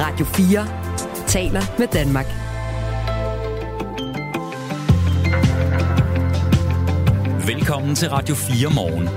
Radio 0.00 0.24
4 0.24 0.66
taler 1.26 1.60
med 1.78 1.86
Danmark. 1.86 2.26
Velkommen 7.46 7.94
til 7.94 8.10
Radio 8.10 8.34
4 8.34 8.74
morgen. 8.74 9.08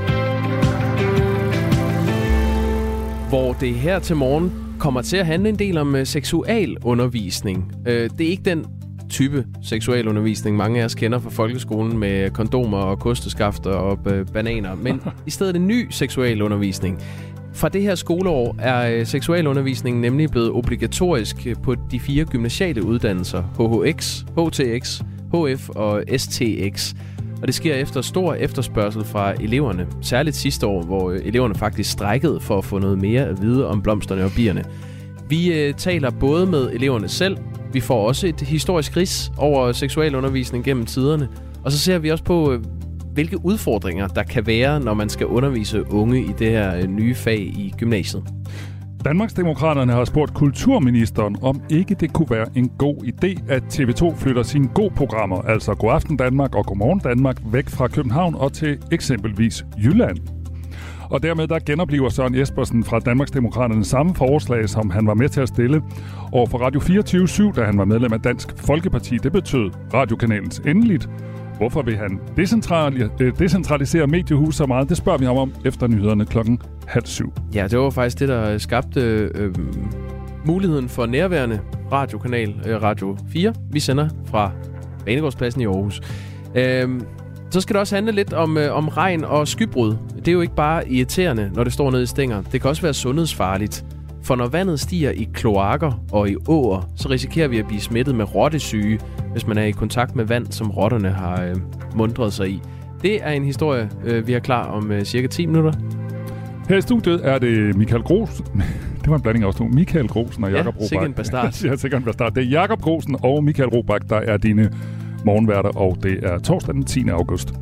Hvor 3.29 3.53
det 3.53 3.73
her 3.73 3.99
til 3.99 4.15
morgen 4.15 4.51
kommer 4.79 5.01
til 5.01 5.17
at 5.17 5.25
handle 5.25 5.49
en 5.49 5.59
del 5.59 5.77
om 5.77 5.95
uh, 5.95 6.03
seksualundervisning. 6.03 7.71
Uh, 7.79 7.85
det 7.85 8.21
er 8.21 8.29
ikke 8.29 8.43
den 8.43 8.65
type 9.09 9.45
seksualundervisning, 9.63 10.57
mange 10.57 10.81
af 10.81 10.85
os 10.85 10.95
kender 10.95 11.19
fra 11.19 11.29
folkeskolen 11.29 11.97
med 11.97 12.29
kondomer 12.29 12.77
og 12.77 12.99
kosteskafter 12.99 13.71
og 13.71 13.99
uh, 14.05 14.25
bananer, 14.33 14.75
men 14.75 15.01
i 15.27 15.29
stedet 15.29 15.55
en 15.55 15.67
ny 15.67 15.87
seksualundervisning. 15.89 17.01
Fra 17.57 17.69
det 17.69 17.81
her 17.81 17.95
skoleår 17.95 18.55
er 18.59 18.91
øh, 18.91 19.05
seksualundervisningen 19.05 20.01
nemlig 20.01 20.29
blevet 20.31 20.51
obligatorisk 20.51 21.47
øh, 21.47 21.55
på 21.63 21.75
de 21.91 21.99
fire 21.99 22.25
gymnasiale 22.25 22.85
uddannelser 22.85 23.43
HHX, 23.43 24.19
HTX, 24.19 25.01
HF 25.33 25.69
og 25.69 26.03
STX. 26.17 26.93
Og 27.41 27.47
det 27.47 27.55
sker 27.55 27.75
efter 27.75 28.01
stor 28.01 28.33
efterspørgsel 28.33 29.03
fra 29.03 29.33
eleverne. 29.33 29.87
Særligt 30.01 30.35
sidste 30.35 30.67
år, 30.67 30.81
hvor 30.83 31.11
øh, 31.11 31.19
eleverne 31.25 31.55
faktisk 31.55 31.91
strækkede 31.91 32.39
for 32.39 32.57
at 32.57 32.65
få 32.65 32.79
noget 32.79 32.97
mere 32.97 33.25
at 33.25 33.41
vide 33.41 33.67
om 33.67 33.81
blomsterne 33.81 34.23
og 34.23 34.31
bierne. 34.35 34.63
Vi 35.29 35.53
øh, 35.53 35.73
taler 35.73 36.09
både 36.09 36.45
med 36.45 36.69
eleverne 36.69 37.07
selv, 37.07 37.37
vi 37.73 37.79
får 37.79 38.07
også 38.07 38.27
et 38.27 38.41
historisk 38.41 38.97
ris 38.97 39.31
over 39.37 39.71
seksualundervisning 39.71 40.63
gennem 40.63 40.85
tiderne, 40.85 41.29
og 41.63 41.71
så 41.71 41.77
ser 41.77 41.97
vi 41.97 42.09
også 42.09 42.23
på, 42.23 42.57
hvilke 43.17 43.45
udfordringer 43.45 44.07
der 44.07 44.23
kan 44.23 44.47
være, 44.47 44.79
når 44.79 44.93
man 44.93 45.09
skal 45.09 45.25
undervise 45.27 45.91
unge 45.91 46.21
i 46.21 46.33
det 46.39 46.49
her 46.49 46.75
øh, 46.75 46.87
nye 46.87 47.15
fag 47.15 47.39
i 47.39 47.73
gymnasiet. 47.77 48.23
Danmarksdemokraterne 49.05 49.93
har 49.93 50.05
spurgt 50.05 50.33
kulturministeren, 50.33 51.35
om 51.41 51.61
ikke 51.69 51.95
det 51.95 52.13
kunne 52.13 52.29
være 52.29 52.47
en 52.55 52.69
god 52.77 52.95
idé, 52.97 53.51
at 53.53 53.63
TV2 53.63 54.15
flytter 54.15 54.43
sine 54.43 54.67
gode 54.67 54.93
programmer, 54.95 55.41
altså 55.41 55.73
God 55.73 55.93
Aften 55.93 56.17
Danmark 56.17 56.55
og 56.55 56.65
Godmorgen 56.65 56.99
Danmark, 56.99 57.37
væk 57.45 57.69
fra 57.69 57.87
København 57.87 58.35
og 58.35 58.53
til 58.53 58.77
eksempelvis 58.91 59.65
Jylland. 59.83 60.17
Og 61.09 61.23
dermed 61.23 61.47
der 61.47 61.59
genoplever 61.59 62.09
Søren 62.09 62.35
Jespersen 62.35 62.83
fra 62.83 62.99
Danmarksdemokraterne 62.99 63.85
samme 63.85 64.15
forslag, 64.15 64.69
som 64.69 64.89
han 64.89 65.07
var 65.07 65.13
med 65.13 65.29
til 65.29 65.41
at 65.41 65.47
stille 65.47 65.81
over 66.31 66.47
for 66.47 66.57
Radio 66.57 66.79
24 66.79 67.51
da 67.55 67.63
han 67.63 67.77
var 67.77 67.85
medlem 67.85 68.13
af 68.13 68.21
Dansk 68.21 68.47
Folkeparti. 68.57 69.17
Det 69.17 69.31
betød 69.31 69.71
radiokanalens 69.93 70.61
endeligt. 70.65 71.09
Hvorfor 71.57 71.81
vil 71.81 71.97
han 71.97 72.19
øh, 73.21 73.33
decentralisere 73.39 74.07
mediehus 74.07 74.55
så 74.55 74.65
meget? 74.65 74.89
Det 74.89 74.97
spørger 74.97 75.19
vi 75.19 75.25
ham 75.25 75.37
om 75.37 75.53
efter 75.65 75.87
nyhederne 75.87 76.25
klokken 76.25 76.61
halv 76.87 77.05
syv. 77.05 77.33
Ja, 77.53 77.67
det 77.67 77.79
var 77.79 77.89
faktisk 77.89 78.19
det, 78.19 78.27
der 78.29 78.53
øh, 78.53 78.59
skabte 78.59 79.01
øh, 79.35 79.55
muligheden 80.45 80.89
for 80.89 81.05
nærværende 81.05 81.59
radiokanal 81.91 82.55
øh, 82.67 82.81
Radio 82.81 83.17
4. 83.29 83.53
Vi 83.71 83.79
sender 83.79 84.09
fra 84.25 84.51
Banegårdspladsen 85.05 85.61
i 85.61 85.65
Aarhus. 85.65 86.01
Øh, 86.55 87.01
så 87.51 87.61
skal 87.61 87.73
det 87.73 87.79
også 87.79 87.95
handle 87.95 88.11
lidt 88.11 88.33
om, 88.33 88.57
øh, 88.57 88.75
om 88.75 88.87
regn 88.87 89.23
og 89.23 89.47
skybrud. 89.47 89.95
Det 90.15 90.27
er 90.27 90.31
jo 90.31 90.41
ikke 90.41 90.55
bare 90.55 90.89
irriterende, 90.89 91.51
når 91.53 91.63
det 91.63 91.73
står 91.73 91.91
nede 91.91 92.03
i 92.03 92.05
stænger. 92.05 92.41
Det 92.41 92.61
kan 92.61 92.69
også 92.69 92.81
være 92.81 92.93
sundhedsfarligt. 92.93 93.85
For 94.23 94.35
når 94.35 94.47
vandet 94.47 94.79
stiger 94.79 95.11
i 95.11 95.27
kloakker 95.33 96.03
og 96.11 96.29
i 96.29 96.35
åer, 96.47 96.89
så 96.95 97.09
risikerer 97.09 97.47
vi 97.47 97.59
at 97.59 97.67
blive 97.67 97.81
smittet 97.81 98.15
med 98.15 98.35
rottesyge, 98.35 98.99
hvis 99.37 99.47
man 99.47 99.57
er 99.57 99.63
i 99.63 99.71
kontakt 99.71 100.15
med 100.15 100.25
vand, 100.25 100.47
som 100.51 100.71
rotterne 100.71 101.09
har 101.09 101.43
øh, 101.43 101.55
mundret 101.95 102.33
sig 102.33 102.49
i. 102.49 102.61
Det 103.01 103.23
er 103.23 103.31
en 103.31 103.43
historie, 103.43 103.89
øh, 104.03 104.27
vi 104.27 104.33
har 104.33 104.39
klar 104.39 104.63
om 104.63 104.91
øh, 104.91 105.03
cirka 105.03 105.27
10 105.27 105.45
minutter. 105.45 105.73
Her 106.69 106.77
i 106.77 106.81
studiet 106.81 107.21
er 107.23 107.39
det 107.39 107.75
Michael 107.75 108.03
Gros. 108.03 108.41
Det 109.01 109.09
var 109.09 109.15
en 109.15 109.21
blanding 109.21 109.43
af 109.43 109.49
os 109.49 109.55
to. 109.55 109.63
Michael 109.63 110.07
Grosen 110.07 110.43
og 110.43 110.51
Jakob 110.51 110.75
ja, 110.75 110.85
Robach. 110.85 111.05
en 111.05 111.13
bastard. 111.13 111.61
ja, 111.63 111.75
sikkert 111.75 111.99
en 111.99 112.05
bastard. 112.05 112.33
Det 112.33 112.43
er 112.43 112.47
Jakob 112.47 112.81
Grosen 112.81 113.15
og 113.23 113.43
Michael 113.43 113.69
Robach, 113.69 114.09
der 114.09 114.15
er 114.15 114.37
dine 114.37 114.71
morgenværter, 115.25 115.69
og 115.69 115.97
det 116.03 116.19
er 116.23 116.39
torsdag 116.39 116.73
den 116.73 116.83
10. 116.83 117.09
august. 117.09 117.53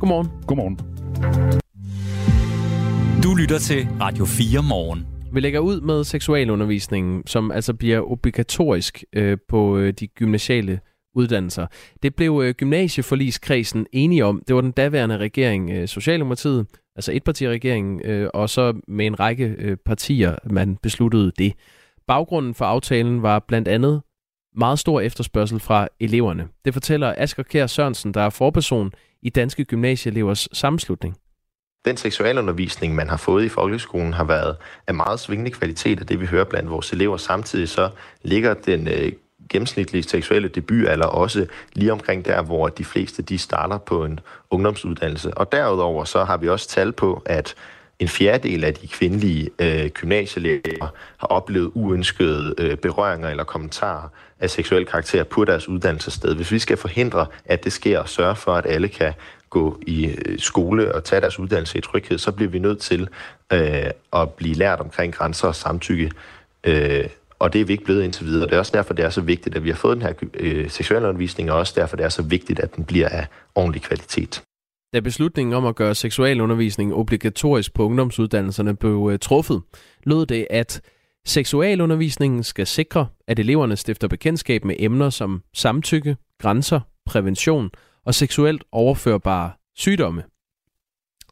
Godmorgen. 0.00 0.28
Godmorgen. 0.46 0.78
Du 3.22 3.34
lytter 3.34 3.58
til 3.58 3.88
Radio 4.00 4.24
4 4.24 4.62
morgen. 4.62 5.06
Vi 5.32 5.40
lægger 5.40 5.60
ud 5.60 5.80
med 5.80 6.04
seksualundervisningen, 6.04 7.22
som 7.26 7.50
altså 7.50 7.74
bliver 7.74 8.10
obligatorisk 8.12 9.04
øh, 9.12 9.38
på 9.48 9.78
øh, 9.78 9.92
de 10.00 10.06
gymnasiale 10.06 10.80
uddannelser. 11.14 11.66
Det 12.02 12.14
blev 12.14 12.32
gymnasieforliskredsen 12.32 12.54
gymnasieforligskredsen 12.54 13.86
enige 13.92 14.24
om. 14.24 14.42
Det 14.48 14.56
var 14.56 14.60
den 14.60 14.72
daværende 14.72 15.16
regering, 15.16 15.70
øh, 15.70 15.88
Socialdemokratiet, 15.88 16.66
altså 16.96 17.12
etpartiregeringen, 17.12 18.00
øh, 18.04 18.30
og 18.34 18.50
så 18.50 18.80
med 18.88 19.06
en 19.06 19.20
række 19.20 19.76
partier, 19.84 20.36
man 20.50 20.76
besluttede 20.76 21.32
det. 21.38 21.52
Baggrunden 22.06 22.54
for 22.54 22.64
aftalen 22.64 23.22
var 23.22 23.38
blandt 23.38 23.68
andet 23.68 24.02
meget 24.56 24.78
stor 24.78 25.00
efterspørgsel 25.00 25.60
fra 25.60 25.88
eleverne. 26.00 26.48
Det 26.64 26.72
fortæller 26.72 27.14
Asger 27.18 27.42
Kjær 27.42 27.66
Sørensen, 27.66 28.14
der 28.14 28.20
er 28.20 28.30
forperson 28.30 28.92
i 29.22 29.30
Danske 29.30 29.64
Gymnasieelevers 29.64 30.48
Sammenslutning. 30.52 31.16
Den 31.84 31.96
seksualundervisning, 31.96 32.94
man 32.94 33.08
har 33.08 33.16
fået 33.16 33.44
i 33.44 33.48
folkeskolen, 33.48 34.12
har 34.12 34.24
været 34.24 34.56
af 34.86 34.94
meget 34.94 35.20
svingende 35.20 35.50
kvalitet, 35.50 36.00
og 36.00 36.08
det 36.08 36.20
vi 36.20 36.26
hører 36.26 36.44
blandt 36.44 36.70
vores 36.70 36.92
elever. 36.92 37.16
Samtidig 37.16 37.68
så 37.68 37.90
ligger 38.22 38.54
den 38.54 38.88
øh, 38.88 39.12
gennemsnitlige 39.50 40.02
seksuelle 40.02 40.48
debutalder 40.48 41.06
også 41.06 41.46
lige 41.72 41.92
omkring 41.92 42.24
der, 42.24 42.42
hvor 42.42 42.68
de 42.68 42.84
fleste 42.84 43.22
de 43.22 43.38
starter 43.38 43.78
på 43.78 44.04
en 44.04 44.20
ungdomsuddannelse. 44.50 45.34
Og 45.34 45.52
derudover 45.52 46.04
så 46.04 46.24
har 46.24 46.36
vi 46.36 46.48
også 46.48 46.68
tal 46.68 46.92
på, 46.92 47.22
at 47.26 47.54
en 47.98 48.08
fjerdedel 48.08 48.64
af 48.64 48.74
de 48.74 48.88
kvindelige 48.88 49.50
øh, 49.58 49.90
gymnasieelever 49.90 50.86
har 51.16 51.26
oplevet 51.26 51.70
uønskede 51.74 52.54
øh, 52.58 52.76
berøringer 52.76 53.28
eller 53.28 53.44
kommentarer 53.44 54.08
af 54.40 54.50
seksuel 54.50 54.86
karakter 54.86 55.24
på 55.24 55.44
deres 55.44 55.68
uddannelsessted. 55.68 56.34
Hvis 56.34 56.52
vi 56.52 56.58
skal 56.58 56.76
forhindre, 56.76 57.26
at 57.44 57.64
det 57.64 57.72
sker 57.72 57.98
og 57.98 58.08
sørge 58.08 58.36
for, 58.36 58.54
at 58.54 58.66
alle 58.66 58.88
kan 58.88 59.12
gå 59.50 59.78
i 59.86 60.06
øh, 60.06 60.38
skole 60.38 60.94
og 60.94 61.04
tage 61.04 61.20
deres 61.20 61.38
uddannelse 61.38 61.78
i 61.78 61.80
tryghed, 61.80 62.18
så 62.18 62.32
bliver 62.32 62.50
vi 62.50 62.58
nødt 62.58 62.80
til 62.80 63.08
øh, 63.52 63.90
at 64.12 64.30
blive 64.30 64.54
lært 64.54 64.80
omkring 64.80 65.14
grænser 65.14 65.48
og 65.48 65.54
samtykke. 65.54 66.10
Øh, 66.64 67.04
og 67.38 67.52
det 67.52 67.60
er 67.60 67.64
vi 67.64 67.72
ikke 67.72 67.84
blevet 67.84 68.02
indtil 68.02 68.26
videre. 68.26 68.46
Det 68.46 68.54
er 68.54 68.58
også 68.58 68.72
derfor, 68.74 68.94
det 68.94 69.04
er 69.04 69.10
så 69.10 69.20
vigtigt, 69.20 69.56
at 69.56 69.64
vi 69.64 69.68
har 69.68 69.76
fået 69.76 69.96
den 69.96 70.02
her 70.02 70.12
øh, 70.34 70.70
seksualundervisning, 70.70 71.50
og 71.50 71.58
også 71.58 71.72
derfor, 71.76 71.96
det 71.96 72.04
er 72.04 72.08
så 72.08 72.22
vigtigt, 72.22 72.60
at 72.60 72.76
den 72.76 72.84
bliver 72.84 73.08
af 73.08 73.26
ordentlig 73.54 73.82
kvalitet. 73.82 74.42
Da 74.92 75.00
beslutningen 75.00 75.54
om 75.54 75.66
at 75.66 75.76
gøre 75.76 75.94
seksualundervisning 75.94 76.94
obligatorisk 76.94 77.74
på 77.74 77.84
ungdomsuddannelserne 77.84 78.76
blev 78.76 79.08
øh, 79.12 79.18
truffet, 79.18 79.62
lød 80.04 80.26
det, 80.26 80.46
at 80.50 80.80
seksualundervisningen 81.26 82.42
skal 82.42 82.66
sikre, 82.66 83.06
at 83.26 83.38
eleverne 83.38 83.76
stifter 83.76 84.08
bekendtskab 84.08 84.64
med 84.64 84.76
emner 84.78 85.10
som 85.10 85.42
samtykke, 85.54 86.16
grænser, 86.40 86.80
prævention 87.06 87.70
og 88.04 88.14
seksuelt 88.14 88.64
overførbare 88.72 89.50
sygdomme. 89.76 90.22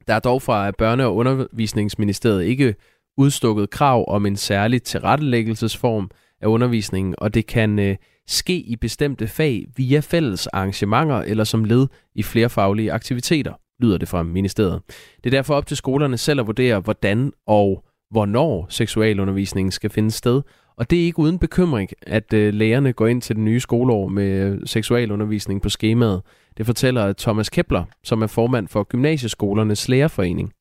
Der 0.07 0.15
er 0.15 0.19
dog 0.19 0.43
fra 0.43 0.71
Børne- 0.71 1.03
og 1.03 1.17
Undervisningsministeriet 1.17 2.45
ikke 2.45 2.75
udstukket 3.17 3.71
krav 3.71 4.05
om 4.09 4.27
en 4.27 4.37
særlig 4.37 4.83
tilrettelæggelsesform 4.83 6.11
af 6.41 6.47
undervisningen, 6.47 7.15
og 7.19 7.35
det 7.35 7.47
kan 7.47 7.79
øh, 7.79 7.97
ske 8.27 8.57
i 8.57 8.77
bestemte 8.77 9.27
fag 9.27 9.67
via 9.77 10.01
fælles 10.01 10.47
arrangementer 10.47 11.17
eller 11.17 11.45
som 11.45 11.65
led 11.65 11.87
i 12.15 12.23
flerfaglige 12.23 12.93
aktiviteter, 12.93 13.53
lyder 13.81 13.99
det 13.99 14.09
fra 14.09 14.23
ministeriet. 14.23 14.81
Det 15.25 15.27
er 15.27 15.31
derfor 15.39 15.55
op 15.55 15.67
til 15.67 15.77
skolerne 15.77 16.19
selv 16.19 16.41
at 16.41 16.47
vurdere, 16.47 16.81
hvordan 16.81 17.33
og 17.47 17.85
hvornår 18.11 18.67
seksualundervisningen 18.69 19.73
skal 19.73 19.91
finde 19.91 20.11
sted, 20.11 20.43
og 20.77 20.91
det 20.91 21.01
er 21.01 21.05
ikke 21.05 21.19
uden 21.19 21.39
bekymring, 21.39 21.91
at 22.03 22.33
øh, 22.33 22.55
lærerne 22.55 22.93
går 22.93 23.07
ind 23.07 23.23
til 23.23 23.37
det 23.37 23.45
nye 23.45 23.61
skoleår 23.61 24.09
med 24.09 24.25
øh, 24.25 24.61
seksualundervisning 24.65 25.63
på 25.63 25.69
skemaet. 25.69 26.23
Det 26.57 26.67
fortæller 26.67 27.13
Thomas 27.13 27.51
Kepler, 27.51 27.85
som 28.05 28.23
er 28.23 28.27
formand 28.27 28.69
for 28.69 28.83
Gymnasieskolernes 28.83 29.89
Lærerforening. 29.89 30.53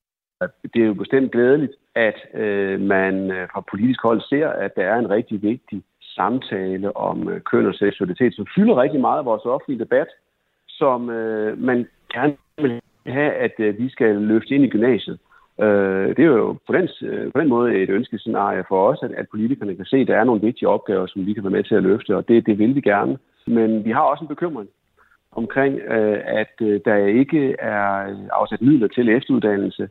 Det 0.73 0.81
er 0.81 0.85
jo 0.85 0.93
bestemt 0.93 1.31
glædeligt, 1.31 1.71
at 1.95 2.17
øh, 2.33 2.79
man 2.79 3.31
øh, 3.31 3.47
fra 3.53 3.63
politisk 3.71 3.99
hold 4.03 4.21
ser, 4.21 4.47
at 4.47 4.75
der 4.75 4.83
er 4.83 4.99
en 4.99 5.09
rigtig 5.09 5.41
vigtig 5.41 5.83
samtale 6.01 6.97
om 6.97 7.29
øh, 7.29 7.41
køn 7.41 7.65
og 7.65 7.73
seksualitet, 7.73 8.35
som 8.35 8.47
fylder 8.55 8.81
rigtig 8.81 9.01
meget 9.01 9.19
af 9.19 9.25
vores 9.25 9.45
offentlige 9.45 9.79
debat, 9.79 10.07
som 10.67 11.09
øh, 11.09 11.57
man 11.57 11.87
gerne 12.13 12.35
vil 12.57 12.81
have, 13.07 13.31
at 13.31 13.55
øh, 13.59 13.77
vi 13.77 13.89
skal 13.89 14.15
løfte 14.15 14.55
ind 14.55 14.63
i 14.63 14.69
gymnasiet. 14.69 15.19
Øh, 15.61 16.07
det 16.15 16.19
er 16.19 16.33
jo 16.37 16.57
på 16.67 16.73
den, 16.73 16.89
øh, 17.01 17.31
på 17.31 17.39
den 17.39 17.49
måde 17.49 17.75
et 17.75 17.89
ønskescenarie 17.89 18.63
for 18.67 18.87
os, 18.89 18.99
at, 19.03 19.11
at 19.11 19.29
politikerne 19.31 19.75
kan 19.75 19.85
se, 19.85 19.97
at 19.97 20.07
der 20.07 20.17
er 20.17 20.23
nogle 20.23 20.41
vigtige 20.41 20.69
opgaver, 20.69 21.07
som 21.07 21.25
vi 21.25 21.33
kan 21.33 21.43
være 21.43 21.51
med 21.51 21.63
til 21.63 21.75
at 21.75 21.83
løfte, 21.83 22.15
og 22.15 22.27
det, 22.27 22.45
det 22.45 22.59
vil 22.59 22.75
vi 22.75 22.81
gerne. 22.81 23.17
Men 23.47 23.85
vi 23.85 23.91
har 23.91 24.01
også 24.01 24.23
en 24.23 24.27
bekymring 24.35 24.69
omkring, 25.31 25.79
øh, 25.79 26.19
at 26.25 26.53
øh, 26.61 26.79
der 26.85 26.95
ikke 26.95 27.55
er 27.59 27.81
afsat 28.31 28.61
midler 28.61 28.87
til 28.87 29.09
efteruddannelse 29.09 29.89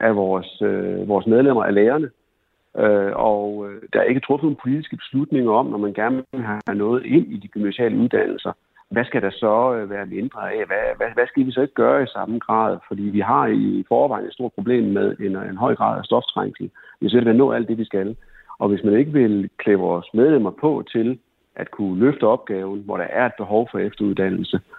af 0.00 0.16
vores, 0.16 0.62
øh, 0.62 1.08
vores 1.08 1.26
medlemmer 1.26 1.64
af 1.64 1.74
lærerne. 1.74 2.10
Øh, 2.78 3.12
og 3.14 3.66
øh, 3.68 3.82
der 3.92 4.00
er 4.00 4.04
ikke 4.04 4.20
truffet 4.20 4.48
en 4.48 4.62
politiske 4.62 4.96
beslutninger 4.96 5.52
om, 5.52 5.66
når 5.66 5.78
man 5.78 5.92
gerne 5.92 6.22
vil 6.32 6.42
have 6.42 6.60
noget 6.74 7.06
ind 7.06 7.26
i 7.32 7.36
de 7.36 7.48
gymnasiale 7.48 7.96
uddannelser, 7.96 8.52
hvad 8.90 9.04
skal 9.04 9.22
der 9.22 9.30
så 9.30 9.74
øh, 9.74 9.90
være 9.90 10.06
mindre 10.06 10.52
af? 10.52 10.66
Hvad, 10.66 10.84
hvad, 10.96 11.06
hvad 11.14 11.26
skal 11.26 11.46
vi 11.46 11.52
så 11.52 11.60
ikke 11.60 11.74
gøre 11.74 12.02
i 12.02 12.06
samme 12.06 12.38
grad? 12.38 12.78
Fordi 12.88 13.02
vi 13.02 13.20
har 13.20 13.46
i 13.46 13.84
forvejen 13.88 14.26
et 14.26 14.32
stort 14.32 14.52
problem 14.52 14.84
med 14.84 15.16
en, 15.20 15.36
en 15.36 15.56
høj 15.56 15.74
grad 15.74 15.98
af 15.98 16.04
stoftrængsel. 16.04 16.70
Vi 17.00 17.08
skal 17.08 17.36
nå 17.36 17.52
alt 17.52 17.68
det, 17.68 17.78
vi 17.78 17.84
skal. 17.84 18.16
Og 18.58 18.68
hvis 18.68 18.84
man 18.84 18.94
ikke 18.94 19.12
vil 19.12 19.50
klæde 19.58 19.78
vores 19.78 20.06
medlemmer 20.14 20.50
på 20.50 20.84
til 20.92 21.18
at 21.56 21.70
kunne 21.70 21.98
løfte 21.98 22.24
opgaven, 22.24 22.82
hvor 22.84 22.96
der 22.96 23.04
er 23.04 23.26
et 23.26 23.32
behov 23.38 23.68
for 23.70 23.78
efteruddannelse, 23.78 24.56
øh, 24.56 24.77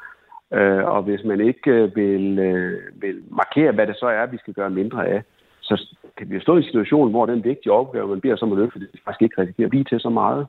Øh, 0.53 0.83
og 0.93 1.03
hvis 1.03 1.23
man 1.25 1.39
ikke 1.41 1.71
øh, 1.71 1.95
vil, 1.95 2.39
øh, 2.39 2.81
vil 3.01 3.15
markere, 3.31 3.71
hvad 3.71 3.87
det 3.87 3.95
så 3.95 4.05
er, 4.05 4.25
vi 4.25 4.37
skal 4.37 4.53
gøre 4.53 4.69
mindre 4.69 5.07
af, 5.07 5.21
så 5.61 5.95
kan 6.17 6.29
vi 6.29 6.35
jo 6.35 6.41
stå 6.41 6.53
i 6.55 6.57
en 6.57 6.63
situation, 6.63 7.09
hvor 7.09 7.25
den 7.25 7.43
vigtige 7.43 7.71
opgave, 7.71 8.07
man 8.07 8.21
bliver 8.21 8.35
som 8.35 8.51
at 8.51 8.57
løfte, 8.57 8.79
det 8.79 8.89
faktisk 9.05 9.21
ikke 9.21 9.41
risikerer 9.41 9.67
at 9.67 9.69
blive 9.69 9.83
til 9.83 9.99
så 9.99 10.09
meget. 10.09 10.47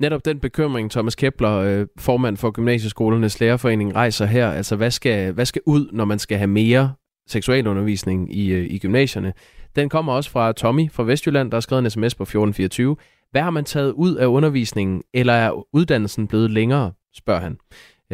Netop 0.00 0.24
den 0.24 0.40
bekymring, 0.40 0.90
Thomas 0.90 1.14
Kepler, 1.14 1.56
øh, 1.58 1.86
formand 1.98 2.36
for 2.36 2.50
Gymnasieskolernes 2.50 3.40
Lærerforening, 3.40 3.94
rejser 3.96 4.26
her. 4.26 4.48
Altså, 4.50 4.76
hvad 4.76 4.90
skal, 4.90 5.32
hvad 5.32 5.44
skal 5.44 5.62
ud, 5.66 5.88
når 5.92 6.04
man 6.04 6.18
skal 6.18 6.38
have 6.38 6.48
mere 6.48 6.92
seksualundervisning 7.26 8.34
i, 8.36 8.52
øh, 8.52 8.64
i 8.70 8.78
gymnasierne? 8.78 9.32
Den 9.76 9.88
kommer 9.88 10.12
også 10.12 10.30
fra 10.30 10.52
Tommy 10.52 10.90
fra 10.90 11.02
Vestjylland, 11.02 11.50
der 11.50 11.56
har 11.56 11.60
skrevet 11.60 11.84
en 11.84 11.90
sms 11.90 12.14
på 12.14 12.22
1424. 12.22 12.96
Hvad 13.30 13.42
har 13.42 13.50
man 13.50 13.64
taget 13.64 13.92
ud 13.92 14.14
af 14.14 14.26
undervisningen, 14.26 15.02
eller 15.14 15.32
er 15.32 15.66
uddannelsen 15.74 16.28
blevet 16.28 16.50
længere, 16.50 16.92
spørger 17.14 17.40
han. 17.40 17.58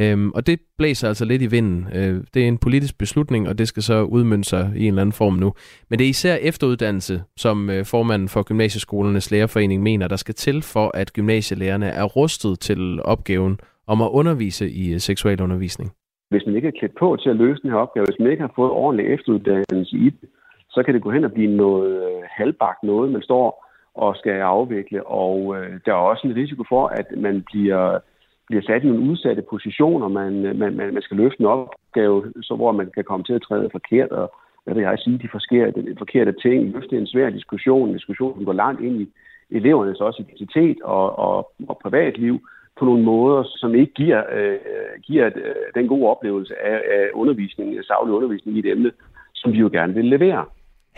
Øhm, 0.01 0.31
og 0.31 0.47
det 0.47 0.61
blæser 0.79 1.09
altså 1.09 1.25
lidt 1.25 1.43
i 1.43 1.51
vinden. 1.51 1.87
Øh, 1.95 2.25
det 2.35 2.45
er 2.45 2.49
en 2.49 2.59
politisk 2.59 2.99
beslutning, 2.99 3.49
og 3.49 3.59
det 3.59 3.69
skal 3.69 3.83
så 3.83 4.03
udmønte 4.03 4.49
sig 4.49 4.73
i 4.77 4.83
en 4.83 4.89
eller 4.89 5.03
anden 5.03 5.13
form 5.13 5.35
nu. 5.35 5.53
Men 5.89 5.99
det 5.99 6.05
er 6.05 6.09
især 6.09 6.37
efteruddannelse, 6.51 7.23
som 7.37 7.71
øh, 7.71 7.85
formanden 7.85 8.29
for 8.29 8.43
Gymnasieskolernes 8.43 9.31
Lærerforening 9.31 9.83
mener, 9.83 10.09
der 10.09 10.17
skal 10.17 10.35
til 10.35 10.63
for, 10.63 10.91
at 10.95 11.13
gymnasielærerne 11.13 11.87
er 11.87 12.05
rustet 12.05 12.61
til 12.61 13.01
opgaven 13.05 13.61
om 13.87 14.03
at 14.03 14.09
undervise 14.09 14.71
i 14.71 14.93
øh, 14.93 14.99
seksualundervisning. 14.99 15.91
Hvis 16.31 16.47
man 16.47 16.57
ikke 16.57 16.69
er 16.69 16.79
klædt 16.79 16.99
på 16.99 17.17
til 17.23 17.31
at 17.31 17.37
løse 17.37 17.63
den 17.63 17.71
her 17.71 17.79
opgave, 17.79 18.07
hvis 18.09 18.19
man 18.21 18.31
ikke 18.31 18.41
har 18.41 18.53
fået 18.57 18.71
ordentlig 18.71 19.07
efteruddannelse 19.15 19.97
i 19.97 20.11
det, 20.11 20.29
så 20.71 20.83
kan 20.83 20.95
det 20.95 21.03
gå 21.03 21.11
hen 21.11 21.25
og 21.25 21.33
blive 21.33 21.57
noget 21.57 21.91
øh, 22.03 22.23
halvbagt 22.39 22.83
noget, 22.83 23.13
man 23.13 23.23
står 23.23 23.65
og 23.95 24.17
skal 24.17 24.33
afvikle. 24.33 25.07
Og 25.07 25.57
øh, 25.57 25.81
der 25.85 25.93
er 25.93 26.09
også 26.11 26.27
en 26.27 26.37
risiko 26.37 26.65
for, 26.69 26.87
at 26.87 27.07
man 27.17 27.45
bliver 27.53 27.99
bliver 28.49 28.63
sat 28.63 28.85
i 28.85 28.87
nogle 28.87 29.11
udsatte 29.11 29.43
positioner. 29.51 30.09
Man, 30.09 30.33
man, 30.59 30.77
man, 30.77 30.95
man 30.95 31.03
skal 31.03 31.17
løfte 31.17 31.41
en 31.41 31.47
opgave, 31.47 32.33
så 32.43 32.55
hvor 32.57 32.73
man 32.73 32.91
kan 32.95 33.05
komme 33.05 33.25
til 33.25 33.33
at 33.33 33.43
træde 33.43 33.69
forkert, 33.73 34.11
og 34.11 34.33
hvad 34.65 34.75
vil 34.75 34.83
jeg 34.83 34.99
sige, 34.99 35.19
de 35.19 35.29
forkerte, 35.33 35.83
de 35.83 35.95
forkerte 35.99 36.33
ting, 36.33 36.73
løfte 36.75 36.99
en 36.99 37.07
svær 37.07 37.31
diskussion, 37.31 37.89
en 37.89 37.95
diskussion, 37.95 38.35
som 38.35 38.45
går 38.45 38.53
langt 38.53 38.81
ind 38.81 39.01
i 39.01 39.09
elevernes 39.51 40.01
også 40.01 40.23
identitet 40.23 40.83
og, 40.83 41.19
og, 41.19 41.53
og 41.69 41.79
privatliv 41.83 42.41
på 42.79 42.85
nogle 42.85 43.05
måder, 43.05 43.43
som 43.47 43.75
ikke 43.75 43.93
giver, 43.95 44.23
øh, 44.37 44.59
giver 45.03 45.27
øh, 45.27 45.55
den 45.75 45.89
gode 45.89 46.09
oplevelse 46.09 46.55
af, 46.63 46.81
af 46.97 47.05
undervisning, 47.15 47.85
saglig 47.85 48.15
undervisning 48.15 48.57
i 48.57 48.61
et 48.61 48.67
emne, 48.67 48.91
som 49.35 49.53
vi 49.53 49.59
jo 49.59 49.69
gerne 49.73 49.95
vil 49.95 50.05
levere 50.05 50.45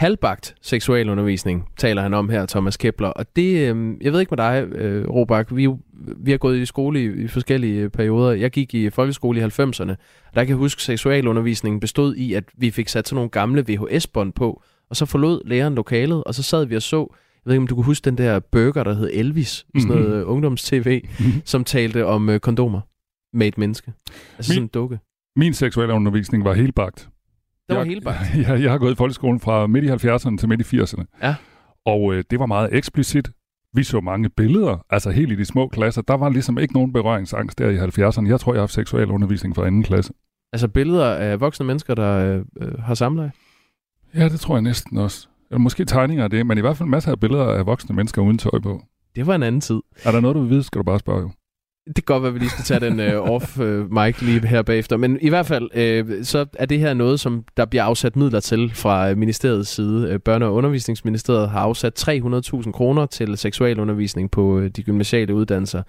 halvbagt 0.01 0.55
seksualundervisning, 0.63 1.69
taler 1.77 2.03
han 2.03 2.15
om 2.15 2.29
her, 2.29 2.47
Thomas 2.47 2.77
Kepler. 2.77 3.09
Og 3.09 3.37
det, 3.37 3.75
øh, 3.75 3.95
jeg 4.01 4.13
ved 4.13 4.21
ikke 4.21 4.31
med 4.31 4.37
dig, 4.37 4.67
øh, 4.75 5.09
Robak, 5.09 5.57
vi, 5.57 5.69
vi 6.17 6.31
har 6.31 6.39
gået 6.39 6.59
i 6.59 6.67
skole 6.67 7.03
i, 7.03 7.25
i 7.25 7.29
forskellige 7.29 7.91
perioder. 7.91 8.33
Jeg 8.33 8.51
gik 8.51 8.75
i 8.75 8.91
folkeskole 8.91 9.41
i 9.41 9.43
90'erne, 9.43 9.91
og 9.91 10.35
der 10.35 10.45
kan 10.45 10.49
jeg 10.49 10.57
huske, 10.57 10.79
at 10.79 10.83
seksualundervisningen 10.83 11.81
bestod 11.81 12.15
i, 12.15 12.35
at 12.35 12.45
vi 12.57 12.71
fik 12.71 12.89
sat 12.89 13.09
sådan 13.09 13.15
nogle 13.15 13.31
gamle 13.31 13.65
VHS-bånd 13.69 14.33
på, 14.33 14.63
og 14.91 14.97
så 14.97 15.07
forlod 15.07 15.43
læreren 15.45 15.75
lokalet, 15.75 16.25
og 16.25 16.35
så 16.35 16.43
sad 16.43 16.65
vi 16.65 16.77
og 16.77 16.83
så, 16.83 16.97
jeg 17.45 17.51
ved 17.51 17.55
ikke, 17.55 17.63
om 17.63 17.67
du 17.67 17.75
kunne 17.75 17.85
huske 17.85 18.05
den 18.05 18.19
der 18.19 18.41
burger, 18.41 18.85
der 18.85 18.95
hed 18.95 19.11
Elvis, 19.13 19.65
mm-hmm. 19.65 19.81
sådan 19.81 20.03
noget 20.03 20.25
uh, 20.25 20.33
ungdoms-tv, 20.33 21.01
mm-hmm. 21.03 21.43
som 21.45 21.65
talte 21.65 22.07
om 22.07 22.29
uh, 22.29 22.37
kondomer 22.37 22.81
med 23.33 23.47
et 23.47 23.59
menneske. 23.59 23.93
Altså 24.39 24.53
min, 24.53 24.55
sådan 24.55 24.63
en 24.63 24.69
dukke. 24.69 24.99
Min 25.37 25.55
seksualundervisning 25.55 26.45
var 26.45 26.53
helt 26.53 26.75
bagt. 26.75 27.09
Det 27.71 27.79
var 27.79 27.85
helt 27.85 28.05
bagt. 28.05 28.19
Jeg, 28.37 28.61
jeg 28.65 28.71
har 28.71 28.79
gået 28.79 28.93
i 28.93 28.97
folkeskolen 28.97 29.41
fra 29.41 29.67
midt 29.67 29.85
i 29.85 29.89
70'erne 29.89 30.37
til 30.37 30.49
midt 30.49 30.73
i 30.73 30.81
80'erne. 30.81 31.05
Ja. 31.23 31.35
Og 31.87 32.15
øh, 32.15 32.25
det 32.31 32.39
var 32.39 32.47
meget 32.47 32.69
eksplicit. 32.73 33.31
Vi 33.75 33.83
så 33.83 34.01
mange 34.01 34.29
billeder, 34.29 34.85
altså 34.91 35.11
helt 35.11 35.33
i 35.33 35.35
de 35.35 35.45
små 35.45 35.69
klasser. 35.69 36.03
Der 36.03 36.15
var 36.15 36.29
ligesom 36.29 36.59
ikke 36.59 36.75
nogen 36.75 36.93
berøringsangst 36.93 37.59
der 37.59 37.69
i 37.69 37.79
70'erne. 37.79 38.29
Jeg 38.29 38.41
tror, 38.41 38.53
jeg 38.53 38.59
har 38.59 38.63
haft 38.63 38.73
seksuel 38.73 39.11
undervisning 39.11 39.55
fra 39.55 39.67
anden 39.67 39.83
klasse. 39.83 40.13
Altså 40.53 40.69
billeder 40.69 41.15
af 41.15 41.41
voksne 41.41 41.67
mennesker, 41.67 41.95
der 41.95 42.37
øh, 42.37 42.45
øh, 42.61 42.79
har 42.79 42.95
samleje? 42.95 43.33
Ja, 44.15 44.29
det 44.29 44.41
tror 44.41 44.55
jeg 44.55 44.63
næsten 44.63 44.99
også. 44.99 45.29
Eller 45.51 45.61
måske 45.61 45.85
tegninger 45.85 46.25
af 46.25 46.31
det, 46.31 46.47
men 46.47 46.59
i 46.59 46.61
hvert 46.61 46.77
fald 46.77 46.89
masser 46.89 47.11
af 47.11 47.21
billeder 47.21 47.45
af 47.45 47.67
voksne 47.67 47.97
mennesker 47.97 48.23
uden 48.23 48.39
tøj 48.39 48.61
på. 48.63 48.83
Det 49.17 49.27
var 49.27 49.35
en 49.35 49.43
anden 49.43 49.61
tid. 49.61 49.81
Er 50.05 50.11
der 50.11 50.21
noget, 50.21 50.35
du 50.35 50.41
vil 50.41 50.51
vide, 50.51 50.63
skal 50.63 50.79
du 50.79 50.83
bare 50.85 50.99
spørge 50.99 51.21
jo. 51.21 51.31
Det 51.97 52.07
kan 52.07 52.15
godt 52.15 52.23
være, 52.23 52.29
at 52.29 52.35
vi 52.35 52.39
lige 52.39 52.51
skal 52.51 52.65
tage 52.65 52.81
den 52.81 53.17
uh, 53.17 53.31
off 53.35 53.59
uh, 53.59 53.93
mic 53.93 54.21
lige 54.21 54.47
her 54.47 54.63
bagefter. 54.63 54.97
Men 54.97 55.19
i 55.21 55.29
hvert 55.29 55.47
fald, 55.47 55.65
uh, 56.09 56.25
så 56.25 56.47
er 56.53 56.67
det 56.67 56.79
her 56.79 56.95
noget, 56.95 57.21
som 57.21 57.45
der 57.57 57.65
bliver 57.65 57.85
afsat 57.85 58.17
midler 58.17 58.41
til 58.41 58.71
fra 58.75 59.15
ministeriets 59.15 59.71
side. 59.71 60.09
Uh, 60.09 60.35
Børne- 60.35 60.45
og 60.45 60.55
Undervisningsministeriet 60.55 61.51
har 61.51 61.61
afsat 61.61 62.09
300.000 62.09 62.73
kroner 62.73 63.07
til 63.07 63.37
seksualundervisning 63.37 64.31
på 64.31 64.43
uh, 64.43 64.67
de 64.67 64.83
gymnasiale 64.83 65.35
uddannelser. 65.35 65.83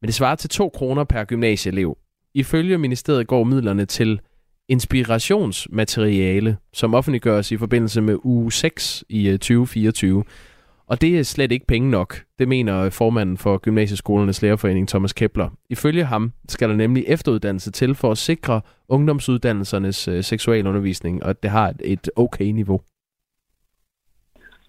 Men 0.00 0.06
det 0.06 0.14
svarer 0.14 0.34
til 0.34 0.50
2 0.50 0.68
kroner 0.68 1.04
per 1.04 1.24
gymnasieelev. 1.24 1.96
Ifølge 2.34 2.78
ministeriet 2.78 3.26
går 3.26 3.44
midlerne 3.44 3.84
til 3.84 4.20
inspirationsmateriale, 4.68 6.56
som 6.72 6.94
offentliggøres 6.94 7.52
i 7.52 7.56
forbindelse 7.56 8.00
med 8.00 8.16
uge 8.24 8.52
6 8.52 9.04
i 9.08 9.30
2024. 9.30 10.24
Og 10.90 11.00
det 11.00 11.18
er 11.18 11.22
slet 11.22 11.52
ikke 11.52 11.66
penge 11.66 11.90
nok, 11.90 12.14
det 12.38 12.48
mener 12.48 12.90
formanden 12.90 13.36
for 13.36 13.58
Gymnasieskolernes 13.58 14.42
Lærerforening 14.42 14.88
Thomas 14.88 15.12
Kepler. 15.12 15.48
Ifølge 15.70 16.04
ham 16.04 16.32
skal 16.48 16.68
der 16.68 16.76
nemlig 16.76 17.04
efteruddannelse 17.08 17.70
til 17.72 17.94
for 17.94 18.10
at 18.10 18.18
sikre 18.18 18.60
ungdomsuddannelsernes 18.88 20.08
øh, 20.08 20.22
seksualundervisning, 20.22 21.24
og 21.24 21.42
det 21.42 21.50
har 21.50 21.72
et 21.84 22.10
okay 22.16 22.44
niveau. 22.44 22.80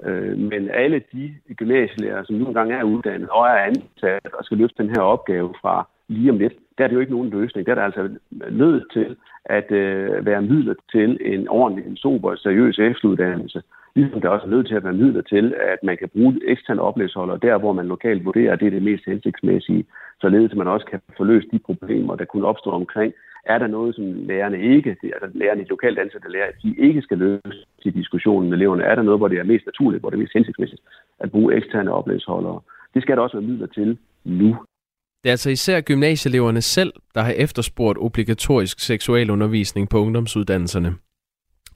Øh, 0.06 0.38
men 0.38 0.69
alle 0.69 1.01
de 1.13 1.33
gymnasielærer, 1.56 2.24
som 2.24 2.36
nogle 2.36 2.54
gange 2.54 2.75
er 2.75 2.83
uddannet 2.83 3.30
og 3.30 3.45
er 3.45 3.60
ansat 3.69 4.33
og 4.33 4.45
skal 4.45 4.57
løfte 4.57 4.83
den 4.83 4.89
her 4.89 5.01
opgave 5.01 5.54
fra 5.62 5.88
lige 6.07 6.31
om 6.31 6.38
lidt, 6.38 6.54
der 6.77 6.83
er 6.83 6.88
det 6.88 6.95
jo 6.95 7.00
ikke 7.00 7.12
nogen 7.12 7.30
løsning. 7.30 7.66
Der 7.66 7.71
er 7.71 7.75
der 7.75 7.83
altså 7.83 8.10
nødt 8.51 8.83
til 8.94 9.16
at 9.45 9.71
øh, 9.71 10.25
være 10.25 10.42
midler 10.42 10.74
til 10.92 11.18
en 11.33 11.48
ordentlig, 11.48 11.86
en 11.86 11.98
sober, 11.98 12.36
seriøs 12.36 12.80
efteruddannelse. 12.80 13.62
Ligesom 13.95 14.21
der 14.21 14.30
også 14.30 14.45
er 14.45 14.50
nødt 14.50 14.68
til 14.68 14.75
at 14.75 14.83
være 14.83 14.94
midler 14.94 15.21
til, 15.21 15.56
at 15.74 15.80
man 15.83 15.97
kan 15.97 16.09
bruge 16.09 16.39
eksterne 16.47 16.81
oplægsholder 16.81 17.38
der, 17.38 17.57
hvor 17.57 17.74
man 17.74 17.88
lokalt 17.88 18.25
vurderer, 18.25 18.53
at 18.53 18.59
det 18.59 18.68
er 18.68 18.71
det 18.71 18.83
mest 18.83 19.03
hensigtsmæssige, 19.06 19.86
således 20.21 20.51
at 20.51 20.57
man 20.57 20.68
også 20.68 20.86
kan 20.86 21.00
få 21.18 21.24
løst 21.24 21.47
de 21.51 21.59
problemer, 21.59 22.15
der 22.15 22.25
kunne 22.25 22.47
opstå 22.47 22.69
omkring. 22.69 23.13
Er 23.45 23.57
der 23.57 23.68
noget, 23.68 23.95
som 23.95 24.06
lærerne 24.31 24.59
ikke, 24.62 24.89
altså 24.89 25.30
lærerne 25.33 25.62
i 25.62 25.65
lokalt 25.69 26.00
ansatte 26.00 26.31
lærer, 26.31 26.51
de 26.63 26.75
ikke 26.77 27.01
skal 27.01 27.18
løse 27.18 27.59
til 27.83 27.94
diskussionen 27.94 28.50
med 28.50 28.57
eleverne? 28.57 28.83
Er 28.83 28.95
der 28.95 29.01
noget, 29.01 29.19
hvor 29.19 29.27
det 29.27 29.39
er 29.39 29.44
mest 29.44 29.65
naturligt, 29.65 30.01
hvor 30.01 30.09
det 30.09 30.18
er 30.18 30.21
mest 30.21 30.33
hensigtsmæssigt 30.33 30.81
at 31.19 31.31
bruge 31.31 31.56
eksterne 31.56 31.92
oplægsholdere? 31.92 32.59
Det 32.94 33.01
skal 33.01 33.15
der 33.15 33.24
også 33.24 33.38
være 33.38 33.47
midler 33.47 33.68
til 33.68 33.97
nu. 34.25 34.57
Det 35.23 35.30
er 35.30 35.31
altså 35.31 35.49
især 35.49 35.81
gymnasieeleverne 35.81 36.61
selv, 36.61 36.94
der 37.16 37.21
har 37.21 37.31
efterspurgt 37.31 37.97
obligatorisk 38.02 38.80
seksualundervisning 38.80 39.90
på 39.90 39.97
ungdomsuddannelserne. 39.97 40.90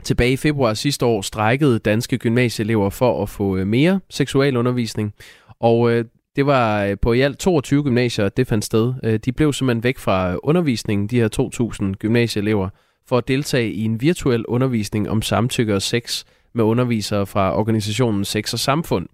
Tilbage 0.03 0.31
i 0.31 0.37
februar 0.37 0.73
sidste 0.73 1.05
år 1.05 1.21
strækkede 1.21 1.79
danske 1.79 2.17
gymnasieelever 2.17 2.89
for 2.89 3.23
at 3.23 3.29
få 3.29 3.57
øh, 3.57 3.67
mere 3.67 3.99
seksualundervisning, 4.09 5.13
og 5.59 5.91
øh, 5.91 6.05
det 6.35 6.45
var 6.45 6.83
øh, 6.83 6.97
på 7.01 7.13
i 7.13 7.21
alt 7.21 7.39
22 7.39 7.83
gymnasier, 7.83 8.29
det 8.29 8.47
fandt 8.47 8.65
sted. 8.65 9.19
De 9.19 9.31
blev 9.31 9.53
simpelthen 9.53 9.83
væk 9.83 9.97
fra 9.97 10.35
undervisningen, 10.43 11.07
de 11.07 11.19
her 11.19 11.29
2.000 11.81 11.93
gymnasieelever, 11.93 12.69
for 13.07 13.17
at 13.17 13.27
deltage 13.27 13.71
i 13.71 13.83
en 13.83 14.01
virtuel 14.01 14.45
undervisning 14.45 15.09
om 15.09 15.21
samtykke 15.21 15.75
og 15.75 15.81
sex 15.81 16.23
med 16.53 16.63
undervisere 16.63 17.25
fra 17.25 17.57
organisationen 17.57 18.25
Sex 18.25 18.53
og 18.53 18.59
Samfund. 18.59 19.07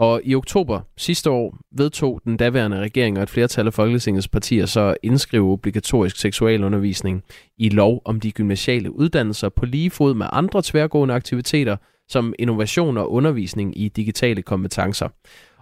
Og 0.00 0.20
i 0.24 0.34
oktober 0.34 0.80
sidste 0.96 1.30
år 1.30 1.58
vedtog 1.76 2.20
den 2.24 2.36
daværende 2.36 2.80
regering 2.80 3.16
og 3.16 3.22
et 3.22 3.30
flertal 3.30 3.66
af 3.66 3.74
Folketingets 3.74 4.28
partier 4.28 4.66
så 4.66 4.96
indskrive 5.02 5.52
obligatorisk 5.52 6.16
seksualundervisning 6.16 7.22
i 7.58 7.68
lov 7.68 8.02
om 8.04 8.20
de 8.20 8.32
gymnasiale 8.32 8.92
uddannelser 8.92 9.48
på 9.48 9.66
lige 9.66 9.90
fod 9.90 10.14
med 10.14 10.26
andre 10.32 10.62
tværgående 10.64 11.14
aktiviteter, 11.14 11.76
som 12.08 12.34
innovation 12.38 12.96
og 12.96 13.12
undervisning 13.12 13.78
i 13.78 13.88
digitale 13.88 14.42
kompetencer. 14.42 15.08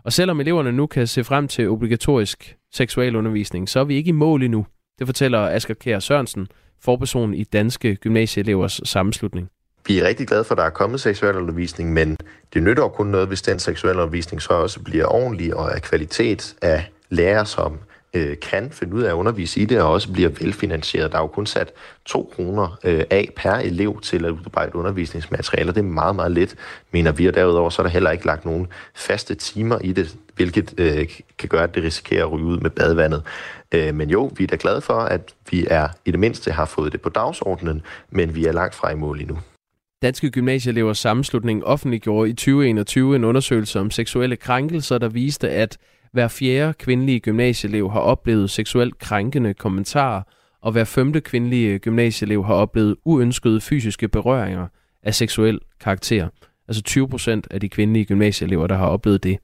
Og 0.05 0.13
selvom 0.13 0.41
eleverne 0.41 0.73
nu 0.73 0.87
kan 0.87 1.07
se 1.07 1.25
frem 1.25 1.49
til 1.49 1.71
obligatorisk 1.71 2.57
seksualundervisning, 2.73 3.69
så 3.69 3.81
er 3.81 3.85
vi 3.85 3.95
ikke 3.95 4.09
i 4.09 4.13
mål 4.13 4.43
endnu. 4.43 4.67
Det 4.99 5.07
fortæller 5.07 5.39
Asger 5.39 5.75
Kjær 5.75 5.99
Sørensen, 5.99 6.47
forperson 6.81 7.35
i 7.35 7.45
Danske 7.45 7.97
Gymnasieelevers 7.97 8.81
Sammenslutning 8.85 9.49
vi 9.89 9.99
er 9.99 10.09
rigtig 10.09 10.29
glade 10.29 10.45
for, 10.45 10.55
at 10.55 10.59
der 10.59 10.65
er 10.65 10.71
kommet 10.71 11.01
seksualundervisning, 11.01 11.93
men 11.93 12.17
det 12.55 12.63
nytter 12.63 12.83
jo 12.83 12.89
kun 12.89 13.07
noget, 13.07 13.29
hvis 13.29 13.43
den 13.43 13.59
seksualundervisning 13.59 14.43
så 14.43 14.53
også 14.53 14.81
bliver 14.81 15.07
ordentlig 15.07 15.57
og 15.57 15.75
af 15.75 15.83
kvalitet 15.83 16.55
af 16.63 16.91
lærere, 17.11 17.47
som 17.47 17.79
øh, 18.15 18.37
kan 18.43 18.71
finde 18.71 18.95
ud 18.95 19.03
af 19.03 19.09
at 19.09 19.15
undervise 19.15 19.61
i 19.61 19.65
det, 19.65 19.81
og 19.81 19.93
også 19.93 20.13
bliver 20.13 20.29
velfinansieret. 20.29 21.13
Der 21.13 21.19
er 21.19 21.23
jo 21.23 21.27
kun 21.27 21.47
sat 21.47 21.73
2 22.05 22.33
kroner 22.35 22.79
øh, 22.85 23.05
af 23.11 23.29
per 23.37 23.53
elev 23.53 24.01
til 24.01 24.25
at 24.25 24.31
udarbejde 24.31 24.77
undervisningsmaterialer. 24.77 25.73
Det 25.73 25.81
er 25.81 25.85
meget, 25.85 26.17
meget 26.17 26.33
lidt, 26.33 26.55
mener 26.93 27.13
vi, 27.13 27.27
og 27.27 27.35
derudover 27.35 27.71
så 27.71 27.83
er 27.83 27.87
der 27.87 27.91
heller 27.91 28.11
ikke 28.11 28.27
lagt 28.27 28.45
nogen 28.45 28.67
faste 28.95 29.35
timer 29.35 29.79
i 29.79 29.93
det, 29.93 30.17
hvilket 30.37 30.75
øh, 30.79 31.09
kan 31.39 31.49
gøre, 31.49 31.63
at 31.63 31.75
det 31.75 31.83
risikerer 31.83 32.25
at 32.25 32.33
ryge 32.33 32.45
ud 32.45 32.59
med 32.59 32.71
badevandet. 32.71 33.23
Øh, 33.73 33.95
men 33.95 34.11
jo, 34.11 34.31
vi 34.37 34.45
er 34.45 34.49
da 34.49 34.57
glade 34.61 34.81
for, 34.81 35.01
at 35.01 35.35
vi 35.51 35.67
er 35.71 35.89
i 36.05 36.11
det 36.11 36.21
mindste 36.21 36.53
har 36.53 36.65
fået 36.65 36.93
det 36.93 37.01
på 37.01 37.09
dagsordenen, 37.09 37.83
men 38.11 38.35
vi 38.35 38.47
er 38.47 38.53
langt 38.53 38.75
fra 38.75 38.91
i 38.91 38.95
mål 38.95 39.21
endnu. 39.21 39.39
Danske 40.03 40.31
Gymnasieelevers 40.31 40.99
Sammenslutning 40.99 41.65
offentliggjorde 41.65 42.31
i 42.31 42.33
2021 42.33 43.17
en 43.17 43.25
undersøgelse 43.25 43.81
om 43.81 43.91
seksuelle 43.91 44.37
krænkelser, 44.37 44.99
der 44.99 45.09
viste, 45.09 45.51
at 45.51 45.79
hver 46.13 46.29
fjerde 46.29 46.73
kvindelige 46.73 47.21
gymnasieelev 47.21 47.91
har 47.91 48.01
oplevet 48.01 48.51
seksuelt 48.51 48.99
krænkende 48.99 49.55
kommentarer, 49.55 50.23
og 50.63 50.73
hver 50.73 50.85
femte 50.85 51.21
kvindelige 51.21 51.79
gymnasieelev 51.79 52.45
har 52.45 52.55
oplevet 52.55 52.97
uønskede 53.05 53.61
fysiske 53.61 54.09
berøringer 54.09 54.67
af 55.03 55.15
seksuel 55.15 55.61
karakter. 55.81 56.29
Altså 56.69 56.83
20 56.83 57.09
procent 57.09 57.47
af 57.51 57.61
de 57.61 57.69
kvindelige 57.69 58.05
gymnasieelever, 58.05 58.67
der 58.67 58.77
har 58.77 58.87
oplevet 58.87 59.25
det. 59.25 59.39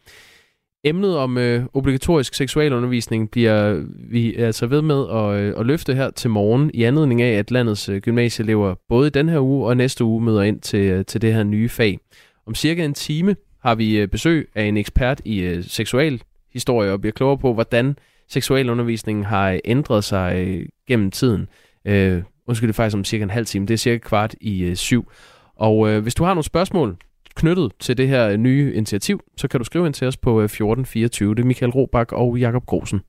Emnet 0.86 1.16
om 1.16 1.38
øh, 1.38 1.64
obligatorisk 1.74 2.34
seksualundervisning 2.34 3.30
bliver 3.30 3.84
vi 4.10 4.34
altså 4.34 4.66
ved 4.66 4.82
med 4.82 5.06
at, 5.10 5.40
øh, 5.40 5.60
at 5.60 5.66
løfte 5.66 5.94
her 5.94 6.10
til 6.10 6.30
morgen 6.30 6.70
i 6.74 6.82
anledning 6.82 7.22
af, 7.22 7.38
at 7.38 7.50
landets 7.50 7.88
øh, 7.88 8.00
gymnasieelever 8.00 8.74
både 8.88 9.06
i 9.06 9.10
den 9.10 9.28
her 9.28 9.40
uge 9.40 9.66
og 9.66 9.76
næste 9.76 10.04
uge 10.04 10.22
møder 10.22 10.42
ind 10.42 10.60
til, 10.60 10.80
øh, 10.80 11.04
til 11.04 11.22
det 11.22 11.34
her 11.34 11.42
nye 11.42 11.68
fag. 11.68 11.98
Om 12.46 12.54
cirka 12.54 12.84
en 12.84 12.94
time 12.94 13.36
har 13.62 13.74
vi 13.74 13.98
øh, 13.98 14.08
besøg 14.08 14.48
af 14.54 14.64
en 14.64 14.76
ekspert 14.76 15.20
i 15.24 15.40
øh, 15.40 15.64
seksualhistorie 15.64 16.92
og 16.92 17.00
bliver 17.00 17.12
klogere 17.12 17.38
på, 17.38 17.54
hvordan 17.54 17.96
seksualundervisningen 18.28 19.24
har 19.24 19.50
øh, 19.50 19.58
ændret 19.64 20.04
sig 20.04 20.46
øh, 20.46 20.66
gennem 20.88 21.10
tiden. 21.10 21.48
Øh, 21.84 22.22
undskyld, 22.46 22.68
det 22.68 22.74
er 22.74 22.76
faktisk 22.76 22.96
om 22.96 23.04
cirka 23.04 23.24
en 23.24 23.30
halv 23.30 23.46
time. 23.46 23.66
Det 23.66 23.74
er 23.74 23.78
cirka 23.78 23.98
kvart 23.98 24.34
i 24.40 24.64
øh, 24.64 24.76
syv. 24.76 25.10
Og 25.56 25.88
øh, 25.88 26.02
hvis 26.02 26.14
du 26.14 26.24
har 26.24 26.34
nogle 26.34 26.44
spørgsmål 26.44 26.96
knyttet 27.36 27.72
til 27.80 27.96
det 27.96 28.08
her 28.08 28.28
øh, 28.28 28.36
nye 28.36 28.72
initiativ, 28.74 29.20
så 29.36 29.48
kan 29.48 29.60
du 29.60 29.64
skrive 29.64 29.86
ind 29.86 29.94
til 29.94 30.06
os 30.06 30.16
på 30.16 30.30
øh, 30.40 30.44
1424. 30.44 31.34
Det 31.34 31.42
er 31.42 31.46
Michael 31.46 31.72
Robach 31.72 32.12
og 32.12 32.38
Jakob 32.38 32.66
Grosen. 32.66 33.00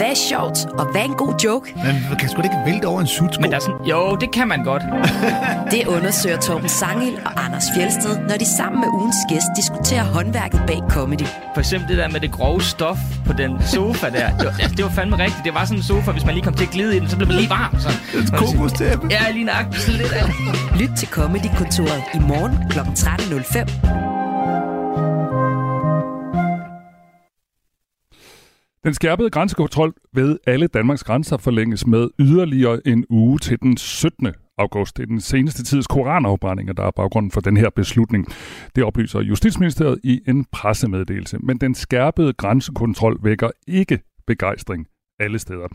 Hvad 0.00 0.10
er 0.10 0.14
sjovt, 0.14 0.58
og 0.78 0.90
hvad 0.90 1.00
er 1.00 1.04
en 1.04 1.14
god 1.14 1.34
joke? 1.44 1.74
Man 1.76 2.18
kan 2.18 2.28
sgu 2.28 2.36
da 2.36 2.42
ikke 2.42 2.62
vælte 2.66 2.86
over 2.86 3.00
en 3.00 3.06
sutsko. 3.06 3.40
Men 3.40 3.50
der 3.50 3.56
er 3.56 3.60
sådan, 3.60 3.86
jo, 3.86 4.16
det 4.16 4.32
kan 4.32 4.48
man 4.48 4.64
godt. 4.64 4.82
det 5.72 5.86
undersøger 5.86 6.36
Torben 6.36 6.68
Sangel 6.68 7.14
og 7.26 7.44
Anders 7.44 7.64
Fjelsted, 7.74 8.18
når 8.28 8.36
de 8.36 8.44
sammen 8.44 8.80
med 8.80 8.88
ugens 8.88 9.16
gæst 9.28 9.46
diskuterer 9.56 10.04
håndværket 10.04 10.62
bag 10.66 10.80
comedy. 10.88 11.26
For 11.54 11.60
eksempel 11.60 11.88
det 11.88 11.98
der 11.98 12.08
med 12.08 12.20
det 12.20 12.32
grove 12.32 12.62
stof 12.62 12.98
på 13.26 13.32
den 13.32 13.62
sofa 13.62 14.06
der. 14.10 14.36
Det 14.36 14.46
var, 14.46 14.54
altså, 14.60 14.74
det 14.76 14.84
var 14.84 14.90
fandme 14.90 15.18
rigtigt. 15.18 15.44
Det 15.44 15.54
var 15.54 15.64
sådan 15.64 15.78
en 15.78 15.82
sofa, 15.82 16.10
hvis 16.12 16.24
man 16.24 16.34
lige 16.34 16.44
kom 16.44 16.54
til 16.54 16.64
at 16.64 16.70
glide 16.70 16.96
i 16.96 17.00
den, 17.00 17.08
så 17.08 17.16
blev 17.16 17.28
man 17.28 17.36
lige 17.36 17.50
varm. 17.50 17.76
Sådan. 17.80 17.98
Et 18.24 18.32
kokostæppe. 18.32 19.08
Ja, 19.10 19.30
lige 19.32 19.44
nøjagtigt. 19.44 19.88
Lidt 19.88 20.12
af 20.12 20.24
Lyt 20.80 20.90
til 20.96 21.08
Comedy-kontoret 21.08 22.02
i 22.14 22.18
morgen 22.18 22.58
kl. 22.70 22.78
13.05 22.78 24.19
Den 28.84 28.94
skærpede 28.94 29.30
grænsekontrol 29.30 29.94
ved 30.12 30.38
alle 30.46 30.66
Danmarks 30.66 31.04
grænser 31.04 31.36
forlænges 31.36 31.86
med 31.86 32.08
yderligere 32.18 32.86
en 32.86 33.04
uge 33.10 33.38
til 33.38 33.60
den 33.60 33.76
17. 33.76 34.28
august. 34.58 34.96
Det 34.96 35.02
er 35.02 35.06
den 35.06 35.20
seneste 35.20 35.64
tids 35.64 35.86
koranafbrændinger, 35.86 36.72
der 36.72 36.82
er 36.82 36.90
baggrunden 36.90 37.30
for 37.30 37.40
den 37.40 37.56
her 37.56 37.70
beslutning. 37.70 38.26
Det 38.76 38.84
oplyser 38.84 39.20
Justitsministeriet 39.20 40.00
i 40.04 40.20
en 40.28 40.44
pressemeddelelse. 40.44 41.38
Men 41.38 41.58
den 41.58 41.74
skærpede 41.74 42.32
grænsekontrol 42.32 43.18
vækker 43.22 43.50
ikke 43.66 43.98
begejstring 44.26 44.86
alle 45.18 45.38
steder. 45.38 45.68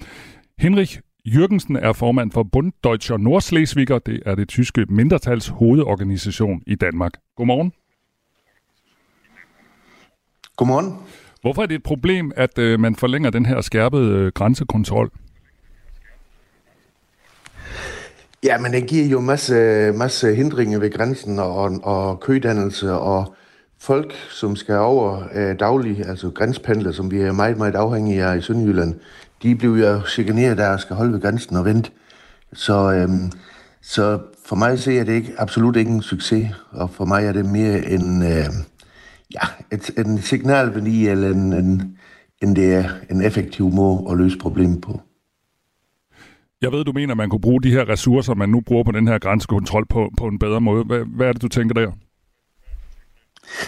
Henrik 0.59 0.99
Jørgensen 1.25 1.75
er 1.75 1.93
formand 1.93 2.31
for 2.31 2.43
Bund 2.43 2.73
Deutscher 2.83 3.17
Nordschleswiger. 3.17 3.99
Det 3.99 4.23
er 4.25 4.35
det 4.35 4.47
tyske 4.47 4.85
mindretals 4.89 5.47
hovedorganisation 5.47 6.61
i 6.67 6.75
Danmark. 6.75 7.11
Godmorgen. 7.35 7.73
Godmorgen. 10.55 10.93
Hvorfor 11.45 11.61
er 11.61 11.65
det 11.65 11.75
et 11.75 11.83
problem, 11.83 12.31
at 12.35 12.57
øh, 12.57 12.79
man 12.79 12.95
forlænger 12.95 13.29
den 13.29 13.45
her 13.45 13.61
skærpede 13.61 14.11
øh, 14.11 14.31
grænsekontrol? 14.31 15.11
Ja, 18.43 18.57
men 18.57 18.73
det 18.73 18.87
giver 18.87 19.05
jo 19.05 19.19
masse, 19.19 19.55
masse 19.91 20.35
hindringer 20.35 20.79
ved 20.79 20.91
grænsen 20.91 21.39
og, 21.39 21.79
og 21.83 22.19
kødannelse 22.19 22.93
og 22.93 23.35
folk, 23.79 24.13
som 24.29 24.55
skal 24.55 24.75
over 24.75 25.23
øh, 25.35 25.59
daglig, 25.59 26.05
altså 26.07 26.29
grænspendler, 26.29 26.91
som 26.91 27.11
vi 27.11 27.21
er 27.21 27.31
meget, 27.31 27.57
meget 27.57 27.75
afhængige 27.75 28.23
af 28.23 28.37
i 28.37 28.41
Sønderjylland, 28.41 28.95
de 29.43 29.55
bliver 29.55 29.91
jo 29.91 30.01
chikaneret 30.05 30.57
der 30.57 30.69
og 30.69 30.79
skal 30.79 30.95
holde 30.95 31.13
ved 31.13 31.21
grænsen 31.21 31.55
og 31.55 31.65
vente. 31.65 31.91
Så, 32.53 32.91
øhm, 32.93 33.31
så 33.81 34.19
for 34.45 34.55
mig 34.55 34.79
ser 34.79 34.93
jeg 34.93 35.05
det 35.05 35.13
ikke, 35.13 35.33
absolut 35.37 35.75
ikke 35.75 35.91
en 35.91 36.01
succes, 36.01 36.47
og 36.71 36.89
for 36.89 37.05
mig 37.05 37.25
er 37.25 37.31
det 37.31 37.45
mere 37.45 37.85
en, 37.85 38.23
øh, 38.23 38.45
ja, 39.33 39.47
et, 39.71 39.91
en 39.97 40.17
signalværdi 40.21 41.07
eller 41.07 41.29
en, 41.29 41.53
en, 41.53 41.97
en, 42.43 42.55
det 42.55 42.73
er 42.73 42.89
en 43.09 43.21
effektiv 43.21 43.71
måde 43.71 44.07
at 44.11 44.17
løse 44.17 44.37
problemet 44.37 44.81
på. 44.81 45.01
Jeg 46.61 46.71
ved, 46.71 46.83
du 46.83 46.91
mener, 46.91 47.13
at 47.13 47.17
man 47.17 47.29
kunne 47.29 47.41
bruge 47.41 47.61
de 47.61 47.71
her 47.71 47.89
ressourcer, 47.89 48.33
man 48.33 48.49
nu 48.49 48.61
bruger 48.61 48.83
på 48.83 48.91
den 48.91 49.07
her 49.07 49.19
grænsekontrol 49.19 49.85
på, 49.89 50.09
på 50.17 50.27
en 50.27 50.39
bedre 50.39 50.61
måde. 50.61 50.83
Hvad, 50.83 50.99
hvad 51.15 51.27
er 51.27 51.33
det, 51.33 51.41
du 51.41 51.47
tænker 51.47 51.73
der? 51.73 51.91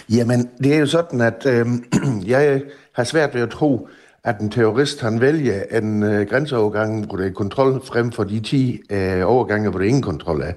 Jamen, 0.09 0.49
det 0.63 0.75
er 0.75 0.79
jo 0.79 0.85
sådan, 0.85 1.21
at 1.21 1.45
øh, 1.45 1.65
jeg 2.33 2.61
har 2.93 3.03
svært 3.03 3.33
ved 3.33 3.41
at 3.41 3.49
tro, 3.49 3.89
at 4.23 4.39
en 4.39 4.49
terrorist 4.51 5.01
han 5.01 5.21
vælger 5.21 5.63
en 5.71 6.03
øh, 6.03 6.27
grænseovergang, 6.27 7.05
hvor 7.05 7.17
der 7.17 7.25
er 7.25 7.31
kontrol, 7.31 7.81
frem 7.85 8.11
for 8.11 8.23
de 8.23 8.39
10 8.39 8.79
øh, 8.91 9.21
overgange, 9.25 9.69
hvor 9.69 9.79
der 9.79 9.85
ingen 9.85 10.01
kontrol 10.01 10.41
er. 10.41 10.53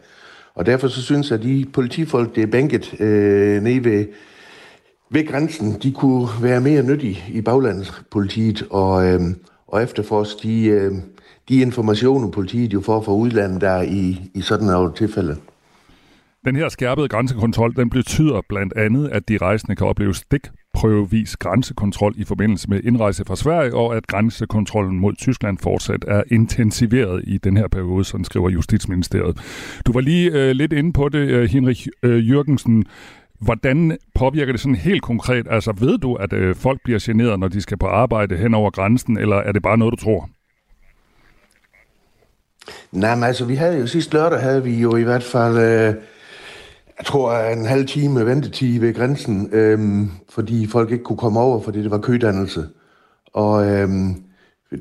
Og 0.55 0.67
derfor 0.67 0.89
så 0.89 1.03
synes 1.03 1.31
jeg, 1.31 1.39
at 1.39 1.45
de 1.45 1.67
politifolk, 1.73 2.35
det 2.35 2.43
er 2.43 2.47
bænket 2.47 3.01
øh, 3.01 3.63
nede 3.63 3.85
ved 3.85 4.07
ved 5.11 5.27
grænsen, 5.27 5.79
de 5.83 5.93
kunne 5.93 6.29
være 6.43 6.61
mere 6.61 6.83
nyttige 6.83 7.25
i 7.29 7.41
baglandspolitiet 7.41 8.63
og, 8.71 9.07
øh, 9.07 9.21
og 9.67 9.83
efterforske 9.83 10.49
de, 10.49 10.65
øh, 10.67 10.93
de 11.49 11.61
informationer, 11.61 12.31
politiet 12.31 12.73
jo 12.73 12.81
får 12.81 13.03
fra 13.03 13.13
udlandet 13.13 13.61
der 13.61 13.83
i, 13.83 14.31
i 14.35 14.41
sådan 14.41 14.69
et 14.69 14.95
tilfælde. 14.95 15.37
Den 16.45 16.57
her 16.57 16.69
skærpede 16.69 17.09
grænsekontrol, 17.09 17.77
den 17.77 17.91
betyder 17.91 18.41
blandt 18.49 18.77
andet, 18.77 19.09
at 19.09 19.29
de 19.29 19.39
rejsende 19.39 19.77
kan 19.77 19.87
opleve 19.87 20.15
stikprøvevis 20.15 21.37
grænsekontrol 21.37 22.15
i 22.17 22.25
forbindelse 22.25 22.71
med 22.71 22.81
indrejse 22.85 23.25
fra 23.25 23.37
Sverige, 23.37 23.75
og 23.75 23.97
at 23.97 24.07
grænsekontrollen 24.07 25.01
mod 25.01 25.15
Tyskland 25.15 25.59
fortsat 25.59 26.05
er 26.09 26.23
intensiveret 26.31 27.25
i 27.27 27.39
den 27.39 27.57
her 27.57 27.69
periode, 27.69 28.05
sådan 28.05 28.25
skriver 28.25 28.51
Justitsministeriet. 28.51 29.39
Du 29.87 29.93
var 29.93 30.01
lige 30.01 30.31
øh, 30.31 30.51
lidt 30.51 30.73
inde 30.73 30.93
på 30.93 31.09
det, 31.09 31.19
øh, 31.19 31.51
Henrik 31.51 31.89
øh, 32.03 32.31
Jørgensen. 32.31 32.85
Hvordan 33.41 33.99
påvirker 34.15 34.53
det 34.53 34.61
sådan 34.61 34.75
helt 34.75 35.03
konkret? 35.03 35.47
Altså 35.51 35.73
ved 35.73 35.99
du, 35.99 36.15
at 36.15 36.33
øh, 36.33 36.57
folk 36.57 36.81
bliver 36.85 36.99
generet, 37.03 37.41
når 37.41 37.49
de 37.49 37.61
skal 37.61 37.79
på 37.79 37.87
arbejde 37.87 38.37
hen 38.37 38.55
over 38.55 38.71
grænsen, 38.71 39.19
eller 39.19 39.37
er 39.37 39.53
det 39.53 39.63
bare 39.63 39.79
noget, 39.79 39.93
du 39.93 40.05
tror? 40.05 40.29
Nej, 42.93 43.15
men 43.15 43.25
altså, 43.25 43.45
vi 43.45 43.55
havde 43.55 43.79
jo 43.79 43.87
sidste 43.87 44.15
lørdag, 44.15 44.41
havde 44.41 44.65
vi 44.65 44.81
jo 44.81 44.97
i 44.97 45.03
hvert 45.03 45.23
fald, 45.23 45.59
øh, 45.59 45.95
jeg 46.99 47.07
tror, 47.07 47.33
en 47.33 47.67
halv 47.67 47.87
time 47.87 48.27
ventetid 48.27 48.81
ved 48.81 48.95
grænsen, 48.95 49.51
øh, 49.53 50.07
fordi 50.29 50.67
folk 50.67 50.91
ikke 50.91 51.05
kunne 51.05 51.19
komme 51.19 51.41
over, 51.41 51.63
fordi 51.63 51.83
det 51.83 51.91
var 51.91 51.99
kødannelse. 51.99 52.65
Og 53.33 53.67
øh, 53.67 53.89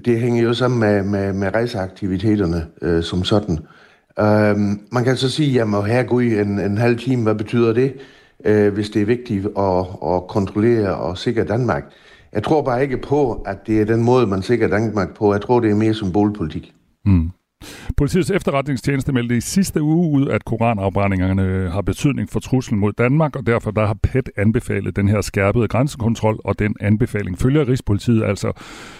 det 0.06 0.20
hænger 0.20 0.44
jo 0.44 0.54
sammen 0.54 0.80
med, 0.80 1.04
med, 1.04 1.34
med 1.34 1.54
rejseaktiviteterne 1.54 2.68
øh, 2.82 3.04
som 3.04 3.24
sådan. 3.24 3.60
Øh, 4.20 4.58
man 4.92 5.04
kan 5.04 5.18
så 5.18 5.30
sige, 5.30 5.51
jamen 5.51 5.86
herregud, 5.86 6.24
en, 6.24 6.60
en 6.60 6.78
halv 6.78 7.00
time, 7.00 7.24
hvad 7.24 7.36
betyder 7.36 7.74
det? 7.74 7.94
Øh, 8.46 8.74
hvis 8.74 8.89
det 8.89 9.01
er 9.01 9.05
vigtigt 9.05 9.46
at, 9.58 9.86
at 10.15 10.27
kontrollere 10.27 10.96
og 10.96 11.17
sikre 11.17 11.43
Danmark. 11.43 11.84
Jeg 12.34 12.43
tror 12.43 12.62
bare 12.62 12.84
ikke 12.84 12.98
på, 12.98 13.34
at 13.34 13.67
det 13.67 13.81
er 13.81 13.86
den 13.86 14.03
måde, 14.03 14.27
man 14.27 14.41
sikrer 14.41 14.67
Danmark 14.67 15.15
på. 15.15 15.34
Jeg 15.34 15.41
tror, 15.41 15.60
det 15.60 15.72
er 15.72 15.75
mere 15.75 15.93
symbolpolitik. 15.93 16.74
Mm. 17.05 17.31
Politiets 17.98 18.31
efterretningstjeneste 18.31 19.13
meldte 19.13 19.38
i 19.38 19.41
sidste 19.41 19.81
uge 19.81 20.19
ud, 20.19 20.27
at 20.27 20.46
koranafbrændingerne 20.46 21.69
har 21.69 21.81
betydning 21.81 22.29
for 22.29 22.39
truslen 22.39 22.79
mod 22.79 22.93
Danmark, 22.93 23.36
og 23.36 23.48
derfor 23.48 23.72
der 23.72 23.86
har 23.86 23.98
PET 24.03 24.29
anbefalet 24.38 24.96
den 24.96 25.08
her 25.08 25.22
skærpede 25.22 25.67
grænsekontrol, 25.67 26.39
og 26.43 26.60
den 26.60 26.75
anbefaling 26.79 27.38
følger 27.38 27.67
Rigspolitiet 27.67 28.24
altså, 28.24 28.51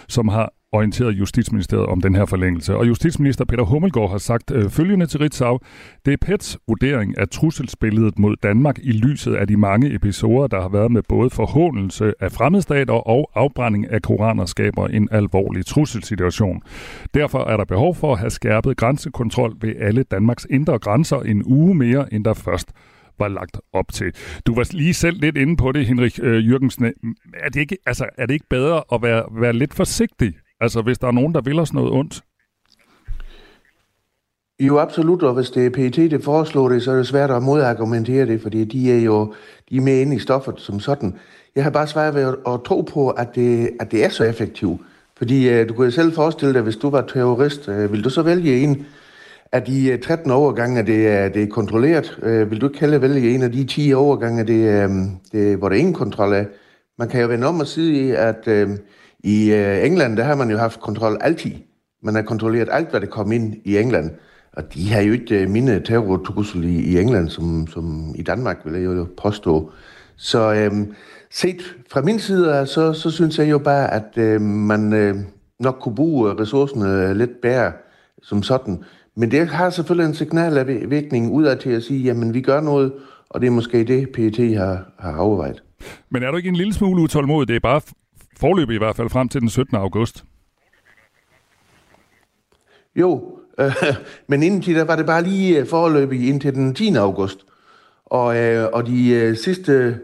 som 0.08 0.28
har 0.28 0.52
orienteret 0.72 1.12
Justitsministeriet 1.12 1.86
om 1.86 2.00
den 2.00 2.14
her 2.14 2.24
forlængelse. 2.24 2.76
Og 2.76 2.88
Justitsminister 2.88 3.44
Peter 3.44 3.64
Hummelgaard 3.64 4.10
har 4.10 4.18
sagt 4.18 4.50
øh, 4.50 4.70
følgende 4.70 5.06
til 5.06 5.20
Ritzau. 5.20 5.58
Det 6.04 6.12
er 6.12 6.16
PETs 6.26 6.58
vurdering 6.68 7.18
af 7.18 7.28
trusselsbilledet 7.28 8.18
mod 8.18 8.36
Danmark 8.42 8.78
i 8.82 8.92
lyset 8.92 9.34
af 9.34 9.46
de 9.46 9.56
mange 9.56 9.94
episoder, 9.94 10.46
der 10.46 10.60
har 10.60 10.68
været 10.68 10.92
med 10.92 11.02
både 11.08 11.30
forhåndelse 11.30 12.12
af 12.20 12.32
fremmedstater 12.32 12.94
og 12.94 13.30
afbrænding 13.34 13.90
af 13.90 14.02
koraner 14.02 14.44
skaber 14.44 14.88
en 14.88 15.08
alvorlig 15.10 15.66
trusselsituation. 15.66 16.62
Derfor 17.14 17.38
er 17.38 17.56
der 17.56 17.64
behov 17.64 17.94
for 17.94 18.12
at 18.12 18.18
have 18.18 18.30
skærpet 18.30 18.76
grænsekontrol 18.76 19.56
ved 19.60 19.74
alle 19.78 20.02
Danmarks 20.02 20.46
indre 20.50 20.78
grænser 20.78 21.20
en 21.20 21.42
uge 21.46 21.74
mere, 21.74 22.14
end 22.14 22.24
der 22.24 22.34
først 22.34 22.72
var 23.18 23.28
lagt 23.28 23.60
op 23.72 23.92
til. 23.92 24.12
Du 24.46 24.54
var 24.54 24.68
lige 24.72 24.94
selv 24.94 25.20
lidt 25.20 25.36
inde 25.36 25.56
på 25.56 25.72
det, 25.72 25.86
Henrik 25.86 26.18
øh, 26.22 26.50
Jørgensen. 26.50 26.84
Er 27.34 27.48
det, 27.48 27.60
ikke, 27.60 27.76
altså, 27.86 28.06
er 28.18 28.26
det 28.26 28.34
ikke 28.34 28.48
bedre 28.50 28.82
at 28.92 29.02
være, 29.02 29.24
være 29.40 29.52
lidt 29.52 29.74
forsigtig 29.74 30.34
Altså, 30.60 30.82
hvis 30.82 30.98
der 30.98 31.06
er 31.06 31.12
nogen, 31.12 31.34
der 31.34 31.40
vil 31.40 31.58
os 31.58 31.72
noget 31.72 31.92
ondt? 31.92 32.22
Jo, 34.60 34.78
absolut, 34.78 35.22
og 35.22 35.34
hvis 35.34 35.50
det 35.50 35.66
er 35.66 35.70
PET, 35.70 35.96
det 35.96 36.24
foreslår 36.24 36.68
det, 36.68 36.82
så 36.82 36.92
er 36.92 36.96
det 36.96 37.06
svært 37.06 37.30
at 37.30 37.42
modargumentere 37.42 38.26
det, 38.26 38.42
fordi 38.42 38.64
de 38.64 38.92
er 38.92 39.00
jo 39.00 39.34
de 39.70 39.76
er 39.76 39.80
med 39.80 40.00
inde 40.00 40.16
i 40.16 40.18
stoffet 40.18 40.54
som 40.56 40.80
sådan. 40.80 41.14
Jeg 41.54 41.64
har 41.64 41.70
bare 41.70 41.86
svært 41.86 42.14
ved 42.14 42.22
at, 42.22 42.34
at 42.46 42.60
tro 42.64 42.80
på, 42.80 43.10
at 43.10 43.34
det, 43.34 43.70
at 43.80 43.90
det 43.92 44.04
er 44.04 44.08
så 44.08 44.24
effektivt. 44.24 44.80
Fordi 45.16 45.60
uh, 45.60 45.68
du 45.68 45.74
kan 45.74 45.84
jo 45.84 45.90
selv 45.90 46.12
forestille 46.12 46.54
dig, 46.54 46.62
hvis 46.62 46.76
du 46.76 46.90
var 46.90 47.00
terrorist, 47.00 47.68
uh, 47.68 47.92
vil 47.92 48.04
du 48.04 48.10
så 48.10 48.22
vælge 48.22 48.62
en 48.62 48.86
af 49.52 49.62
de 49.62 49.88
øh, 49.88 50.00
13 50.00 50.30
overgange, 50.30 50.86
det 50.86 51.08
er, 51.08 51.28
det 51.28 51.42
er 51.42 51.46
kontrolleret. 51.46 52.18
Øh, 52.22 52.50
vil 52.50 52.60
du 52.60 52.66
ikke 52.68 52.78
kalde 52.78 53.02
vælge 53.02 53.34
en 53.34 53.42
af 53.42 53.52
de 53.52 53.64
10 53.64 53.92
overgange, 53.92 54.46
det, 54.46 54.68
er, 54.68 55.06
det, 55.32 55.56
hvor 55.56 55.68
der 55.68 55.76
ingen 55.76 55.94
kontrol 55.94 56.32
er? 56.32 56.44
Man 56.98 57.08
kan 57.08 57.20
jo 57.20 57.26
vende 57.28 57.46
om 57.46 57.60
og 57.60 57.66
sige, 57.66 58.16
at 58.16 58.48
øh, 58.48 58.68
i 59.24 59.52
øh, 59.52 59.86
England, 59.86 60.16
der 60.16 60.24
har 60.24 60.34
man 60.34 60.50
jo 60.50 60.58
haft 60.58 60.80
kontrol 60.80 61.18
altid. 61.20 61.52
Man 62.02 62.14
har 62.14 62.22
kontrolleret 62.22 62.68
alt, 62.72 62.90
hvad 62.90 63.00
der 63.00 63.06
kom 63.06 63.32
ind 63.32 63.54
i 63.64 63.78
England. 63.78 64.10
Og 64.52 64.74
de 64.74 64.92
har 64.92 65.00
jo 65.00 65.12
ikke 65.12 65.42
øh, 65.42 65.50
mine 65.50 65.80
terrortrussel 65.84 66.64
i, 66.64 66.78
i 66.78 66.98
England, 66.98 67.28
som, 67.28 67.66
som 67.66 68.14
i 68.14 68.22
Danmark, 68.22 68.58
vil 68.64 68.72
jeg 68.72 68.84
jo 68.84 69.06
påstå. 69.22 69.72
Så 70.16 70.54
øh, 70.54 70.86
set 71.30 71.76
fra 71.90 72.00
min 72.00 72.18
side, 72.18 72.66
så, 72.66 72.92
så 72.92 73.10
synes 73.10 73.38
jeg 73.38 73.50
jo 73.50 73.58
bare, 73.58 73.94
at 73.94 74.18
øh, 74.18 74.40
man 74.40 74.92
øh, 74.92 75.16
nok 75.60 75.76
kunne 75.80 75.94
bruge 75.94 76.30
øh, 76.30 76.36
ressourcerne 76.36 77.08
øh, 77.08 77.16
lidt 77.16 77.40
bedre 77.42 77.72
som 78.22 78.42
sådan. 78.42 78.84
Men 79.16 79.30
det 79.30 79.48
har 79.48 79.70
selvfølgelig 79.70 80.08
en 80.08 80.14
signalvægning 80.14 81.32
udad 81.32 81.56
til 81.56 81.70
at 81.70 81.82
sige, 81.82 82.00
jamen 82.02 82.34
vi 82.34 82.40
gør 82.40 82.60
noget, 82.60 82.92
og 83.30 83.40
det 83.40 83.46
er 83.46 83.50
måske 83.50 83.84
det, 83.84 84.08
PET 84.10 84.56
har, 84.56 84.92
har 84.98 85.16
overvejet. 85.16 85.62
Men 86.10 86.22
er 86.22 86.30
du 86.30 86.36
ikke 86.36 86.48
en 86.48 86.56
lille 86.56 86.74
smule 86.74 87.02
utålmodig? 87.02 87.48
Det 87.48 87.56
er 87.56 87.60
bare 87.60 87.80
forløb 88.40 88.70
i 88.70 88.78
hvert 88.78 88.96
fald 88.96 89.10
frem 89.10 89.28
til 89.28 89.40
den 89.40 89.48
17. 89.48 89.76
august. 89.76 90.24
Jo, 92.96 93.38
øh, 93.60 93.72
men 94.28 94.42
indtil 94.42 94.76
da 94.76 94.84
var 94.84 94.96
det 94.96 95.06
bare 95.06 95.22
lige 95.22 95.58
øh, 95.58 95.66
forløbig 95.66 96.28
indtil 96.28 96.54
den 96.54 96.74
10. 96.74 96.94
august. 96.94 97.38
Og, 98.06 98.36
øh, 98.36 98.68
og 98.72 98.86
de 98.86 99.10
øh, 99.10 99.36
sidste 99.36 99.98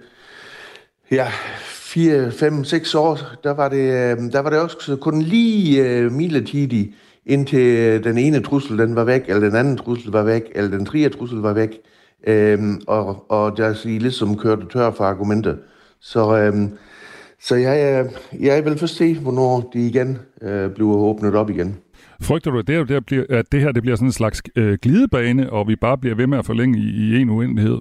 ja, 1.11 1.29
4, 1.59 2.31
5, 2.31 2.65
6 2.65 2.95
år, 2.95 3.19
der 3.45 3.51
var 3.51 3.69
det, 3.69 3.77
øh, 3.77 4.33
der 4.33 4.41
var 4.41 4.51
det 4.51 4.61
også 4.61 4.97
kun 5.01 5.23
lige 5.23 5.89
øh, 5.89 6.13
midlertidigt, 6.13 6.95
indtil 7.27 7.79
øh, 7.79 8.05
den 8.05 8.19
ene 8.19 8.43
trussel 8.43 8.79
den 8.79 8.97
var 8.97 9.05
væk, 9.05 9.23
eller 9.29 9.41
den 9.41 9.57
anden 9.57 9.77
trussel 9.77 10.13
var 10.13 10.23
væk, 10.23 10.43
eller 10.55 10.71
den 10.71 10.87
tredje 10.87 11.09
trussel 11.09 11.39
var 11.39 11.53
væk. 11.53 11.79
Øh, 12.27 12.59
og, 12.87 13.31
og 13.31 13.57
der 13.57 13.67
er 13.67 13.99
ligesom 13.99 14.39
kørte 14.39 14.67
tør 14.73 14.91
for 14.91 15.05
argumenter. 15.05 15.57
Så, 16.01 16.37
øh, 16.37 16.69
så 17.41 17.57
jeg, 17.57 18.07
jeg 18.41 18.65
vil 18.65 18.79
først 18.79 18.97
se, 18.97 19.19
hvornår 19.19 19.71
de 19.73 19.87
igen 19.87 20.19
øh, 20.43 20.71
bliver 20.71 20.97
åbnet 20.97 21.35
op 21.35 21.51
igen. 21.51 21.77
Frygter 22.23 22.51
du, 22.51 22.59
at 22.59 22.67
det, 22.67 22.89
her, 22.89 23.01
bliver, 23.01 23.25
at 23.31 23.53
det 23.53 23.61
her 23.61 23.73
det 23.73 23.83
bliver 23.83 23.97
sådan 23.97 24.09
en 24.09 24.13
slags 24.13 24.43
øh, 24.57 24.79
glidebane, 24.83 25.53
og 25.53 25.69
vi 25.69 25.77
bare 25.77 25.99
bliver 25.99 26.17
ved 26.17 26.27
med 26.27 26.39
at 26.39 26.47
forlænge 26.47 26.79
i, 26.79 26.83
i 26.83 27.21
en 27.21 27.31
uendelighed? 27.31 27.79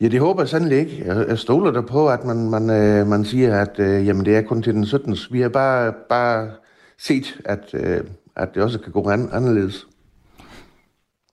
Ja, 0.00 0.08
det 0.08 0.20
håber 0.20 0.42
jeg 0.42 0.48
sandelig 0.48 0.78
ikke. 0.78 1.02
Jeg, 1.06 1.28
jeg 1.28 1.38
stoler 1.38 1.70
der 1.70 1.80
på, 1.80 2.08
at 2.08 2.24
man, 2.24 2.50
man, 2.50 2.70
øh, 2.70 3.06
man 3.06 3.24
siger, 3.24 3.60
at 3.60 3.78
øh, 3.78 4.06
jamen, 4.06 4.24
det 4.24 4.36
er 4.36 4.42
kun 4.42 4.62
til 4.62 4.74
den 4.74 4.86
17. 4.86 5.16
Vi 5.30 5.40
har 5.40 5.48
bare, 5.48 5.92
bare 6.08 6.50
set, 6.98 7.40
at, 7.44 7.74
øh, 7.74 8.00
at 8.36 8.48
det 8.54 8.62
også 8.62 8.78
kan 8.78 8.92
gå 8.92 9.08
an, 9.10 9.28
anderledes. 9.32 9.86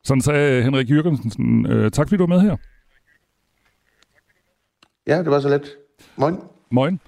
Sådan 0.03 0.21
sagde 0.21 0.63
Henrik 0.63 0.91
Jørgensen. 0.91 1.65
Øh, 1.71 1.91
tak 1.91 2.07
fordi 2.07 2.17
du 2.17 2.27
var 2.27 2.35
med 2.35 2.41
her. 2.41 2.55
Ja, 5.07 5.17
det 5.17 5.31
var 5.31 5.39
så 5.39 5.49
let. 5.49 5.71
Moin. 6.17 6.35
Moin 6.71 6.99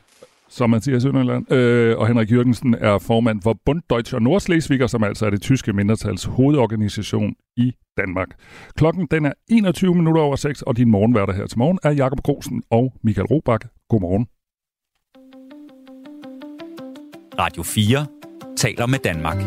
som 0.50 0.70
man 0.70 0.82
siger 0.82 0.98
i 0.98 1.00
Sønderland. 1.00 1.52
Øh, 1.52 1.98
og 1.98 2.08
Henrik 2.08 2.32
Jørgensen 2.32 2.74
er 2.74 2.98
formand 2.98 3.42
for 3.42 3.60
Bund 3.66 3.82
Deutscher 3.90 4.20
Nordslesviger, 4.20 4.88
som 4.88 5.04
altså 5.04 5.26
er 5.26 5.30
det 5.30 5.42
tyske 5.42 5.74
mindretals 5.74 6.24
hovedorganisation 6.24 7.36
i 7.58 7.74
Danmark. 7.98 8.28
Klokken 8.76 9.08
den 9.12 9.26
er 9.26 9.34
21 9.50 9.96
minutter 9.96 10.22
over 10.22 10.36
6, 10.36 10.62
og 10.62 10.78
din 10.78 10.92
morgenværter 10.92 11.34
her 11.34 11.48
til 11.48 11.58
morgen 11.58 11.80
er 11.84 11.92
Jakob 11.92 12.20
Grosen 12.24 12.64
og 12.72 12.94
Michael 13.04 13.28
Robach. 13.28 13.68
Godmorgen. 13.90 14.28
Radio 17.40 17.64
4 17.64 18.06
taler 18.58 18.86
med 18.86 19.00
Danmark. 19.00 19.38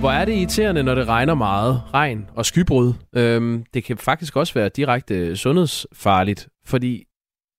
Hvor 0.00 0.10
er 0.10 0.24
det 0.24 0.32
irriterende, 0.32 0.82
når 0.82 0.94
det 0.94 1.08
regner 1.08 1.34
meget, 1.34 1.82
regn 1.94 2.30
og 2.34 2.46
skybrud. 2.46 2.92
Øhm, 3.12 3.64
det 3.74 3.84
kan 3.84 3.98
faktisk 3.98 4.36
også 4.36 4.54
være 4.54 4.68
direkte 4.68 5.36
sundhedsfarligt, 5.36 6.48
fordi 6.66 7.04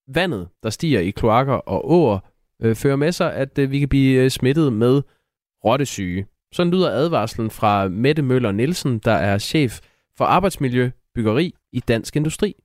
vandet, 0.08 0.48
der 0.64 0.70
stiger 0.70 1.00
i 1.00 1.10
kloakker 1.10 1.54
og 1.54 1.92
åer, 1.92 2.20
øh, 2.62 2.76
fører 2.76 2.96
med 2.96 3.12
sig, 3.12 3.34
at 3.34 3.58
øh, 3.60 3.72
vi 3.72 3.80
kan 3.80 3.90
blive 3.90 4.24
øh, 4.24 4.32
smittet 4.32 4.74
med 4.74 5.02
rottesyge. 5.66 6.28
Sådan 6.54 6.72
lyder 6.72 6.90
advarslen 6.90 7.50
fra 7.50 7.88
Mette 7.88 8.22
Møller 8.22 8.52
Nielsen, 8.52 9.00
der 9.00 9.14
er 9.14 9.38
chef 9.38 9.80
for 10.18 10.26
arbejdsmiljø, 10.26 10.90
byggeri 11.16 11.56
i 11.72 11.80
Dansk 11.80 12.16
Industri. 12.16 12.56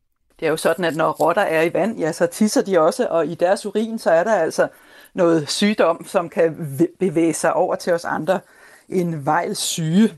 Det 0.40 0.46
er 0.46 0.50
jo 0.50 0.56
sådan, 0.56 0.84
at 0.84 0.96
når 0.96 1.10
rotter 1.10 1.42
er 1.42 1.62
i 1.62 1.74
vand, 1.74 1.98
ja, 1.98 2.12
så 2.12 2.26
tisser 2.26 2.62
de 2.62 2.80
også, 2.80 3.06
og 3.06 3.26
i 3.26 3.34
deres 3.34 3.66
urin, 3.66 3.98
så 3.98 4.10
er 4.10 4.24
der 4.24 4.34
altså 4.34 4.68
noget 5.14 5.48
sygdom, 5.48 6.04
som 6.06 6.28
kan 6.28 6.78
bevæge 7.00 7.32
sig 7.32 7.52
over 7.52 7.74
til 7.74 7.92
os 7.92 8.04
andre. 8.04 8.40
En 8.88 9.26
vejlsyge. 9.26 10.14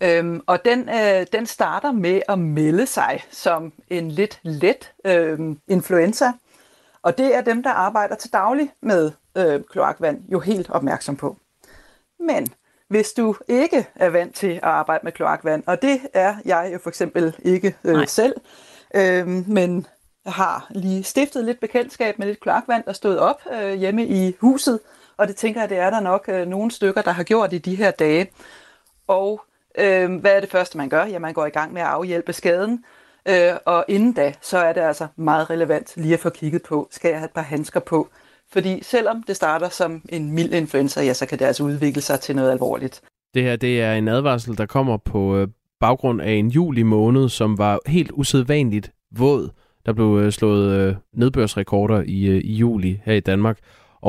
Øhm, 0.00 0.40
og 0.46 0.64
den, 0.64 0.88
øh, 0.88 1.26
den 1.32 1.46
starter 1.46 1.92
med 1.92 2.22
at 2.28 2.38
melde 2.38 2.86
sig 2.86 3.24
som 3.30 3.72
en 3.90 4.10
lidt 4.10 4.40
let 4.42 4.92
øh, 5.04 5.38
influenza, 5.68 6.32
og 7.02 7.18
det 7.18 7.34
er 7.34 7.40
dem, 7.40 7.62
der 7.62 7.70
arbejder 7.70 8.14
til 8.14 8.32
daglig 8.32 8.72
med 8.82 9.10
øh, 9.36 9.60
kloakvand, 9.70 10.22
jo 10.32 10.40
helt 10.40 10.70
opmærksom 10.70 11.16
på. 11.16 11.36
Men 12.20 12.46
hvis 12.88 13.12
du 13.12 13.36
ikke 13.48 13.86
er 13.94 14.10
vant 14.10 14.34
til 14.34 14.52
at 14.52 14.64
arbejde 14.64 15.00
med 15.04 15.12
kloakvand, 15.12 15.62
og 15.66 15.82
det 15.82 16.00
er 16.12 16.36
jeg 16.44 16.70
jo 16.72 16.78
for 16.78 16.90
eksempel 16.90 17.36
ikke 17.42 17.76
øh, 17.84 18.08
selv, 18.08 18.34
øh, 18.94 19.28
men 19.48 19.86
har 20.26 20.66
lige 20.70 21.04
stiftet 21.04 21.44
lidt 21.44 21.60
bekendtskab 21.60 22.18
med 22.18 22.26
lidt 22.26 22.40
kloakvand, 22.40 22.84
der 22.84 22.92
stod 22.92 23.16
op 23.16 23.40
øh, 23.52 23.74
hjemme 23.74 24.06
i 24.06 24.36
huset, 24.40 24.80
og 25.16 25.28
det 25.28 25.36
tænker 25.36 25.60
jeg, 25.60 25.70
det 25.70 25.78
er 25.78 25.90
der 25.90 26.00
nok 26.00 26.24
øh, 26.28 26.46
nogle 26.46 26.70
stykker, 26.70 27.02
der 27.02 27.10
har 27.10 27.22
gjort 27.22 27.52
i 27.52 27.58
de 27.58 27.74
her 27.74 27.90
dage. 27.90 28.30
Og 29.06 29.40
øh, 29.78 30.14
hvad 30.14 30.36
er 30.36 30.40
det 30.40 30.50
første, 30.50 30.78
man 30.78 30.88
gør? 30.88 31.04
Ja, 31.04 31.18
man 31.18 31.34
går 31.34 31.46
i 31.46 31.50
gang 31.50 31.72
med 31.72 31.82
at 31.82 31.88
afhjælpe 31.88 32.32
skaden, 32.32 32.84
Øh, 33.28 33.52
og 33.66 33.84
inden 33.88 34.12
da, 34.12 34.32
så 34.42 34.58
er 34.58 34.72
det 34.72 34.80
altså 34.80 35.06
meget 35.16 35.50
relevant 35.50 35.92
lige 35.96 36.14
at 36.14 36.20
få 36.20 36.30
kigget 36.30 36.62
på, 36.62 36.88
skal 36.90 37.08
jeg 37.08 37.18
have 37.18 37.24
et 37.24 37.30
par 37.34 37.42
handsker 37.42 37.80
på? 37.80 38.08
Fordi 38.52 38.82
selvom 38.82 39.22
det 39.22 39.36
starter 39.36 39.68
som 39.68 40.02
en 40.08 40.32
mild 40.32 40.52
influenza, 40.52 41.02
ja, 41.02 41.12
så 41.12 41.26
kan 41.26 41.38
det 41.38 41.44
altså 41.44 41.64
udvikle 41.64 42.02
sig 42.02 42.20
til 42.20 42.36
noget 42.36 42.50
alvorligt. 42.50 43.00
Det 43.34 43.42
her 43.42 43.56
det 43.56 43.80
er 43.82 43.92
en 43.94 44.08
advarsel, 44.08 44.58
der 44.58 44.66
kommer 44.66 44.96
på 44.96 45.36
øh, 45.36 45.48
baggrund 45.80 46.22
af 46.22 46.32
en 46.32 46.48
juli 46.48 46.82
måned, 46.82 47.28
som 47.28 47.58
var 47.58 47.78
helt 47.86 48.10
usædvanligt 48.14 48.92
våd. 49.10 49.50
Der 49.86 49.92
blev 49.92 50.20
øh, 50.22 50.32
slået 50.32 50.72
øh, 50.72 50.94
nedbørsrekorder 51.12 52.02
i, 52.06 52.40
i 52.40 52.52
juli 52.52 53.00
her 53.04 53.14
i 53.14 53.20
Danmark. 53.20 53.58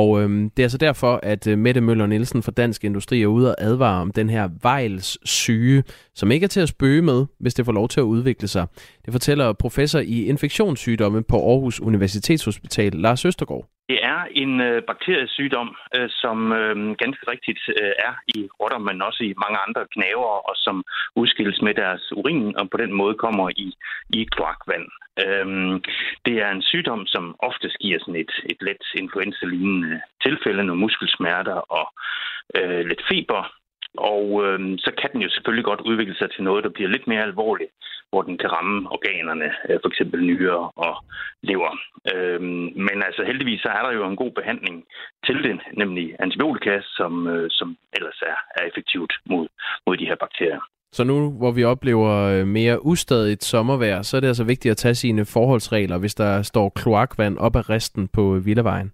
Og 0.02 0.22
øhm, 0.22 0.50
det 0.50 0.60
er 0.64 0.66
altså 0.66 0.78
derfor, 0.78 1.20
at 1.24 1.48
øh, 1.48 1.58
Mette 1.58 1.82
Møller 1.82 2.06
Nielsen 2.06 2.44
fra 2.44 2.52
Dansk 2.52 2.84
Industri 2.84 3.22
er 3.24 3.28
ude 3.28 3.50
og 3.52 3.56
advare 3.60 4.02
om 4.02 4.12
den 4.12 4.30
her 4.30 4.50
Vejls 4.64 5.30
syge, 5.30 5.84
som 6.14 6.32
ikke 6.32 6.44
er 6.44 6.54
til 6.56 6.62
at 6.62 6.70
spøge 6.70 7.02
med, 7.02 7.26
hvis 7.40 7.54
det 7.54 7.66
får 7.66 7.72
lov 7.72 7.88
til 7.88 8.00
at 8.00 8.04
udvikle 8.16 8.48
sig. 8.48 8.68
Det 9.06 9.14
fortæller 9.14 9.54
professor 9.54 10.00
i 10.00 10.26
infektionssygdomme 10.26 11.24
på 11.24 11.36
Aarhus 11.36 11.82
Universitetshospital, 11.82 12.92
Lars 12.94 13.26
Østergaard. 13.26 13.66
Det 13.90 14.00
er 14.04 14.20
en 14.32 14.62
øh, 14.62 14.82
bakteriesygdom, 14.90 15.70
øh, 15.96 16.10
som 16.10 16.38
øh, 16.52 16.76
ganske 17.04 17.24
rigtigt 17.34 17.62
øh, 17.82 17.94
er 18.08 18.14
i 18.36 18.40
rotter, 18.60 18.80
men 18.88 19.02
også 19.02 19.24
i 19.24 19.34
mange 19.44 19.58
andre 19.68 19.84
knaver, 19.96 20.32
og 20.50 20.56
som 20.56 20.84
udskilles 21.16 21.62
med 21.62 21.74
deres 21.74 22.04
urin, 22.18 22.58
og 22.58 22.70
på 22.70 22.78
den 22.78 22.94
måde 22.94 23.16
kommer 23.26 23.50
i, 23.50 23.68
i 24.10 24.20
kloakvand. 24.34 24.88
Øhm, 25.24 25.84
det 26.26 26.36
er 26.42 26.50
en 26.52 26.62
sygdom, 26.62 27.06
som 27.08 27.36
ofte 27.40 27.70
giver 27.82 28.00
sådan 28.00 28.16
et, 28.16 28.32
et 28.52 28.58
let 28.62 28.84
influenza-lignende 28.96 30.02
tilfælde, 30.24 30.64
nogle 30.64 30.82
muskelsmerter 30.82 31.60
og 31.78 31.94
øh, 32.56 32.86
lidt 32.86 33.02
feber. 33.12 33.44
Og 33.98 34.46
øh, 34.46 34.60
så 34.78 34.92
kan 35.02 35.10
den 35.14 35.22
jo 35.22 35.30
selvfølgelig 35.30 35.66
godt 35.66 35.82
udvikle 35.82 36.16
sig 36.16 36.32
til 36.32 36.44
noget, 36.44 36.64
der 36.64 36.70
bliver 36.70 36.90
lidt 36.90 37.08
mere 37.08 37.24
alvorligt, 37.24 37.72
hvor 38.10 38.22
den 38.22 38.38
kan 38.38 38.52
ramme 38.52 38.92
organerne, 38.92 39.50
øh, 39.70 39.80
for 39.82 39.90
eksempel 39.90 40.26
nyrer 40.26 40.80
og 40.86 40.96
lever. 41.42 41.72
Øh, 42.14 42.42
men 42.88 42.98
altså 43.08 43.24
heldigvis 43.24 43.62
så 43.62 43.70
er 43.70 43.82
der 43.84 43.92
jo 43.92 44.08
en 44.08 44.16
god 44.16 44.32
behandling 44.32 44.86
til 45.26 45.44
den, 45.44 45.62
nemlig 45.74 46.16
antibiotika, 46.20 46.82
som, 46.98 47.28
øh, 47.28 47.48
som 47.52 47.78
ellers 47.94 48.22
er, 48.22 48.38
er 48.56 48.64
effektivt 48.70 49.14
mod, 49.26 49.48
mod 49.88 49.98
de 49.98 50.08
her 50.08 50.16
bakterier. 50.16 50.62
Så 50.96 51.04
nu, 51.04 51.32
hvor 51.32 51.52
vi 51.52 51.64
oplever 51.64 52.12
øh, 52.12 52.48
mere 52.48 52.86
ustadigt 52.86 53.44
sommervejr, 53.44 54.02
så 54.02 54.18
er 54.18 54.22
det 54.22 54.28
altså 54.28 54.44
vigtigt 54.44 54.72
at 54.72 54.78
tage 54.78 54.96
sine 54.96 55.26
forholdsregler, 55.26 55.98
hvis 55.98 56.16
der 56.16 56.42
står 56.42 56.70
kloakvand 56.70 57.38
op 57.38 57.56
ad 57.56 57.70
resten 57.70 58.08
på 58.08 58.36
øh, 58.36 58.46
Villavejen. 58.46 58.92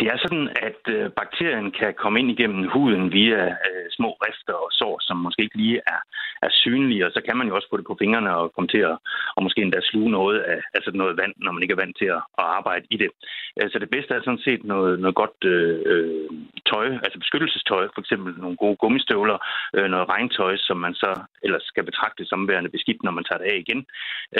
Det 0.00 0.08
er 0.08 0.18
sådan, 0.24 0.48
at 0.68 0.82
øh, 0.96 1.10
bakterien 1.20 1.70
kan 1.80 1.94
komme 2.02 2.18
ind 2.20 2.30
igennem 2.30 2.62
huden 2.74 3.12
via 3.12 3.42
øh, 3.68 3.86
små 3.90 4.10
rifter 4.24 4.56
og 4.64 4.70
sår, 4.78 4.96
som 5.00 5.16
måske 5.16 5.42
ikke 5.42 5.56
lige 5.56 5.80
er, 5.86 6.00
er 6.42 6.50
synlige, 6.50 7.06
og 7.06 7.12
så 7.12 7.20
kan 7.26 7.36
man 7.36 7.48
jo 7.48 7.54
også 7.56 7.68
få 7.70 7.76
det 7.76 7.86
på 7.86 7.96
fingrene 8.00 8.36
og 8.36 8.52
komme 8.54 8.68
til 8.68 8.82
at 8.90 8.96
og 9.36 9.42
måske 9.42 9.62
endda 9.62 9.80
sluge 9.82 10.10
noget 10.10 10.38
af 10.38 10.60
altså 10.74 10.90
noget 10.94 11.16
vand, 11.20 11.34
når 11.36 11.52
man 11.52 11.62
ikke 11.62 11.72
er 11.72 11.82
vant 11.84 11.96
til 11.98 12.08
at, 12.16 12.22
at 12.40 12.44
arbejde 12.58 12.86
i 12.90 12.96
det. 12.96 13.10
Øh, 13.58 13.70
så 13.70 13.78
det 13.78 13.90
bedste 13.90 14.14
er 14.14 14.22
sådan 14.22 14.46
set 14.46 14.62
noget, 14.64 15.00
noget 15.00 15.16
godt 15.22 15.38
øh, 15.44 15.80
øh, 15.90 16.30
tøj, 16.72 16.86
altså 17.04 17.18
beskyttelsestøj, 17.18 17.84
for 17.94 18.00
eksempel 18.00 18.32
nogle 18.42 18.56
gode 18.56 18.76
gummistøvler, 18.82 19.38
øh, 19.76 19.86
noget 19.94 20.08
regntøj, 20.08 20.56
som 20.56 20.76
man 20.76 20.94
så 20.94 21.10
ellers 21.42 21.62
skal 21.62 21.84
betragte 21.84 22.24
som 22.26 22.48
værende 22.48 22.70
beskidt, 22.70 23.02
når 23.02 23.12
man 23.16 23.24
tager 23.24 23.40
det 23.42 23.48
af 23.52 23.58
igen. 23.64 23.80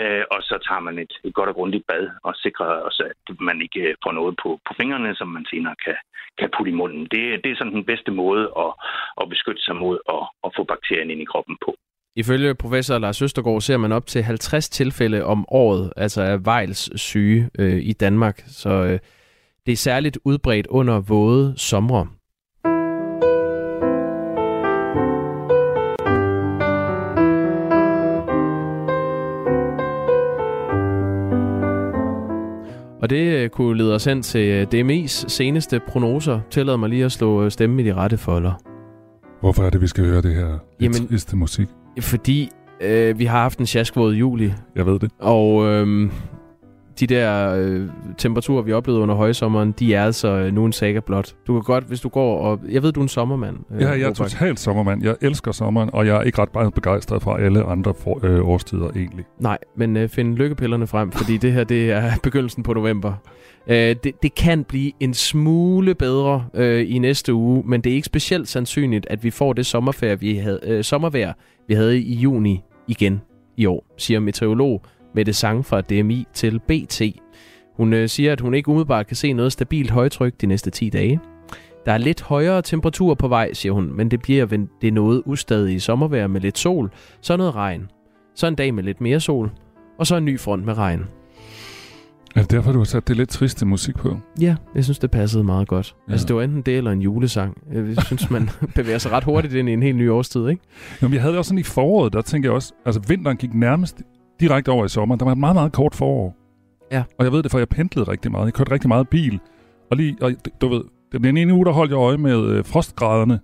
Øh, 0.00 0.24
og 0.30 0.40
så 0.48 0.54
tager 0.66 0.80
man 0.80 0.98
et, 0.98 1.12
et 1.24 1.34
godt 1.34 1.48
og 1.48 1.54
grundigt 1.54 1.86
bad 1.86 2.04
og 2.22 2.32
sikrer 2.44 2.66
også, 2.88 3.02
at 3.10 3.40
man 3.40 3.62
ikke 3.62 3.82
øh, 3.88 3.94
får 4.04 4.12
noget 4.12 4.34
på, 4.42 4.60
på 4.66 4.72
fingrene, 4.80 5.14
som 5.14 5.28
man 5.28 5.46
senere 5.50 5.76
kan, 5.84 5.96
kan 6.38 6.48
putte 6.56 6.70
i 6.72 6.78
munden. 6.80 7.02
Det, 7.12 7.22
det 7.42 7.50
er 7.50 7.56
sådan 7.58 7.78
den 7.80 7.86
bedste 7.90 8.10
måde 8.22 8.44
at, 8.64 8.72
at 9.20 9.28
beskytte 9.32 9.62
sig 9.66 9.76
mod 9.76 9.96
at, 10.16 10.22
at 10.44 10.50
få 10.56 10.62
bakterien 10.72 11.10
ind 11.10 11.22
i 11.22 11.30
kroppen 11.32 11.56
på. 11.64 11.70
Ifølge 12.16 12.54
professor 12.54 12.98
Lars 12.98 13.22
Østergaard 13.22 13.60
ser 13.60 13.76
man 13.76 13.92
op 13.92 14.06
til 14.06 14.22
50 14.22 14.68
tilfælde 14.68 15.24
om 15.24 15.44
året, 15.48 15.92
altså 15.96 16.22
af 16.22 16.44
Vejls 16.44 17.00
syge 17.00 17.50
øh, 17.58 17.80
i 17.82 17.92
Danmark. 17.92 18.42
Så 18.46 18.70
øh, 18.70 18.98
det 19.66 19.72
er 19.72 19.76
særligt 19.76 20.18
udbredt 20.24 20.66
under 20.66 21.00
våde 21.00 21.54
somre. 21.56 22.08
Og 33.02 33.10
det 33.10 33.16
øh, 33.42 33.48
kunne 33.48 33.78
lede 33.78 33.94
os 33.94 34.04
hen 34.04 34.22
til 34.22 34.48
øh, 34.48 34.66
DMI's 34.74 35.28
seneste 35.28 35.80
prognoser. 35.88 36.40
Tillad 36.50 36.76
mig 36.76 36.88
lige 36.88 37.04
at 37.04 37.12
slå 37.12 37.44
øh, 37.44 37.50
stemme 37.50 37.82
i 37.82 37.84
de 37.84 37.94
rette 37.94 38.16
folder. 38.18 38.52
Hvorfor 39.40 39.62
er 39.62 39.70
det, 39.70 39.80
vi 39.80 39.86
skal 39.86 40.04
høre 40.04 40.22
det 40.22 40.34
her 40.34 40.58
Jamen- 40.80 41.08
triste 41.08 41.36
musik? 41.36 41.68
Fordi 42.00 42.50
øh, 42.80 43.18
vi 43.18 43.24
har 43.24 43.38
haft 43.42 43.58
en 43.58 43.66
sjaskvåd 43.66 44.14
juli, 44.14 44.52
Jeg 44.76 44.86
ved 44.86 44.98
det. 44.98 45.10
og 45.20 45.66
øh, 45.66 46.10
de 47.00 47.06
der 47.06 47.54
øh, 47.58 47.88
temperaturer, 48.18 48.62
vi 48.62 48.72
oplevede 48.72 49.02
under 49.02 49.14
højsommeren, 49.14 49.72
de 49.72 49.94
er 49.94 50.04
altså 50.04 50.28
øh, 50.28 50.54
nu 50.54 50.64
en 50.64 50.72
saga 50.72 51.00
blot. 51.00 51.34
Du 51.46 51.52
kan 51.52 51.62
godt, 51.62 51.84
hvis 51.84 52.00
du 52.00 52.08
går 52.08 52.38
og... 52.40 52.60
Jeg 52.70 52.82
ved, 52.82 52.92
du 52.92 53.00
er 53.00 53.04
en 53.04 53.08
sommermand. 53.08 53.56
øh, 53.74 53.80
Ja, 53.80 53.88
jeg 53.88 54.00
er 54.00 54.04
Robert. 54.06 54.16
totalt 54.16 54.60
sommermand. 54.60 55.02
Jeg 55.02 55.16
elsker 55.20 55.52
sommeren, 55.52 55.90
og 55.92 56.06
jeg 56.06 56.16
er 56.16 56.22
ikke 56.22 56.38
ret 56.42 56.74
begejstret 56.74 57.22
fra 57.22 57.40
alle 57.40 57.62
andre 57.64 57.94
for, 57.98 58.20
øh, 58.26 58.48
årstider 58.48 58.90
egentlig. 58.96 59.24
Nej, 59.38 59.58
men 59.76 59.96
øh, 59.96 60.08
find 60.08 60.34
lykkepillerne 60.36 60.86
frem, 60.86 61.10
fordi 61.12 61.36
det 61.36 61.52
her 61.52 61.64
det 61.64 61.90
er 61.90 62.10
begyndelsen 62.22 62.62
på 62.62 62.72
november. 62.74 63.12
Øh, 63.66 63.76
det, 63.76 64.12
det 64.22 64.34
kan 64.34 64.64
blive 64.64 64.92
en 65.00 65.14
smule 65.14 65.94
bedre 65.94 66.44
øh, 66.54 66.94
i 66.94 66.98
næste 66.98 67.34
uge, 67.34 67.62
men 67.66 67.80
det 67.80 67.90
er 67.90 67.94
ikke 67.94 68.06
specielt 68.06 68.48
sandsynligt, 68.48 69.06
at 69.10 69.24
vi 69.24 69.30
får 69.30 69.52
det 69.52 69.66
sommerferie, 69.66 70.20
vi 70.20 70.34
havde, 70.36 70.60
øh, 70.66 70.84
sommervejr, 70.84 71.32
vi 71.68 71.74
havde 71.74 71.98
i 72.00 72.14
juni 72.14 72.60
igen 72.88 73.20
i 73.56 73.66
år, 73.66 73.84
siger 73.98 74.20
meteorolog 74.20 74.82
Mette 75.14 75.32
Sang 75.32 75.66
fra 75.66 75.80
DMI 75.80 76.26
til 76.34 76.58
BT. 76.58 77.02
Hun 77.76 77.92
øh, 77.92 78.08
siger, 78.08 78.32
at 78.32 78.40
hun 78.40 78.54
ikke 78.54 78.68
umiddelbart 78.68 79.06
kan 79.06 79.16
se 79.16 79.32
noget 79.32 79.52
stabilt 79.52 79.90
højtryk 79.90 80.40
de 80.40 80.46
næste 80.46 80.70
10 80.70 80.88
dage. 80.90 81.20
Der 81.86 81.92
er 81.92 81.98
lidt 81.98 82.22
højere 82.22 82.62
temperatur 82.62 83.14
på 83.14 83.28
vej, 83.28 83.52
siger 83.52 83.72
hun, 83.72 83.96
men 83.96 84.10
det 84.10 84.22
bliver 84.22 84.46
ven- 84.46 84.68
det 84.82 84.92
noget 84.92 85.22
ustadige 85.26 85.80
sommervejr 85.80 86.26
med 86.26 86.40
lidt 86.40 86.58
sol, 86.58 86.90
så 87.20 87.36
noget 87.36 87.54
regn. 87.54 87.88
Så 88.34 88.46
en 88.46 88.54
dag 88.54 88.74
med 88.74 88.82
lidt 88.84 89.00
mere 89.00 89.20
sol, 89.20 89.50
og 89.98 90.06
så 90.06 90.16
en 90.16 90.24
ny 90.24 90.38
front 90.40 90.64
med 90.64 90.78
regn. 90.78 91.04
Er 92.36 92.40
det 92.40 92.50
derfor, 92.50 92.72
du 92.72 92.78
har 92.78 92.84
sat 92.84 93.08
det 93.08 93.16
lidt 93.16 93.28
triste 93.28 93.66
musik 93.66 93.94
på? 93.96 94.16
Ja, 94.40 94.56
jeg 94.74 94.84
synes, 94.84 94.98
det 94.98 95.10
passede 95.10 95.44
meget 95.44 95.68
godt. 95.68 95.94
Ja. 96.08 96.12
Altså, 96.12 96.26
det 96.26 96.36
var 96.36 96.42
enten 96.42 96.62
det 96.62 96.76
eller 96.76 96.90
en 96.90 97.00
julesang. 97.02 97.58
Jeg 97.72 98.02
synes, 98.04 98.30
man 98.30 98.50
bevæger 98.76 98.98
sig 98.98 99.12
ret 99.12 99.24
hurtigt 99.24 99.54
ind 99.54 99.68
i 99.68 99.72
en 99.72 99.82
helt 99.82 99.96
ny 99.96 100.10
årstid, 100.10 100.48
ikke? 100.48 100.62
Jamen, 101.02 101.14
jeg 101.14 101.22
havde 101.22 101.32
det 101.32 101.38
også 101.38 101.48
sådan 101.48 101.58
i 101.58 101.62
foråret, 101.62 102.12
der 102.12 102.22
tænkte 102.22 102.46
jeg 102.46 102.54
også, 102.54 102.72
altså 102.86 103.00
vinteren 103.08 103.36
gik 103.36 103.54
nærmest 103.54 104.02
direkte 104.40 104.68
over 104.70 104.84
i 104.84 104.88
sommeren. 104.88 105.18
Der 105.20 105.24
var 105.24 105.32
et 105.32 105.38
meget, 105.38 105.56
meget 105.56 105.72
kort 105.72 105.94
forår. 105.94 106.36
Ja. 106.92 107.02
Og 107.18 107.24
jeg 107.24 107.32
ved 107.32 107.42
det, 107.42 107.50
for 107.50 107.58
jeg 107.58 107.68
pendlede 107.68 108.10
rigtig 108.10 108.30
meget. 108.32 108.44
Jeg 108.44 108.52
kørte 108.54 108.72
rigtig 108.72 108.88
meget 108.88 109.08
bil. 109.08 109.40
Og 109.90 109.96
lige, 109.96 110.16
og 110.22 110.32
du 110.60 110.68
ved, 110.68 110.82
den 111.12 111.36
ene 111.36 111.54
uge, 111.54 111.64
der 111.66 111.72
holdt 111.72 111.90
jeg 111.90 111.98
øje 111.98 112.16
med 112.16 112.44
øh, 112.44 112.64
frostgraderne. 112.64 113.40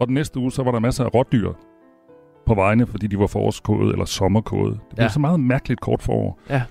Og 0.00 0.06
den 0.06 0.14
næste 0.14 0.38
uge, 0.40 0.52
så 0.52 0.62
var 0.62 0.70
der 0.72 0.78
masser 0.80 1.04
af 1.04 1.14
rådyr 1.14 1.52
på 2.46 2.54
vejene, 2.54 2.86
fordi 2.86 3.06
de 3.06 3.18
var 3.18 3.26
forårskode 3.26 3.92
eller 3.92 4.04
sommerkode. 4.04 4.70
Det 4.72 4.80
blev 4.94 5.02
Ja. 5.04 5.08
så 5.08 5.20
meget 5.20 5.40
mærkeligt 5.40 5.80
kort 5.80 6.02
forår. 6.02 6.38
Ja. 6.50 6.62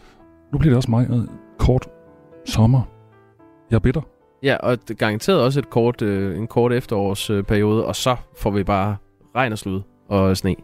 Nu 0.53 0.57
bliver 0.59 0.71
det 0.71 0.77
også 0.77 0.91
meget 0.91 1.09
øh, 1.21 1.27
kort 1.59 1.87
sommer. 2.45 2.81
Jeg 3.69 3.75
er 3.75 3.79
bitter. 3.79 4.01
Ja, 4.43 4.55
og 4.57 4.87
det 4.87 4.97
garanteret 4.97 5.41
også 5.41 5.59
et 5.59 5.69
kort, 5.69 6.01
øh, 6.01 6.37
en 6.37 6.47
kort 6.47 6.73
efterårsperiode, 6.73 7.85
og 7.85 7.95
så 7.95 8.15
får 8.37 8.51
vi 8.51 8.63
bare 8.63 8.95
regn 9.35 9.51
og 9.51 9.57
slud 9.57 9.81
og 10.09 10.37
sne. 10.37 10.55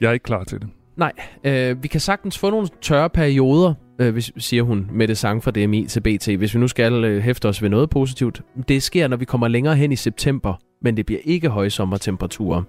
Jeg 0.00 0.08
er 0.08 0.12
ikke 0.12 0.22
klar 0.22 0.44
til 0.44 0.60
det. 0.60 0.68
Nej, 0.96 1.12
øh, 1.44 1.82
vi 1.82 1.88
kan 1.88 2.00
sagtens 2.00 2.38
få 2.38 2.50
nogle 2.50 2.68
tørre 2.82 3.10
perioder, 3.10 3.74
øh, 4.00 4.12
hvis, 4.12 4.32
siger 4.38 4.62
hun 4.62 4.88
med 4.92 5.08
det 5.08 5.18
sang 5.18 5.44
fra 5.44 5.50
DMI 5.50 5.86
til 5.86 6.00
BT, 6.00 6.28
hvis 6.28 6.54
vi 6.54 6.60
nu 6.60 6.68
skal 6.68 7.04
øh, 7.04 7.22
hæfte 7.22 7.48
os 7.48 7.62
ved 7.62 7.68
noget 7.68 7.90
positivt. 7.90 8.42
Det 8.68 8.82
sker, 8.82 9.08
når 9.08 9.16
vi 9.16 9.24
kommer 9.24 9.48
længere 9.48 9.76
hen 9.76 9.92
i 9.92 9.96
september, 9.96 10.54
men 10.82 10.96
det 10.96 11.06
bliver 11.06 11.20
ikke 11.24 11.48
højsommertemperaturer. 11.48 12.62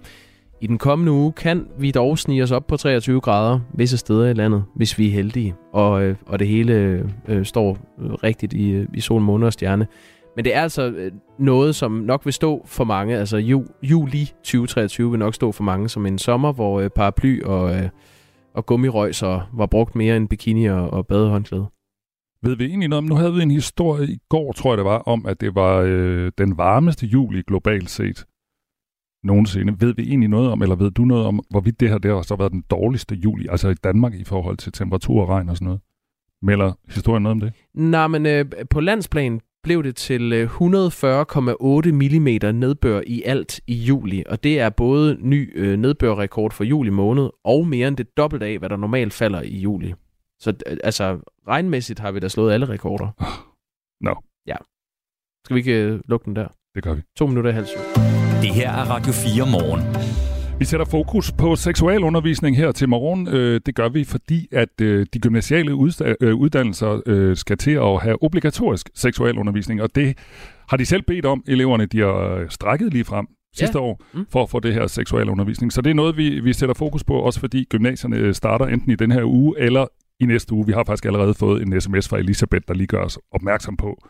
I 0.60 0.66
den 0.66 0.78
kommende 0.78 1.12
uge 1.12 1.32
kan 1.32 1.66
vi 1.78 1.90
dog 1.90 2.18
snige 2.18 2.42
os 2.42 2.50
op 2.50 2.66
på 2.66 2.76
23 2.76 3.20
grader 3.20 3.60
visse 3.74 3.96
steder 3.96 4.28
i 4.28 4.32
landet, 4.32 4.64
hvis 4.76 4.98
vi 4.98 5.08
er 5.08 5.12
heldige, 5.12 5.54
og, 5.72 6.02
øh, 6.02 6.16
og 6.26 6.38
det 6.38 6.48
hele 6.48 7.04
øh, 7.28 7.44
står 7.44 7.78
rigtigt 8.24 8.52
i, 8.52 8.70
øh, 8.70 8.86
i 8.94 9.00
sol, 9.00 9.20
måne 9.20 9.46
og 9.46 9.52
stjerne. 9.52 9.86
Men 10.36 10.44
det 10.44 10.54
er 10.54 10.62
altså 10.62 10.82
øh, 10.82 11.12
noget, 11.38 11.74
som 11.74 11.92
nok 11.92 12.24
vil 12.24 12.32
stå 12.32 12.62
for 12.66 12.84
mange, 12.84 13.18
altså 13.18 13.36
ju, 13.36 13.64
juli 13.82 14.32
2023 14.42 15.10
vil 15.10 15.18
nok 15.18 15.34
stå 15.34 15.52
for 15.52 15.64
mange 15.64 15.88
som 15.88 16.06
en 16.06 16.18
sommer, 16.18 16.52
hvor 16.52 16.80
øh, 16.80 16.90
paraply 16.90 17.42
og, 17.42 17.76
øh, 17.76 17.88
og 18.58 18.66
gummirøjser 18.66 19.50
var 19.52 19.66
brugt 19.66 19.94
mere 19.94 20.16
end 20.16 20.28
bikini 20.28 20.64
og, 20.66 20.90
og 20.90 21.06
badehåndklæde. 21.06 21.66
Ved 22.42 22.56
vi 22.56 22.64
egentlig 22.64 22.88
noget 22.88 22.98
om, 22.98 23.08
nu 23.08 23.14
havde 23.14 23.34
vi 23.34 23.42
en 23.42 23.50
historie 23.50 24.08
i 24.08 24.18
går, 24.28 24.52
tror 24.52 24.70
jeg 24.70 24.78
det 24.78 24.84
var, 24.84 24.98
om 24.98 25.26
at 25.26 25.40
det 25.40 25.54
var 25.54 25.76
øh, 25.86 26.32
den 26.38 26.58
varmeste 26.58 27.06
juli 27.06 27.42
globalt 27.42 27.90
set 27.90 28.24
nogensinde. 29.24 29.80
Ved 29.80 29.94
vi 29.94 30.02
egentlig 30.02 30.28
noget 30.28 30.50
om, 30.50 30.62
eller 30.62 30.76
ved 30.76 30.90
du 30.90 31.04
noget 31.04 31.26
om, 31.26 31.40
hvorvidt 31.50 31.80
det 31.80 31.88
her 31.88 31.98
der 31.98 32.14
har 32.14 32.22
så 32.22 32.36
været 32.36 32.52
den 32.52 32.64
dårligste 32.70 33.14
juli, 33.14 33.46
altså 33.50 33.68
i 33.68 33.74
Danmark 33.74 34.14
i 34.14 34.24
forhold 34.24 34.56
til 34.56 34.72
temperatur 34.72 35.22
og 35.22 35.28
regn 35.28 35.48
og 35.48 35.56
sådan 35.56 35.66
noget? 35.66 35.80
Melder 36.42 36.72
historien 36.94 37.22
noget 37.22 37.32
om 37.32 37.40
det? 37.40 37.52
Nej, 37.74 38.06
men 38.06 38.26
øh, 38.26 38.44
på 38.70 38.80
landsplan 38.80 39.40
blev 39.62 39.82
det 39.82 39.96
til 39.96 40.32
øh, 40.32 40.50
140,8 40.50 41.92
mm 41.92 42.54
nedbør 42.54 43.00
i 43.06 43.22
alt 43.22 43.60
i 43.66 43.74
juli, 43.74 44.24
og 44.26 44.42
det 44.44 44.60
er 44.60 44.70
både 44.70 45.16
ny 45.20 45.52
øh, 45.54 45.78
nedbørrekord 45.78 46.52
for 46.52 46.64
juli 46.64 46.90
måned, 46.90 47.30
og 47.44 47.66
mere 47.66 47.88
end 47.88 47.96
det 47.96 48.16
dobbelte 48.16 48.46
af, 48.46 48.58
hvad 48.58 48.68
der 48.68 48.76
normalt 48.76 49.12
falder 49.12 49.42
i 49.42 49.58
juli. 49.58 49.94
Så 50.38 50.50
øh, 50.66 50.76
altså, 50.84 51.18
regnmæssigt 51.48 51.98
har 51.98 52.12
vi 52.12 52.20
da 52.20 52.28
slået 52.28 52.52
alle 52.52 52.68
rekorder. 52.68 53.08
Nå. 54.04 54.14
Ja. 54.46 54.56
Skal 55.44 55.54
vi 55.54 55.60
ikke 55.60 55.82
øh, 55.82 56.00
lukke 56.04 56.24
den 56.24 56.36
der? 56.36 56.48
Det 56.74 56.82
gør 56.82 56.94
vi. 56.94 57.02
To 57.16 57.26
minutter 57.26 57.50
i 57.50 57.54
halv 57.54 57.66
syv. 57.66 57.78
Det 58.42 58.54
her 58.54 58.70
er 58.70 58.84
Radio 58.90 59.12
4 59.12 59.50
morgen. 59.50 60.27
Vi 60.58 60.64
sætter 60.64 60.86
fokus 60.86 61.32
på 61.32 61.56
seksualundervisning 61.56 62.56
her 62.56 62.72
til 62.72 62.88
morgen. 62.88 63.28
Øh, 63.28 63.60
det 63.66 63.74
gør 63.74 63.88
vi, 63.88 64.04
fordi 64.04 64.48
at 64.52 64.80
øh, 64.80 65.06
de 65.14 65.18
gymnasiale 65.18 65.70
øh, 66.20 66.34
uddannelser 66.34 67.32
skal 67.34 67.58
til 67.58 67.70
at 67.70 68.02
have 68.02 68.22
obligatorisk 68.22 68.90
seksualundervisning, 68.94 69.82
og 69.82 69.94
det 69.94 70.18
har 70.68 70.76
de 70.76 70.86
selv 70.86 71.02
bedt 71.02 71.26
om. 71.26 71.44
Eleverne 71.48 71.86
de 71.86 71.98
har 71.98 72.46
strækket 72.48 72.92
lige 72.92 73.04
frem 73.04 73.26
sidste 73.56 73.78
Ja. 73.78 73.84
år 73.84 74.02
Mm. 74.14 74.26
for 74.32 74.42
at 74.42 74.50
få 74.50 74.60
det 74.60 74.74
her 74.74 74.86
seksualundervisning. 74.86 75.72
Så 75.72 75.80
det 75.82 75.90
er 75.90 75.94
noget, 75.94 76.16
vi, 76.16 76.40
vi 76.40 76.52
sætter 76.52 76.74
fokus 76.74 77.04
på, 77.04 77.14
også 77.14 77.40
fordi 77.40 77.64
gymnasierne 77.70 78.34
starter 78.34 78.66
enten 78.66 78.92
i 78.92 78.96
den 78.96 79.10
her 79.12 79.24
uge 79.24 79.54
eller 79.58 79.86
i 80.20 80.26
næste 80.26 80.52
uge. 80.54 80.66
Vi 80.66 80.72
har 80.72 80.84
faktisk 80.84 81.04
allerede 81.04 81.34
fået 81.34 81.62
en 81.62 81.80
sms 81.80 82.08
fra 82.08 82.18
Elisabeth, 82.18 82.64
der 82.68 82.74
lige 82.74 82.86
gør 82.86 83.02
os 83.04 83.18
opmærksom 83.32 83.76
på, 83.76 84.02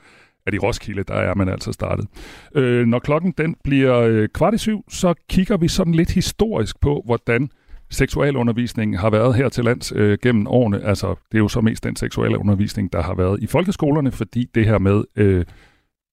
at 0.49 0.55
i 0.55 0.59
Roskilde, 0.59 1.03
der 1.03 1.15
er 1.15 1.35
man 1.35 1.49
altså 1.49 1.73
startet. 1.73 2.07
Øh, 2.55 2.87
når 2.87 2.99
klokken 2.99 3.35
den 3.39 3.57
bliver 3.65 3.99
øh, 3.99 4.29
kvart 4.29 4.55
i 4.55 4.59
syv, 4.59 4.85
så 4.89 5.15
kigger 5.31 5.57
vi 5.57 5.69
sådan 5.69 5.95
lidt 5.95 6.11
historisk 6.11 6.81
på, 6.81 7.03
hvordan 7.05 7.51
seksualundervisningen 7.91 8.99
har 8.99 9.11
været 9.11 9.35
her 9.35 9.49
til 9.49 9.65
lands 9.65 9.93
øh, 9.97 10.19
gennem 10.23 10.47
årene. 10.47 10.85
Altså, 10.85 11.09
det 11.09 11.39
er 11.39 11.43
jo 11.43 11.49
så 11.49 11.61
mest 11.61 11.85
den 11.85 11.97
seksualundervisning, 11.97 12.93
der 12.93 13.03
har 13.03 13.15
været 13.15 13.43
i 13.43 13.47
folkeskolerne, 13.47 14.13
fordi 14.13 14.51
det 14.55 14.65
her 14.65 14.79
med 14.79 15.05
øh, 15.17 15.45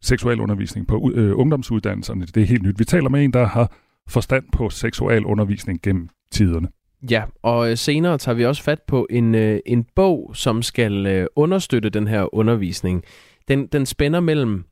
seksualundervisning 0.02 0.88
på 0.88 1.12
øh, 1.16 1.40
ungdomsuddannelserne, 1.40 2.26
det 2.26 2.44
er 2.44 2.48
helt 2.48 2.64
nyt. 2.64 2.80
Vi 2.80 2.86
taler 2.86 3.10
med 3.10 3.24
en, 3.24 3.34
der 3.34 3.46
har 3.46 3.72
forstand 4.10 4.44
på 4.54 4.70
seksualundervisning 4.70 5.82
gennem 5.82 6.10
tiderne. 6.32 6.68
Ja, 7.12 7.24
og 7.44 7.72
øh, 7.72 7.78
senere 7.78 8.18
tager 8.18 8.36
vi 8.36 8.46
også 8.46 8.64
fat 8.64 8.82
på 8.88 9.08
en, 9.10 9.36
øh, 9.36 9.60
en 9.66 9.86
bog, 9.96 10.32
som 10.34 10.62
skal 10.62 11.06
øh, 11.08 11.28
understøtte 11.36 11.90
den 11.90 12.08
her 12.08 12.36
undervisning. 12.36 13.04
Den, 13.48 13.68
den 13.68 13.86
spænder 13.86 14.20
mellem 14.20 14.66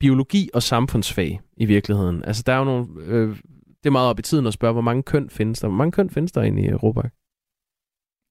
biologi 0.00 0.50
og 0.54 0.62
samfundsfag 0.62 1.40
i 1.56 1.64
virkeligheden. 1.64 2.24
Altså, 2.24 2.42
der 2.46 2.52
er 2.52 2.58
jo 2.58 2.64
nogle... 2.64 2.86
Øh, 3.04 3.36
det 3.82 3.86
er 3.86 3.90
meget 3.90 4.10
op 4.10 4.18
i 4.18 4.22
tiden 4.22 4.46
at 4.46 4.52
spørge, 4.52 4.72
hvor 4.72 4.82
mange 4.82 5.02
køn 5.02 5.30
findes 5.30 5.60
der? 5.60 5.68
Hvor 5.68 5.76
mange 5.76 5.92
køn 5.92 6.10
findes 6.10 6.32
der 6.32 6.42
egentlig 6.42 6.64
i 6.64 6.68
Europa? 6.68 7.08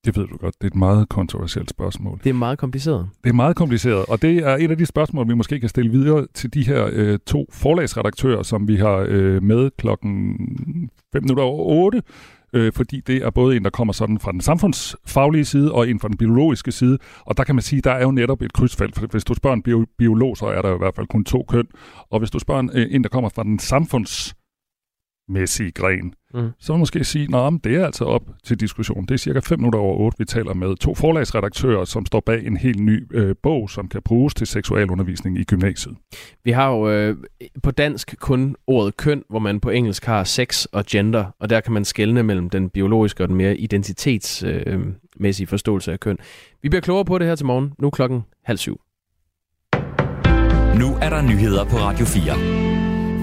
Det 0.06 0.18
ved 0.18 0.28
du 0.28 0.38
godt. 0.38 0.56
Det 0.62 0.68
er 0.68 0.72
et 0.72 0.76
meget 0.76 1.10
kontroversielt 1.10 1.70
spørgsmål. 1.70 2.20
Det 2.24 2.30
er 2.30 2.34
meget 2.34 2.58
kompliceret. 2.60 3.10
Det 3.24 3.30
er 3.30 3.34
meget 3.34 3.56
kompliceret, 3.56 4.06
og 4.06 4.22
det 4.22 4.38
er 4.38 4.56
et 4.56 4.72
af 4.72 4.78
de 4.78 4.86
spørgsmål, 4.86 5.28
vi 5.28 5.34
måske 5.34 5.60
kan 5.60 5.70
stille 5.70 5.92
videre 5.92 6.28
til 6.34 6.54
de 6.54 6.66
her 6.66 6.90
øh, 6.92 7.20
to 7.26 7.46
forlagsredaktører, 7.52 8.44
som 8.44 8.68
vi 8.68 8.76
har 8.76 9.06
øh, 9.10 9.44
med 9.44 9.72
klokken 9.78 10.38
5 11.14 11.24
minutter 11.24 11.44
over 11.44 11.84
8, 11.84 12.02
øh, 12.54 12.74
fordi 12.74 13.02
det 13.08 13.18
er 13.18 13.30
både 13.30 13.58
en, 13.58 13.64
der 13.64 13.70
kommer 13.70 13.94
sådan 13.94 14.20
fra 14.20 14.32
den 14.32 14.42
samfundsfaglige 14.42 15.46
side, 15.46 15.72
og 15.72 15.90
en 15.90 16.00
fra 16.00 16.08
den 16.08 16.18
biologiske 16.18 16.72
side, 16.72 16.98
og 17.26 17.38
der 17.38 17.44
kan 17.44 17.56
man 17.56 17.62
sige, 17.62 17.82
der 17.82 17.92
er 17.92 18.04
jo 18.04 18.12
netop 18.12 18.42
et 18.42 18.54
krydsfelt, 18.54 18.96
for 18.96 19.08
hvis 19.08 19.24
du 19.24 19.34
spørger 19.34 19.56
en 19.56 19.64
bio- 19.64 19.86
biolog, 19.98 20.38
så 20.38 20.46
er 20.46 20.62
der 20.62 20.76
i 20.76 20.78
hvert 20.78 20.96
fald 20.96 21.08
kun 21.08 21.24
to 21.24 21.46
køn, 21.50 21.68
og 22.12 22.20
hvis 22.20 22.32
du 22.32 22.40
spørger 22.40 22.62
en, 22.62 22.72
øh, 22.74 22.88
en 22.92 23.04
der 23.04 23.10
kommer 23.10 23.30
fra 23.30 23.44
den 23.44 23.60
samfunds 23.60 24.36
mæssige 25.30 25.72
gren, 25.72 26.14
Mm. 26.34 26.50
så 26.60 26.74
vil 26.74 26.74
man 26.74 26.80
måske 26.80 27.04
sige, 27.04 27.38
at 27.38 27.54
det 27.64 27.76
er 27.76 27.86
altså 27.86 28.06
op 28.06 28.22
til 28.44 28.60
diskussion. 28.60 29.06
Det 29.06 29.12
er 29.12 29.18
cirka 29.18 29.40
5 29.40 29.60
minutter 29.60 29.80
over 29.80 29.98
8, 29.98 30.18
vi 30.20 30.26
taler 30.26 30.54
med 30.54 30.76
to 30.76 30.96
forlagsredaktører, 30.96 31.86
som 31.86 32.06
står 32.06 32.20
bag 32.26 32.46
en 32.48 32.58
helt 32.58 32.80
ny 32.80 33.08
øh, 33.12 33.36
bog, 33.44 33.70
som 33.70 33.88
kan 33.88 34.02
bruges 34.06 34.34
til 34.34 34.48
seksualundervisning 34.48 35.40
i 35.40 35.44
gymnasiet. 35.44 35.96
Vi 36.44 36.52
har 36.52 36.70
jo 36.70 36.90
øh, 36.90 37.18
på 37.64 37.72
dansk 37.72 38.16
kun 38.20 38.56
ordet 38.68 38.98
køn, 38.98 39.24
hvor 39.30 39.40
man 39.40 39.60
på 39.60 39.70
engelsk 39.70 40.06
har 40.06 40.24
sex 40.24 40.66
og 40.66 40.86
gender, 40.86 41.26
og 41.40 41.50
der 41.50 41.60
kan 41.60 41.74
man 41.74 41.86
skelne 41.86 42.24
mellem 42.24 42.50
den 42.50 42.70
biologiske 42.70 43.24
og 43.24 43.28
den 43.28 43.38
mere 43.38 43.58
identitetsmæssige 43.58 45.46
øh, 45.46 45.50
forståelse 45.50 45.92
af 45.92 46.00
køn. 46.00 46.18
Vi 46.62 46.70
bliver 46.70 46.82
klogere 46.82 47.06
på 47.06 47.18
det 47.18 47.28
her 47.28 47.36
til 47.36 47.46
morgen. 47.46 47.74
Nu 47.80 47.88
er 47.88 47.92
klokken 47.92 48.22
halv 48.46 48.58
syv. 48.58 48.82
Nu 50.80 50.96
er 51.02 51.10
der 51.10 51.22
nyheder 51.22 51.64
på 51.66 51.76
Radio 51.78 52.06
4. 52.06 52.79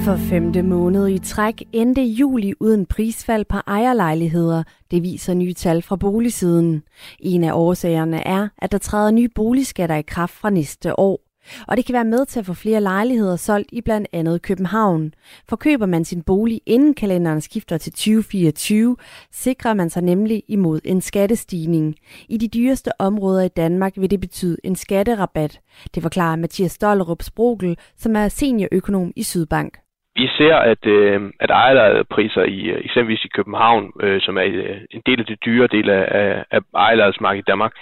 For 0.07 0.17
femte 0.17 0.63
måned 0.63 1.09
i 1.09 1.19
træk 1.19 1.63
endte 1.73 2.03
juli 2.03 2.55
uden 2.61 2.87
prisfald 2.87 3.45
på 3.45 3.57
ejerlejligheder. 3.67 4.63
Det 4.91 5.03
viser 5.03 5.35
nye 5.35 5.55
tal 5.55 5.83
fra 5.83 5.97
boligsiden. 5.97 6.83
En 7.21 7.45
af 7.45 7.53
årsagerne 7.53 8.27
er, 8.27 8.49
at 8.59 8.73
der 8.73 8.79
træder 8.79 9.11
nye 9.11 9.29
boligskatter 9.29 9.97
i 9.97 10.03
kraft 10.03 10.35
fra 10.35 10.51
næste 10.51 10.99
år. 10.99 11.21
Og 11.69 11.77
det 11.77 11.85
kan 11.85 11.93
være 11.93 12.05
med 12.05 12.27
til 12.27 12.39
at 12.39 12.47
få 12.47 12.55
flere 12.55 12.81
lejligheder 12.81 13.37
solgt 13.37 13.69
i 13.73 13.81
blandt 13.81 14.09
andet 14.13 14.43
København. 14.43 15.15
For 15.49 15.57
køber 15.57 15.87
man 15.87 16.05
sin 16.05 16.23
bolig 16.23 16.61
inden 16.67 16.95
kalenderen 16.95 17.41
skifter 17.41 17.79
til 17.79 17.93
2024, 17.93 18.97
sikrer 19.33 19.75
man 19.75 19.91
sig 19.91 20.03
nemlig 20.03 20.43
imod 20.49 20.81
en 20.85 21.01
skattestigning. 21.01 21.95
I 22.29 22.37
de 22.37 22.49
dyreste 22.49 23.01
områder 23.01 23.43
i 23.43 23.49
Danmark 23.49 23.93
vil 23.97 24.11
det 24.11 24.21
betyde 24.21 24.57
en 24.65 24.77
skatterabat. 24.77 25.61
Det 25.95 26.03
forklarer 26.03 26.37
Mathias 26.37 26.73
Stollerup 26.73 27.23
Sprogel, 27.23 27.79
som 27.97 28.17
er 28.17 28.29
seniorøkonom 28.29 29.13
i 29.17 29.23
Sydbank. 29.23 29.79
Vi 30.17 30.27
ser, 30.39 30.57
at, 30.57 30.87
øh, 30.87 31.21
at 31.41 31.51
ejerlejlighedspriser 31.51 32.43
i 32.43 32.61
øh, 32.61 32.85
eksempelvis 32.85 33.25
i 33.25 33.35
København, 33.37 33.93
øh, 34.01 34.21
som 34.21 34.39
er 34.39 34.45
øh, 34.45 34.81
en 34.91 35.03
del 35.07 35.21
af 35.21 35.27
det 35.27 35.45
dyre 35.45 35.67
del 35.67 35.91
af, 35.91 36.05
af, 36.51 36.61
af 36.75 37.37
i 37.37 37.43
Danmark, 37.51 37.73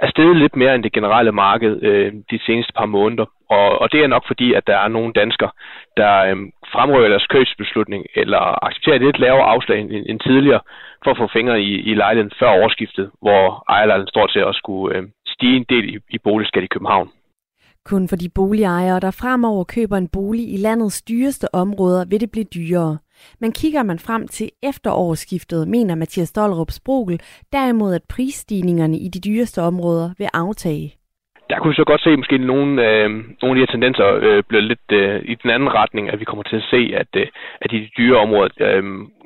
er 0.00 0.10
steget 0.10 0.36
lidt 0.36 0.56
mere 0.56 0.74
end 0.74 0.82
det 0.82 0.92
generelle 0.92 1.32
marked 1.32 1.82
øh, 1.82 2.12
de 2.30 2.38
seneste 2.46 2.72
par 2.72 2.86
måneder. 2.86 3.26
Og, 3.50 3.78
og 3.82 3.92
det 3.92 4.00
er 4.02 4.06
nok 4.06 4.26
fordi, 4.26 4.52
at 4.52 4.66
der 4.66 4.76
er 4.76 4.88
nogle 4.88 5.12
danskere, 5.12 5.50
der 5.96 6.12
øh, 6.24 6.36
fremrykker 6.72 7.08
deres 7.08 7.26
købsbeslutning 7.26 8.06
eller 8.14 8.64
accepterer 8.64 8.96
et 8.96 9.02
lidt 9.02 9.18
lavere 9.18 9.46
afslag 9.54 9.80
end, 9.80 10.04
end 10.08 10.20
tidligere 10.20 10.60
for 11.04 11.10
at 11.10 11.16
få 11.16 11.28
fingre 11.32 11.60
i, 11.60 11.72
i 11.90 11.94
lejligheden 11.94 12.36
før 12.38 12.62
årsskiftet, 12.64 13.10
hvor 13.22 13.64
ejerlejligheden 13.68 14.14
står 14.14 14.26
til 14.26 14.40
at 14.40 14.54
skulle 14.54 14.96
øh, 14.96 15.02
stige 15.26 15.56
en 15.56 15.66
del 15.68 15.94
i, 15.94 15.98
i 16.10 16.18
boligskat 16.18 16.62
i 16.62 16.72
København. 16.74 17.10
Kun 17.90 18.08
for 18.08 18.16
de 18.16 18.28
boligejere, 18.34 19.00
der 19.00 19.18
fremover 19.22 19.64
køber 19.64 19.96
en 19.96 20.08
bolig 20.16 20.46
i 20.54 20.56
landets 20.56 21.02
dyreste 21.02 21.46
områder, 21.54 22.04
vil 22.10 22.20
det 22.20 22.30
blive 22.30 22.48
dyrere. 22.56 22.98
Men 23.40 23.52
kigger 23.52 23.82
man 23.82 23.98
frem 23.98 24.28
til 24.28 24.48
efterårsskiftet, 24.62 25.68
mener 25.68 25.94
Mathias 25.94 26.28
Stollerup 26.28 26.70
Sprogel 26.70 27.20
derimod, 27.52 27.94
at 27.94 28.08
prisstigningerne 28.14 28.96
i 29.06 29.08
de 29.14 29.20
dyreste 29.28 29.62
områder 29.62 30.08
vil 30.18 30.28
aftage. 30.34 30.88
Der 31.50 31.58
kunne 31.58 31.70
vi 31.72 31.82
så 31.82 31.84
godt 31.84 32.02
se, 32.02 32.10
at 32.10 32.18
måske 32.18 32.38
nogle, 32.38 32.70
øh, 32.88 33.08
nogle 33.42 33.52
af 33.52 33.56
de 33.56 33.64
her 33.64 33.72
tendenser 33.74 34.06
øh, 34.26 34.42
bliver 34.48 34.62
lidt 34.70 34.88
øh, 34.92 35.22
i 35.32 35.34
den 35.42 35.50
anden 35.50 35.74
retning, 35.80 36.10
at 36.10 36.20
vi 36.20 36.24
kommer 36.24 36.42
til 36.42 36.56
at 36.56 36.68
se, 36.70 36.80
at, 37.00 37.12
øh, 37.16 37.26
at 37.60 37.70
de 37.70 37.88
dyre 37.98 38.18
områder 38.24 38.48
øh, 38.60 38.84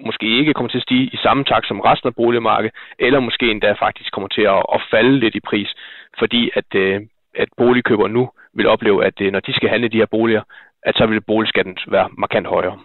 måske 0.09 0.27
ikke 0.39 0.55
kommer 0.55 0.71
til 0.71 0.83
at 0.83 0.87
stige 0.89 1.11
i 1.17 1.19
samme 1.23 1.45
takt 1.45 1.67
som 1.69 1.81
resten 1.81 2.09
af 2.09 2.15
boligmarkedet, 2.15 2.75
eller 2.99 3.21
måske 3.21 3.51
endda 3.51 3.73
faktisk 3.73 4.13
kommer 4.13 4.29
til 4.29 4.43
at, 4.43 4.63
at 4.75 4.81
falde 4.91 5.19
lidt 5.19 5.35
i 5.35 5.47
pris, 5.51 5.71
fordi 6.19 6.51
at, 6.55 6.75
øh, 6.75 7.01
at 7.35 7.49
boligkøbere 7.57 8.09
nu 8.09 8.31
vil 8.55 8.69
opleve, 8.69 9.05
at 9.05 9.21
øh, 9.21 9.33
når 9.33 9.41
de 9.41 9.53
skal 9.53 9.69
handle 9.69 9.89
de 9.89 9.97
her 9.97 10.07
boliger, 10.11 10.43
at 10.83 10.95
så 10.95 11.07
vil 11.07 11.21
boligskatten 11.21 11.77
være 11.89 12.09
markant 12.19 12.47
højere. 12.47 12.79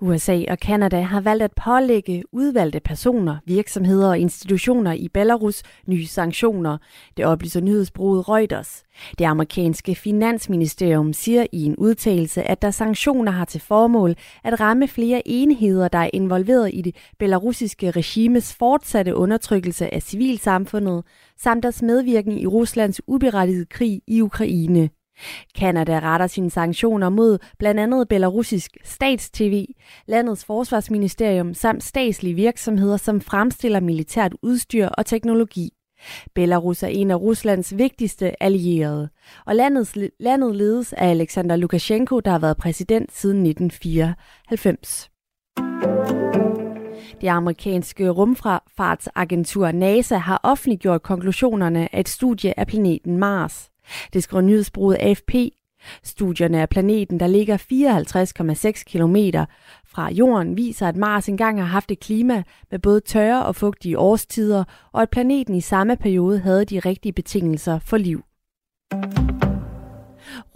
USA 0.00 0.42
og 0.48 0.58
Kanada 0.58 1.00
har 1.00 1.20
valgt 1.20 1.42
at 1.42 1.52
pålægge 1.64 2.22
udvalgte 2.32 2.80
personer, 2.80 3.36
virksomheder 3.46 4.08
og 4.08 4.18
institutioner 4.18 4.92
i 4.92 5.08
Belarus 5.08 5.62
nye 5.86 6.06
sanktioner. 6.06 6.78
Det 7.16 7.24
oplyser 7.24 7.60
nyhedsbruget 7.60 8.28
Reuters. 8.28 8.82
Det 9.18 9.24
amerikanske 9.24 9.94
finansministerium 9.94 11.12
siger 11.12 11.46
i 11.52 11.64
en 11.64 11.76
udtalelse, 11.76 12.42
at 12.42 12.62
der 12.62 12.70
sanktioner 12.70 13.32
har 13.32 13.44
til 13.44 13.60
formål 13.60 14.14
at 14.44 14.60
ramme 14.60 14.88
flere 14.88 15.22
enheder, 15.28 15.88
der 15.88 15.98
er 15.98 16.10
involveret 16.12 16.70
i 16.74 16.82
det 16.82 16.96
belarusiske 17.18 17.90
regimes 17.90 18.54
fortsatte 18.54 19.16
undertrykkelse 19.16 19.94
af 19.94 20.02
civilsamfundet, 20.02 21.04
samt 21.38 21.62
deres 21.62 21.82
medvirken 21.82 22.38
i 22.38 22.46
Ruslands 22.46 23.00
uberettigede 23.06 23.66
krig 23.66 24.00
i 24.06 24.22
Ukraine. 24.22 24.90
Kanada 25.54 26.00
retter 26.00 26.26
sine 26.26 26.50
sanktioner 26.50 27.08
mod 27.08 27.38
blandt 27.58 27.80
andet 27.80 28.08
belarusisk 28.08 28.76
statstv, 28.84 29.64
landets 30.06 30.44
forsvarsministerium 30.44 31.54
samt 31.54 31.84
statslige 31.84 32.34
virksomheder, 32.34 32.96
som 32.96 33.20
fremstiller 33.20 33.80
militært 33.80 34.34
udstyr 34.42 34.86
og 34.88 35.06
teknologi. 35.06 35.70
Belarus 36.34 36.82
er 36.82 36.88
en 36.88 37.10
af 37.10 37.20
Ruslands 37.20 37.78
vigtigste 37.78 38.42
allierede, 38.42 39.08
og 39.46 39.54
landets, 39.56 39.98
landet 40.20 40.56
ledes 40.56 40.92
af 40.92 41.10
Alexander 41.10 41.56
Lukashenko, 41.56 42.20
der 42.20 42.30
har 42.30 42.38
været 42.38 42.56
præsident 42.56 43.12
siden 43.12 43.46
1994. 43.46 45.10
Det 47.20 47.28
amerikanske 47.28 48.08
rumfartsagentur 48.08 49.72
NASA 49.72 50.16
har 50.16 50.40
offentliggjort 50.42 51.02
konklusionerne 51.02 51.94
af 51.94 52.00
et 52.00 52.08
studie 52.08 52.60
af 52.60 52.66
planeten 52.66 53.18
Mars. 53.18 53.70
Det 54.12 54.22
skriver 54.22 54.40
nyhedsbruget 54.40 54.96
AFP. 55.00 55.34
Studierne 56.02 56.60
af 56.60 56.68
planeten, 56.68 57.20
der 57.20 57.26
ligger 57.26 57.56
54,6 57.56 58.82
km 58.86 59.16
fra 59.86 60.10
jorden, 60.12 60.56
viser, 60.56 60.88
at 60.88 60.96
Mars 60.96 61.28
engang 61.28 61.60
har 61.60 61.66
haft 61.66 61.90
et 61.90 62.00
klima 62.00 62.42
med 62.70 62.78
både 62.78 63.00
tørre 63.00 63.44
og 63.44 63.56
fugtige 63.56 63.98
årstider, 63.98 64.64
og 64.92 65.02
at 65.02 65.10
planeten 65.10 65.54
i 65.54 65.60
samme 65.60 65.96
periode 65.96 66.38
havde 66.38 66.64
de 66.64 66.78
rigtige 66.78 67.12
betingelser 67.12 67.78
for 67.78 67.96
liv. 67.96 68.22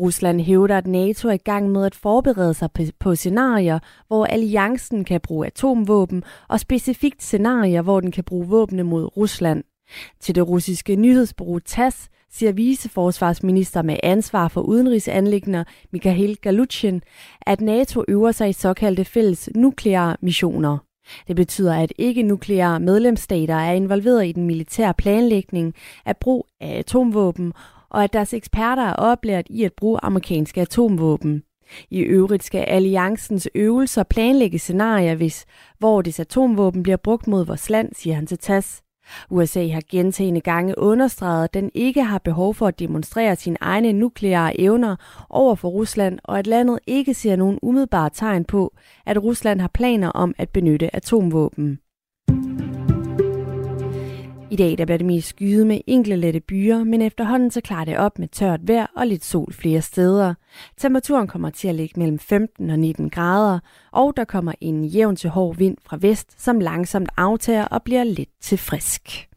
Rusland 0.00 0.40
hævder, 0.40 0.76
at 0.76 0.86
NATO 0.86 1.28
er 1.28 1.32
i 1.32 1.36
gang 1.36 1.70
med 1.70 1.84
at 1.86 1.94
forberede 1.94 2.54
sig 2.54 2.68
på 2.98 3.14
scenarier, 3.14 3.78
hvor 4.06 4.26
alliancen 4.26 5.04
kan 5.04 5.20
bruge 5.20 5.46
atomvåben, 5.46 6.22
og 6.48 6.60
specifikt 6.60 7.22
scenarier, 7.22 7.82
hvor 7.82 8.00
den 8.00 8.12
kan 8.12 8.24
bruge 8.24 8.46
våbne 8.48 8.82
mod 8.82 9.16
Rusland. 9.16 9.64
Til 10.20 10.34
det 10.34 10.48
russiske 10.48 10.96
nyhedsbureau 10.96 11.58
TASS 11.58 12.08
siger 12.32 12.52
viceforsvarsminister 12.52 13.82
med 13.82 13.96
ansvar 14.02 14.48
for 14.48 14.60
udenrigsanlægner 14.60 15.64
Mikhail 15.92 16.36
Galutshin, 16.36 17.02
at 17.40 17.60
NATO 17.60 18.04
øver 18.08 18.32
sig 18.32 18.48
i 18.48 18.52
såkaldte 18.52 19.04
fælles 19.04 19.50
nukleare 19.54 20.16
missioner. 20.20 20.78
Det 21.28 21.36
betyder, 21.36 21.74
at 21.74 21.92
ikke-nukleare 21.98 22.80
medlemsstater 22.80 23.54
er 23.54 23.72
involveret 23.72 24.26
i 24.26 24.32
den 24.32 24.46
militære 24.46 24.94
planlægning 24.94 25.74
af 26.06 26.16
brug 26.16 26.46
af 26.60 26.78
atomvåben, 26.78 27.52
og 27.90 28.04
at 28.04 28.12
deres 28.12 28.34
eksperter 28.34 28.82
er 28.82 28.92
oplært 28.92 29.46
i 29.50 29.64
at 29.64 29.72
bruge 29.72 29.98
amerikanske 30.02 30.60
atomvåben. 30.60 31.42
I 31.90 31.98
øvrigt 31.98 32.44
skal 32.44 32.64
alliancens 32.68 33.48
øvelser 33.54 34.02
planlægge 34.02 34.58
scenarier, 34.58 35.14
hvis 35.14 35.46
hvor 35.78 36.02
des 36.02 36.20
atomvåben 36.20 36.82
bliver 36.82 36.96
brugt 36.96 37.26
mod 37.26 37.46
vores 37.46 37.70
land, 37.70 37.94
siger 37.94 38.14
han 38.14 38.26
til 38.26 38.38
TASS. 38.38 38.82
USA 39.30 39.68
har 39.68 39.82
gentagende 39.90 40.40
gange 40.40 40.78
understreget, 40.78 41.44
at 41.44 41.54
den 41.54 41.70
ikke 41.74 42.02
har 42.02 42.18
behov 42.18 42.54
for 42.54 42.66
at 42.66 42.78
demonstrere 42.78 43.36
sine 43.36 43.56
egne 43.60 43.92
nukleare 43.92 44.60
evner 44.60 44.96
over 45.30 45.54
for 45.54 45.68
Rusland, 45.68 46.18
og 46.24 46.38
at 46.38 46.46
landet 46.46 46.78
ikke 46.86 47.14
ser 47.14 47.36
nogen 47.36 47.58
umiddelbare 47.62 48.10
tegn 48.10 48.44
på, 48.44 48.74
at 49.06 49.22
Rusland 49.22 49.60
har 49.60 49.70
planer 49.74 50.08
om 50.08 50.34
at 50.38 50.48
benytte 50.48 50.96
atomvåben. 50.96 51.78
I 54.50 54.56
dag 54.56 54.78
der 54.78 54.84
bliver 54.84 54.98
det 54.98 55.06
mest 55.06 55.28
skyet 55.28 55.66
med 55.66 55.80
enkle 55.86 56.16
lette 56.16 56.40
byer, 56.40 56.84
men 56.84 57.02
efterhånden 57.02 57.50
så 57.50 57.60
klarer 57.60 57.84
det 57.84 57.98
op 57.98 58.18
med 58.18 58.28
tørt 58.28 58.60
vejr 58.68 58.86
og 58.96 59.06
lidt 59.06 59.24
sol 59.24 59.52
flere 59.52 59.82
steder. 59.82 60.34
Temperaturen 60.78 61.28
kommer 61.28 61.50
til 61.50 61.68
at 61.68 61.74
ligge 61.74 62.00
mellem 62.00 62.18
15 62.18 62.70
og 62.70 62.78
19 62.78 63.10
grader, 63.10 63.58
og 63.92 64.12
der 64.16 64.24
kommer 64.24 64.52
en 64.60 64.84
jævn 64.84 65.16
til 65.16 65.30
hård 65.30 65.56
vind 65.56 65.76
fra 65.86 65.98
vest, 66.00 66.42
som 66.42 66.60
langsomt 66.60 67.08
aftager 67.16 67.64
og 67.64 67.82
bliver 67.82 68.04
lidt 68.04 68.28
til 68.40 68.58
frisk. 68.58 69.28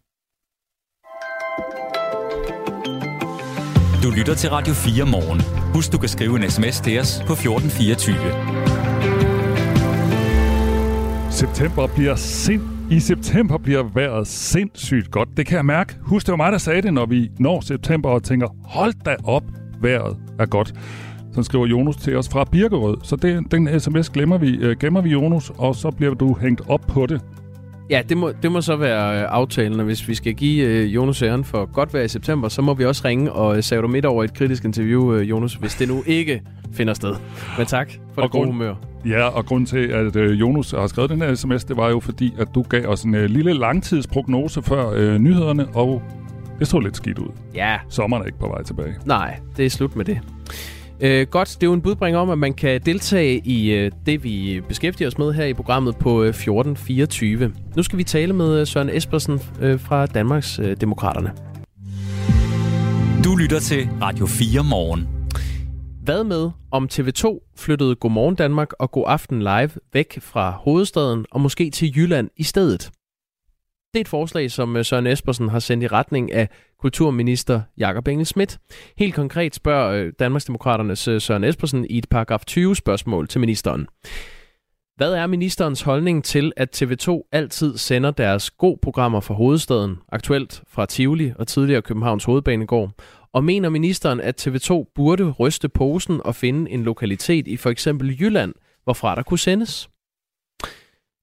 Du 4.03 4.09
lytter 4.17 4.35
til 4.35 4.49
Radio 4.49 4.73
4 4.73 5.05
morgen. 5.05 5.41
Husk, 5.73 5.91
du 5.91 5.97
kan 5.97 6.09
skrive 6.09 6.43
en 6.43 6.49
sms 6.49 6.81
til 6.81 6.99
os 6.99 7.23
på 7.27 7.33
1424. 7.33 8.15
September 11.31 11.87
bliver 11.87 12.15
sind 12.15 12.82
i 12.93 12.99
september 12.99 13.57
bliver 13.57 13.83
vejret 13.83 14.27
sindssygt 14.27 15.11
godt. 15.11 15.29
Det 15.37 15.45
kan 15.45 15.55
jeg 15.55 15.65
mærke. 15.65 15.95
Husk, 16.01 16.25
det 16.25 16.31
var 16.31 16.37
mig, 16.37 16.51
der 16.51 16.57
sagde 16.57 16.81
det, 16.81 16.93
når 16.93 17.05
vi 17.05 17.31
når 17.39 17.61
september 17.61 18.09
og 18.09 18.23
tænker, 18.23 18.47
hold 18.63 18.93
da 19.05 19.15
op, 19.23 19.43
vejret 19.81 20.17
er 20.39 20.45
godt. 20.45 20.73
Så 21.31 21.43
skriver 21.43 21.67
Jonas 21.67 21.95
til 21.95 22.17
os 22.17 22.29
fra 22.29 22.43
Birkerød. 22.43 22.97
Så 23.03 23.15
det, 23.15 23.51
den 23.51 23.79
sms 23.79 24.09
glemmer 24.09 24.37
vi, 24.37 24.55
øh, 24.55 24.77
gemmer 24.79 25.01
vi, 25.01 25.09
Jonas, 25.09 25.51
og 25.57 25.75
så 25.75 25.91
bliver 25.91 26.13
du 26.13 26.37
hængt 26.41 26.61
op 26.69 26.81
på 26.87 27.05
det. 27.05 27.21
Ja, 27.89 28.01
det 28.09 28.17
må, 28.17 28.31
det 28.43 28.51
må 28.51 28.61
så 28.61 28.75
være 28.75 29.19
øh, 29.21 29.25
aftalen, 29.29 29.79
og 29.79 29.85
hvis 29.85 30.07
vi 30.07 30.15
skal 30.15 30.33
give 30.33 30.65
øh, 30.65 30.95
Jonas 30.95 31.21
æren 31.21 31.43
for 31.43 31.71
godt 31.73 31.93
vejr 31.93 32.03
i 32.03 32.07
september, 32.07 32.49
så 32.49 32.61
må 32.61 32.73
vi 32.73 32.85
også 32.85 33.01
ringe 33.05 33.31
og 33.31 33.57
øh, 33.57 33.63
save 33.63 33.81
dig 33.81 33.89
midt 33.89 34.05
over 34.05 34.23
et 34.23 34.33
kritisk 34.33 34.65
interview, 34.65 35.13
øh, 35.13 35.29
Jonas, 35.29 35.53
hvis 35.53 35.75
det 35.75 35.87
nu 35.87 36.03
ikke 36.05 36.41
finder 36.73 36.93
sted. 36.93 37.15
Men 37.57 37.67
tak 37.67 37.91
for 38.13 38.21
og 38.21 38.27
det 38.27 38.31
gode 38.31 38.45
humør. 38.45 38.75
Ja, 39.05 39.27
og 39.27 39.45
grund 39.45 39.67
til, 39.67 39.87
at 39.87 40.15
øh, 40.15 40.39
Jonas 40.39 40.71
har 40.71 40.87
skrevet 40.87 41.09
den 41.09 41.21
her 41.21 41.35
sms, 41.35 41.63
det 41.63 41.77
var 41.77 41.89
jo 41.89 41.99
fordi, 41.99 42.33
at 42.39 42.47
du 42.55 42.61
gav 42.61 42.85
os 42.87 43.03
en 43.03 43.15
øh, 43.15 43.25
lille 43.25 43.53
langtidsprognose 43.53 44.61
før 44.61 44.91
øh, 44.95 45.17
nyhederne, 45.17 45.67
og 45.67 46.01
det 46.59 46.67
så 46.67 46.79
lidt 46.79 46.97
skidt 46.97 47.19
ud. 47.19 47.29
Ja. 47.55 47.77
Sommeren 47.89 48.21
er 48.23 48.25
ikke 48.25 48.39
på 48.39 48.47
vej 48.47 48.63
tilbage. 48.63 48.95
Nej, 49.05 49.39
det 49.57 49.65
er 49.65 49.69
slut 49.69 49.95
med 49.95 50.05
det. 50.05 50.19
Øh, 51.03 51.27
godt, 51.27 51.47
det 51.47 51.63
er 51.63 51.67
jo 51.67 51.73
en 51.73 51.81
budbring 51.81 52.17
om, 52.17 52.29
at 52.29 52.37
man 52.37 52.53
kan 52.53 52.81
deltage 52.81 53.41
i 53.45 53.71
øh, 53.71 53.91
det, 54.05 54.23
vi 54.23 54.61
beskæftiger 54.67 55.07
os 55.07 55.17
med 55.17 55.33
her 55.33 55.45
i 55.45 55.53
programmet 55.53 55.95
på 55.95 56.23
øh, 56.23 56.29
1424. 56.29 57.53
Nu 57.75 57.83
skal 57.83 57.97
vi 57.97 58.03
tale 58.03 58.33
med 58.33 58.59
øh, 58.59 58.67
Søren 58.67 58.89
Espersen 58.89 59.39
øh, 59.61 59.79
fra 59.79 60.05
Danmarks 60.05 60.59
øh, 60.59 60.77
Demokraterne. 60.81 61.31
Du 63.23 63.35
lytter 63.35 63.59
til 63.59 63.89
Radio 64.01 64.25
4 64.25 64.63
morgen. 64.63 65.07
Hvad 66.03 66.23
med, 66.23 66.49
om 66.71 66.89
TV2 66.93 67.53
flyttede 67.57 67.95
Godmorgen 67.95 68.35
Danmark 68.35 68.73
og 68.79 68.91
God 68.91 69.03
Aften 69.07 69.39
Live 69.39 69.69
væk 69.93 70.19
fra 70.21 70.51
hovedstaden 70.51 71.25
og 71.31 71.41
måske 71.41 71.69
til 71.69 71.97
Jylland 71.97 72.29
i 72.37 72.43
stedet? 72.43 72.91
Det 73.93 73.99
er 73.99 74.01
et 74.01 74.07
forslag, 74.07 74.51
som 74.51 74.75
øh, 74.77 74.85
Søren 74.85 75.07
Espersen 75.07 75.49
har 75.49 75.59
sendt 75.59 75.83
i 75.83 75.87
retning 75.87 76.31
af 76.31 76.49
kulturminister 76.79 77.61
Jakob 77.77 78.07
Engel 78.07 78.25
Schmidt. 78.25 78.59
Helt 78.97 79.15
konkret 79.15 79.55
spørger 79.55 79.91
øh, 79.91 80.13
Danmarksdemokraternes 80.19 81.07
øh, 81.07 81.21
Søren 81.21 81.43
Espersen 81.43 81.85
i 81.89 81.97
et 81.97 82.09
paragraf 82.09 82.45
20 82.47 82.75
spørgsmål 82.75 83.27
til 83.27 83.39
ministeren. 83.39 83.87
Hvad 84.95 85.13
er 85.13 85.27
ministerens 85.27 85.81
holdning 85.81 86.23
til, 86.23 86.51
at 86.57 86.81
TV2 86.81 87.29
altid 87.31 87.77
sender 87.77 88.11
deres 88.11 88.51
god 88.51 88.77
programmer 88.81 89.19
fra 89.19 89.33
hovedstaden, 89.33 89.97
aktuelt 90.09 90.63
fra 90.67 90.85
Tivoli 90.85 91.31
og 91.35 91.47
tidligere 91.47 91.81
Københavns 91.81 92.23
Hovedbanegård? 92.23 92.91
Og 93.33 93.43
mener 93.43 93.69
ministeren, 93.69 94.21
at 94.21 94.47
TV2 94.47 94.91
burde 94.95 95.31
ryste 95.31 95.69
posen 95.69 96.21
og 96.25 96.35
finde 96.35 96.71
en 96.71 96.83
lokalitet 96.83 97.47
i 97.47 97.57
for 97.57 97.69
eksempel 97.69 98.21
Jylland, 98.21 98.53
hvorfra 98.83 99.15
der 99.15 99.23
kunne 99.23 99.39
sendes? 99.39 99.89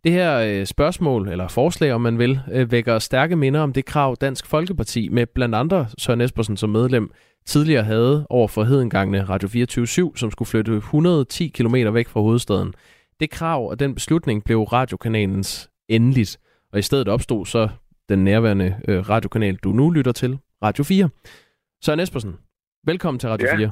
Det 0.04 0.12
her 0.12 0.60
øh, 0.60 0.66
spørgsmål, 0.66 1.28
eller 1.28 1.48
forslag 1.48 1.92
om 1.92 2.00
man 2.00 2.18
vil, 2.18 2.40
øh, 2.52 2.72
vækker 2.72 2.98
stærke 2.98 3.36
minder 3.36 3.60
om 3.60 3.72
det 3.72 3.84
krav 3.84 4.16
Dansk 4.20 4.46
Folkeparti 4.46 5.08
med 5.08 5.26
blandt 5.26 5.54
andre 5.54 5.86
Søren 5.98 6.20
Espersen 6.20 6.56
som 6.56 6.70
medlem 6.70 7.10
tidligere 7.46 7.82
havde 7.82 8.26
over 8.30 8.48
for 8.48 8.64
hedengangene 8.64 9.24
Radio 9.24 9.48
24 9.48 9.86
som 10.16 10.30
skulle 10.30 10.48
flytte 10.48 10.72
110 10.76 11.48
km 11.48 11.74
væk 11.74 12.08
fra 12.08 12.20
hovedstaden. 12.20 12.74
Det 13.20 13.30
krav 13.30 13.68
og 13.70 13.80
den 13.80 13.94
beslutning 13.94 14.44
blev 14.44 14.62
radiokanalens 14.62 15.70
endeligt, 15.88 16.38
og 16.72 16.78
i 16.78 16.82
stedet 16.82 17.08
opstod 17.08 17.46
så 17.46 17.68
den 18.08 18.24
nærværende 18.24 18.76
øh, 18.88 19.08
radiokanal, 19.08 19.56
du 19.56 19.72
nu 19.72 19.90
lytter 19.90 20.12
til, 20.12 20.38
Radio 20.62 20.84
4. 20.84 21.08
Søren 21.84 22.00
Espersen, 22.00 22.36
velkommen 22.86 23.18
til 23.18 23.28
Radio 23.28 23.48
Ja. 23.48 23.56
4. 23.56 23.70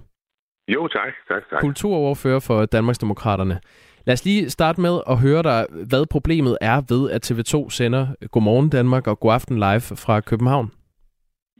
Jo, 0.68 0.88
tak. 0.88 1.12
tak, 1.28 1.42
tak. 1.50 1.60
Kulturoverfører 1.60 2.40
for 2.40 2.66
Danmarksdemokraterne. 2.66 3.60
Lad 4.08 4.16
os 4.18 4.24
lige 4.30 4.50
starte 4.50 4.80
med 4.86 4.94
at 5.12 5.16
høre 5.26 5.42
dig, 5.50 5.60
hvad 5.90 6.04
problemet 6.16 6.54
er 6.70 6.78
ved, 6.92 7.02
at 7.16 7.22
TV2 7.28 7.54
sender 7.78 8.04
øh, 8.22 8.28
Godmorgen 8.32 8.70
Danmark 8.76 9.04
og 9.10 9.16
Godaften 9.22 9.56
Live 9.64 9.84
fra 10.04 10.14
København. 10.30 10.68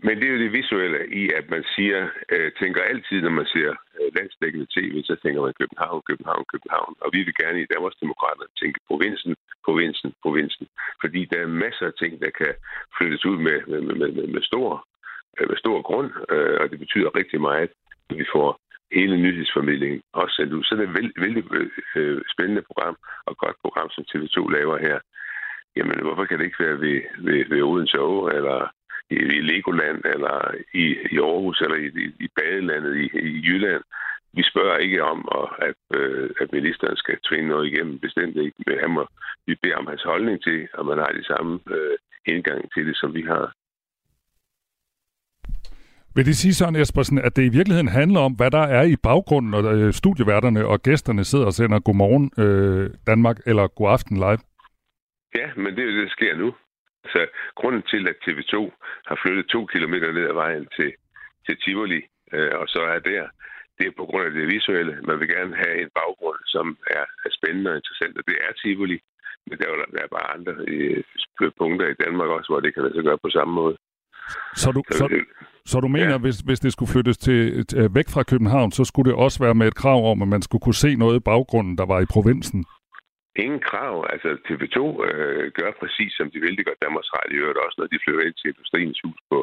Men 0.07 0.15
det 0.19 0.25
er 0.27 0.35
jo 0.35 0.43
det 0.45 0.53
visuelle 0.59 1.01
i, 1.23 1.23
at 1.39 1.47
man 1.55 1.65
siger, 1.75 2.01
øh, 2.33 2.49
tænker 2.61 2.83
altid, 2.93 3.19
når 3.23 3.35
man 3.41 3.49
ser 3.55 3.71
øh, 3.99 4.09
landsdækkende 4.17 4.67
tv, 4.77 4.95
så 5.11 5.15
tænker 5.23 5.41
man 5.47 5.55
København, 5.61 6.01
København, 6.09 6.45
København. 6.53 6.93
Og 7.05 7.09
vi 7.15 7.21
vil 7.27 7.35
gerne 7.43 7.59
i 7.63 7.71
Danmarksdemokraterne 7.75 8.53
tænke 8.63 8.79
provinsen, 8.89 9.33
provinsen, 9.67 10.11
provinsen. 10.25 10.67
Fordi 11.03 11.21
der 11.33 11.39
er 11.43 11.61
masser 11.65 11.87
af 11.91 11.95
ting, 12.03 12.13
der 12.25 12.31
kan 12.41 12.53
flyttes 12.97 13.25
ud 13.31 13.39
med, 13.47 13.59
med, 13.71 13.81
med, 13.89 13.95
med, 14.17 14.27
med, 14.35 14.43
stor, 14.51 14.69
øh, 15.39 15.47
med 15.51 15.57
stor 15.65 15.79
grund, 15.89 16.11
øh, 16.35 16.57
og 16.61 16.67
det 16.71 16.79
betyder 16.85 17.17
rigtig 17.21 17.41
meget, 17.49 17.71
at 18.11 18.17
vi 18.21 18.25
får 18.35 18.51
hele 18.93 19.17
nyhedsformidlingen 19.17 20.03
også 20.13 20.35
sendt 20.37 20.53
ud. 20.53 20.65
Så 20.65 20.75
det 20.75 20.85
er 20.85 20.89
et 20.89 20.97
vældig, 20.99 21.15
vældig 21.21 21.45
øh, 21.97 22.21
spændende 22.33 22.63
program, 22.63 22.97
og 23.27 23.37
godt 23.37 23.57
program, 23.65 23.91
som 23.91 24.05
TV2 24.11 24.39
laver 24.57 24.79
her. 24.79 24.99
Jamen, 25.77 25.99
hvorfor 26.03 26.25
kan 26.25 26.39
det 26.39 26.45
ikke 26.45 26.65
være 26.65 26.81
ved, 26.81 27.01
ved, 27.19 27.45
ved 27.49 27.63
Odense 27.63 27.99
Å, 28.01 28.29
eller 28.29 28.59
i, 29.11 29.15
i 29.15 29.41
Legoland, 29.51 30.01
eller 30.05 30.55
i, 30.75 30.85
i 31.15 31.19
Aarhus, 31.19 31.61
eller 31.61 31.77
i, 31.77 31.87
i, 32.05 32.07
i 32.25 32.29
badelandet 32.37 32.97
i, 32.97 33.05
i 33.19 33.41
Jylland? 33.47 33.83
Vi 34.33 34.43
spørger 34.43 34.77
ikke 34.77 35.05
om, 35.05 35.29
at, 35.69 35.83
øh, 35.99 36.31
at 36.41 36.53
ministeren 36.53 36.97
skal 36.97 37.19
tvinge 37.29 37.49
noget 37.49 37.67
igennem, 37.67 37.99
bestemt 37.99 38.37
ikke. 38.37 38.57
Men 38.67 38.79
han 38.81 38.91
må, 38.91 39.07
vi 39.47 39.55
beder 39.63 39.77
om 39.77 39.87
hans 39.87 40.03
holdning 40.03 40.43
til, 40.43 40.69
at 40.79 40.87
man 40.87 40.99
har 40.99 41.13
de 41.19 41.25
samme 41.25 41.61
øh, 41.71 41.97
indgang 42.27 42.73
til 42.73 42.87
det, 42.87 42.97
som 42.97 43.15
vi 43.15 43.23
har. 43.23 43.53
Vil 46.15 46.27
det 46.27 46.37
sige, 46.37 46.55
Søren 46.55 46.77
Espersen, 46.77 47.19
at 47.19 47.37
det 47.37 47.45
i 47.45 47.57
virkeligheden 47.59 47.89
handler 48.01 48.21
om, 48.21 48.33
hvad 48.33 48.51
der 48.51 48.65
er 48.79 48.83
i 48.83 48.97
baggrunden, 48.97 49.51
når 49.51 49.63
øh, 49.77 49.93
studieværterne 49.93 50.67
og 50.67 50.83
gæsterne 50.83 51.25
sidder 51.25 51.47
og 51.47 51.53
sender 51.53 51.79
Godmorgen 51.81 52.27
øh, 52.45 52.91
Danmark 53.07 53.37
eller 53.47 53.65
God 53.79 53.91
Aften 53.91 54.17
Live? 54.17 54.43
Ja, 55.39 55.49
men 55.63 55.71
det 55.75 55.81
er 55.83 55.89
jo 55.91 55.97
det, 55.99 56.07
der 56.09 56.17
sker 56.19 56.37
nu. 56.37 56.49
Så 57.13 57.21
grunden 57.61 57.83
til, 57.93 58.03
at 58.11 58.17
TV2 58.25 58.55
har 59.09 59.17
flyttet 59.23 59.47
to 59.47 59.61
kilometer 59.67 60.13
ned 60.13 60.25
ad 60.33 60.37
vejen 60.45 60.67
til, 60.77 60.91
til 61.47 61.57
Tivoli, 61.63 62.03
øh, 62.33 62.53
og 62.61 62.67
så 62.75 62.81
er 62.95 62.99
der, 62.99 63.23
det 63.79 63.87
er 63.87 63.99
på 64.01 64.05
grund 64.11 64.25
af 64.27 64.33
det 64.33 64.53
visuelle. 64.55 64.95
Man 65.09 65.21
vil 65.21 65.29
gerne 65.37 65.55
have 65.63 65.77
en 65.83 65.91
baggrund, 66.01 66.41
som 66.55 66.67
er, 66.99 67.05
er 67.27 67.31
spændende 67.39 67.71
og 67.71 67.77
interessant, 67.77 68.19
og 68.19 68.25
det 68.29 68.37
er 68.47 68.53
Tivoli. 68.53 68.99
Men 69.47 69.59
der 69.59 69.67
er, 69.67 69.77
der 69.95 70.03
er 70.03 70.15
bare 70.17 70.33
andre 70.37 70.55
øh, 70.69 71.03
punkter 71.61 71.87
i 71.91 72.01
Danmark 72.05 72.29
også, 72.37 72.49
hvor 72.53 72.61
det 72.61 72.75
kan 72.75 72.83
lade 72.83 72.95
sig 72.95 73.05
gøre 73.05 73.25
på 73.25 73.31
samme 73.31 73.55
måde. 73.55 73.77
Så 74.55 74.73
du, 74.73 74.83
så, 74.91 75.05
så 75.67 75.81
du 75.81 75.89
mener, 75.89 76.17
ja. 76.17 76.19
hvis, 76.19 76.39
hvis 76.39 76.61
det 76.61 76.73
skulle 76.73 76.93
flyttes 76.93 77.19
til, 77.19 77.67
til, 77.67 77.89
væk 77.95 78.09
fra 78.15 78.23
København, 78.23 78.71
så 78.73 78.85
skulle 78.85 79.11
det 79.11 79.19
også 79.19 79.39
være 79.45 79.55
med 79.55 79.67
et 79.67 79.75
krav 79.75 80.11
om, 80.11 80.23
at 80.23 80.29
man 80.29 80.43
skulle 80.43 80.63
kunne 80.63 80.83
se 80.85 80.97
noget 80.97 81.17
i 81.17 81.27
baggrunden, 81.31 81.79
der 81.79 81.87
var 81.87 82.01
i 82.01 82.13
provinsen? 82.15 82.65
Ingen 83.45 83.63
krav. 83.71 83.95
Altså 84.13 84.29
TV2 84.47 84.79
øh, 85.09 85.45
gør 85.59 85.71
præcis, 85.83 86.13
som 86.19 86.31
de 86.33 86.39
vil. 86.41 86.57
Det 86.57 86.67
gør 86.67 86.83
Danmarks 86.85 87.11
Radio 87.19 87.37
i 87.37 87.41
øvrigt 87.43 87.65
også, 87.65 87.77
når 87.79 87.89
de 87.93 88.03
flytter 88.05 88.25
ind 88.27 88.37
til 88.39 88.51
Industriens 88.53 89.01
Hus 89.05 89.21
på, 89.31 89.39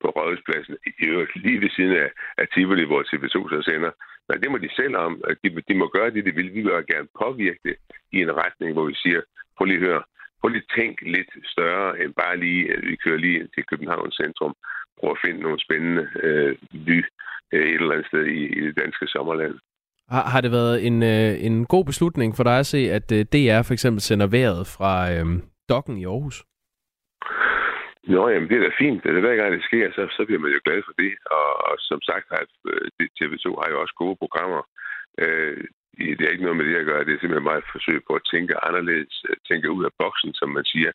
på 0.00 0.06
Rådhuspladsen. 0.16 0.74
I 0.86 1.04
øvrigt 1.12 1.32
lige 1.44 1.60
ved 1.64 1.70
siden 1.76 1.94
af, 2.04 2.10
af 2.40 2.46
Tivoli, 2.54 2.84
hvor 2.86 3.02
TV2 3.02 3.36
så 3.54 3.60
sender. 3.70 3.92
Men 4.28 4.36
det 4.42 4.50
må 4.50 4.56
de 4.58 4.70
selv 4.80 4.96
om. 5.06 5.12
De, 5.42 5.48
de 5.68 5.74
må 5.82 5.86
gøre 5.96 6.10
det, 6.14 6.24
de 6.26 6.34
vil. 6.38 6.54
Vi 6.54 6.60
vil 6.62 6.90
gerne 6.92 7.08
påvirke 7.22 7.60
det 7.68 7.76
i 8.16 8.18
en 8.26 8.32
retning, 8.42 8.70
hvor 8.72 8.86
vi 8.90 8.94
siger, 9.04 9.20
prøv 9.56 9.64
lige 9.64 9.80
at 9.80 9.86
høre, 9.88 10.02
prøv 10.44 10.50
lige 10.52 10.68
at 10.68 10.74
tænke 10.80 11.02
lidt 11.16 11.32
større 11.54 12.00
end 12.00 12.12
bare 12.22 12.36
lige, 12.36 12.62
at 12.74 12.82
vi 12.90 12.96
kører 13.04 13.18
lige 13.26 13.48
til 13.54 13.64
Københavns 13.70 14.14
centrum. 14.22 14.54
Prøv 15.00 15.10
at 15.10 15.22
finde 15.24 15.40
nogle 15.40 15.60
spændende 15.66 16.04
øh, 16.22 16.56
by 16.86 16.98
øh, 17.52 17.66
et 17.68 17.80
eller 17.80 17.92
andet 17.92 18.06
sted 18.06 18.24
i, 18.26 18.40
i 18.58 18.60
det 18.66 18.76
danske 18.82 19.06
sommerland. 19.06 19.54
Har, 20.08 20.24
har 20.32 20.40
det 20.40 20.50
været 20.50 20.86
en, 20.86 21.02
øh, 21.02 21.32
en 21.48 21.66
god 21.66 21.84
beslutning 21.84 22.36
for 22.36 22.44
dig 22.44 22.58
at 22.58 22.66
se, 22.66 22.80
at 22.98 23.06
øh, 23.16 23.20
DR 23.32 23.62
for 23.66 23.72
eksempel 23.72 24.00
sender 24.00 24.26
vejret 24.26 24.62
fra 24.76 24.94
øh, 25.14 25.26
dokken 25.68 25.98
i 25.98 26.04
Aarhus? 26.04 26.38
Nå, 28.14 28.28
jamen 28.28 28.48
det 28.48 28.56
er 28.56 28.64
da 28.64 28.72
fint. 28.84 29.02
Det 29.04 29.10
er 29.10 29.26
hver 29.26 29.36
gang 29.36 29.52
det 29.52 29.64
sker, 29.68 29.86
så, 29.96 30.02
så 30.16 30.22
bliver 30.26 30.40
man 30.44 30.52
jo 30.56 30.60
glad 30.66 30.80
for 30.86 30.94
det. 31.02 31.12
Og, 31.38 31.48
og 31.68 31.74
som 31.90 32.00
sagt, 32.08 32.26
har 32.32 32.44
øh, 32.70 33.08
TV2 33.18 33.46
har 33.60 33.68
jo 33.72 33.80
også 33.82 33.94
gode 34.02 34.16
programmer. 34.22 34.62
Øh, 35.22 35.64
det 35.98 36.24
er 36.24 36.32
ikke 36.32 36.42
noget 36.42 36.56
med 36.56 36.66
det 36.66 36.76
at 36.76 36.86
gøre. 36.86 37.04
Det 37.04 37.14
er 37.14 37.20
simpelthen 37.20 37.50
meget 37.50 37.62
et 37.62 37.72
forsøg 37.72 37.98
på 38.08 38.12
at 38.14 38.26
tænke 38.32 38.64
anderledes, 38.66 39.24
tænke 39.48 39.70
ud 39.70 39.84
af 39.84 39.92
boksen, 39.98 40.34
som 40.34 40.48
man 40.48 40.64
siger. 40.64 40.92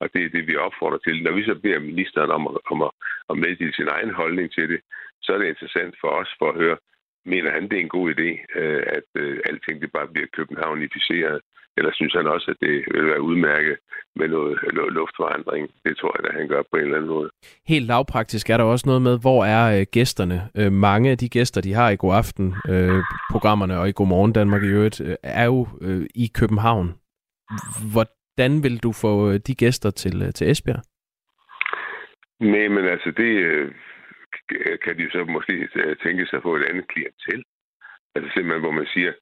Og 0.00 0.06
det 0.12 0.24
er 0.24 0.28
det, 0.28 0.46
vi 0.46 0.56
opfordrer 0.56 0.98
til. 0.98 1.22
Når 1.22 1.32
vi 1.32 1.44
så 1.44 1.54
beder 1.54 1.78
ministeren 1.78 2.30
om 2.30 2.46
at, 2.46 2.56
om 2.72 2.82
at, 2.82 2.90
at 3.30 3.38
meddele 3.38 3.74
sin 3.74 3.88
egen 3.88 4.12
holdning 4.20 4.52
til 4.52 4.68
det, 4.68 4.80
så 5.22 5.32
er 5.32 5.38
det 5.38 5.48
interessant 5.48 5.94
for 6.00 6.08
os 6.08 6.30
for 6.38 6.48
at 6.50 6.56
høre, 6.62 6.76
mener 7.24 7.50
han, 7.50 7.62
det 7.68 7.76
er 7.76 7.80
en 7.80 7.96
god 7.98 8.06
idé, 8.14 8.30
øh, 8.60 8.82
at 8.96 9.08
øh, 9.22 9.38
alting 9.48 9.82
det 9.82 9.92
bare 9.92 10.08
bliver 10.08 10.28
københavnificeret? 10.38 11.40
Eller 11.78 11.92
synes 11.94 12.12
han 12.12 12.26
også, 12.26 12.50
at 12.50 12.56
det 12.60 12.84
vil 12.94 13.06
være 13.06 13.22
udmærket 13.22 13.76
med 14.16 14.28
noget 14.28 14.92
luftforandring? 14.92 15.70
Det 15.84 15.96
tror 15.96 16.16
jeg, 16.18 16.30
at 16.30 16.38
han 16.40 16.48
gør 16.48 16.62
på 16.70 16.76
en 16.76 16.82
eller 16.82 16.96
anden 16.96 17.10
måde. 17.10 17.30
Helt 17.68 17.86
lavpraktisk 17.86 18.50
er 18.50 18.56
der 18.56 18.64
også 18.64 18.86
noget 18.86 19.02
med, 19.02 19.20
hvor 19.20 19.44
er 19.44 19.80
øh, 19.80 19.86
gæsterne? 19.92 20.38
Øh, 20.58 20.72
mange 20.72 21.10
af 21.10 21.18
de 21.18 21.28
gæster, 21.28 21.60
de 21.60 21.72
har 21.72 21.90
i 21.90 21.96
God 21.96 22.14
Aften 22.14 22.54
øh, 22.68 23.02
programmerne 23.30 23.78
og 23.78 23.88
i 23.88 23.92
God 23.96 24.08
Morgen 24.08 24.32
Danmark 24.32 24.62
i 24.62 24.72
øvrigt, 24.76 25.00
øh, 25.00 25.16
er 25.22 25.44
jo 25.44 25.68
øh, 25.80 26.06
i 26.14 26.26
København. 26.34 26.88
Hvordan 27.92 28.62
vil 28.64 28.76
du 28.82 28.92
få 28.92 29.38
de 29.38 29.54
gæster 29.54 29.90
til, 29.90 30.22
øh, 30.22 30.32
til 30.32 30.50
Esbjerg? 30.50 30.82
Nej, 32.40 32.68
men 32.68 32.84
altså 32.94 33.10
det 33.16 33.32
øh, 33.48 33.72
kan 34.84 34.98
de 34.98 35.10
så 35.10 35.24
måske 35.24 35.68
tænke 36.04 36.26
sig 36.26 36.36
at 36.36 36.42
få 36.42 36.56
et 36.56 36.64
andet 36.70 36.88
klientel. 36.88 37.44
Altså 38.14 38.30
simpelthen, 38.34 38.64
hvor 38.64 38.76
man 38.80 38.86
siger, 38.94 39.12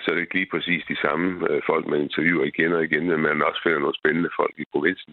så 0.00 0.06
er 0.10 0.14
det 0.14 0.22
ikke 0.22 0.38
lige 0.40 0.52
præcis 0.54 0.82
de 0.88 0.96
samme 1.04 1.26
folk, 1.66 1.86
man 1.86 2.00
interviewer 2.00 2.44
igen 2.44 2.72
og 2.72 2.84
igen, 2.84 3.04
men 3.10 3.20
man 3.20 3.42
også 3.42 3.60
finder 3.62 3.78
nogle 3.78 4.00
spændende 4.00 4.30
folk 4.36 4.54
i 4.58 4.64
provinsen. 4.72 5.12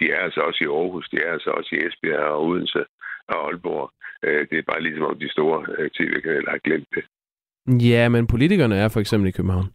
De 0.00 0.04
er 0.14 0.20
altså 0.26 0.40
også 0.40 0.60
i 0.64 0.66
Aarhus, 0.66 1.08
de 1.08 1.18
er 1.24 1.32
altså 1.32 1.50
også 1.50 1.70
i 1.72 1.86
Esbjerg 1.86 2.32
og 2.34 2.44
Odense 2.46 2.84
og 3.28 3.36
Aalborg. 3.46 3.90
Det 4.50 4.58
er 4.58 4.70
bare 4.72 4.82
ligesom 4.82 5.04
om 5.04 5.18
de 5.18 5.30
store 5.30 5.58
tv-kanaler 5.96 6.50
har 6.50 6.62
glemt 6.68 6.88
det. 6.94 7.04
Ja, 7.90 8.08
men 8.08 8.26
politikerne 8.26 8.76
er 8.76 8.88
for 8.88 9.00
eksempel 9.00 9.28
i 9.28 9.36
København. 9.38 9.68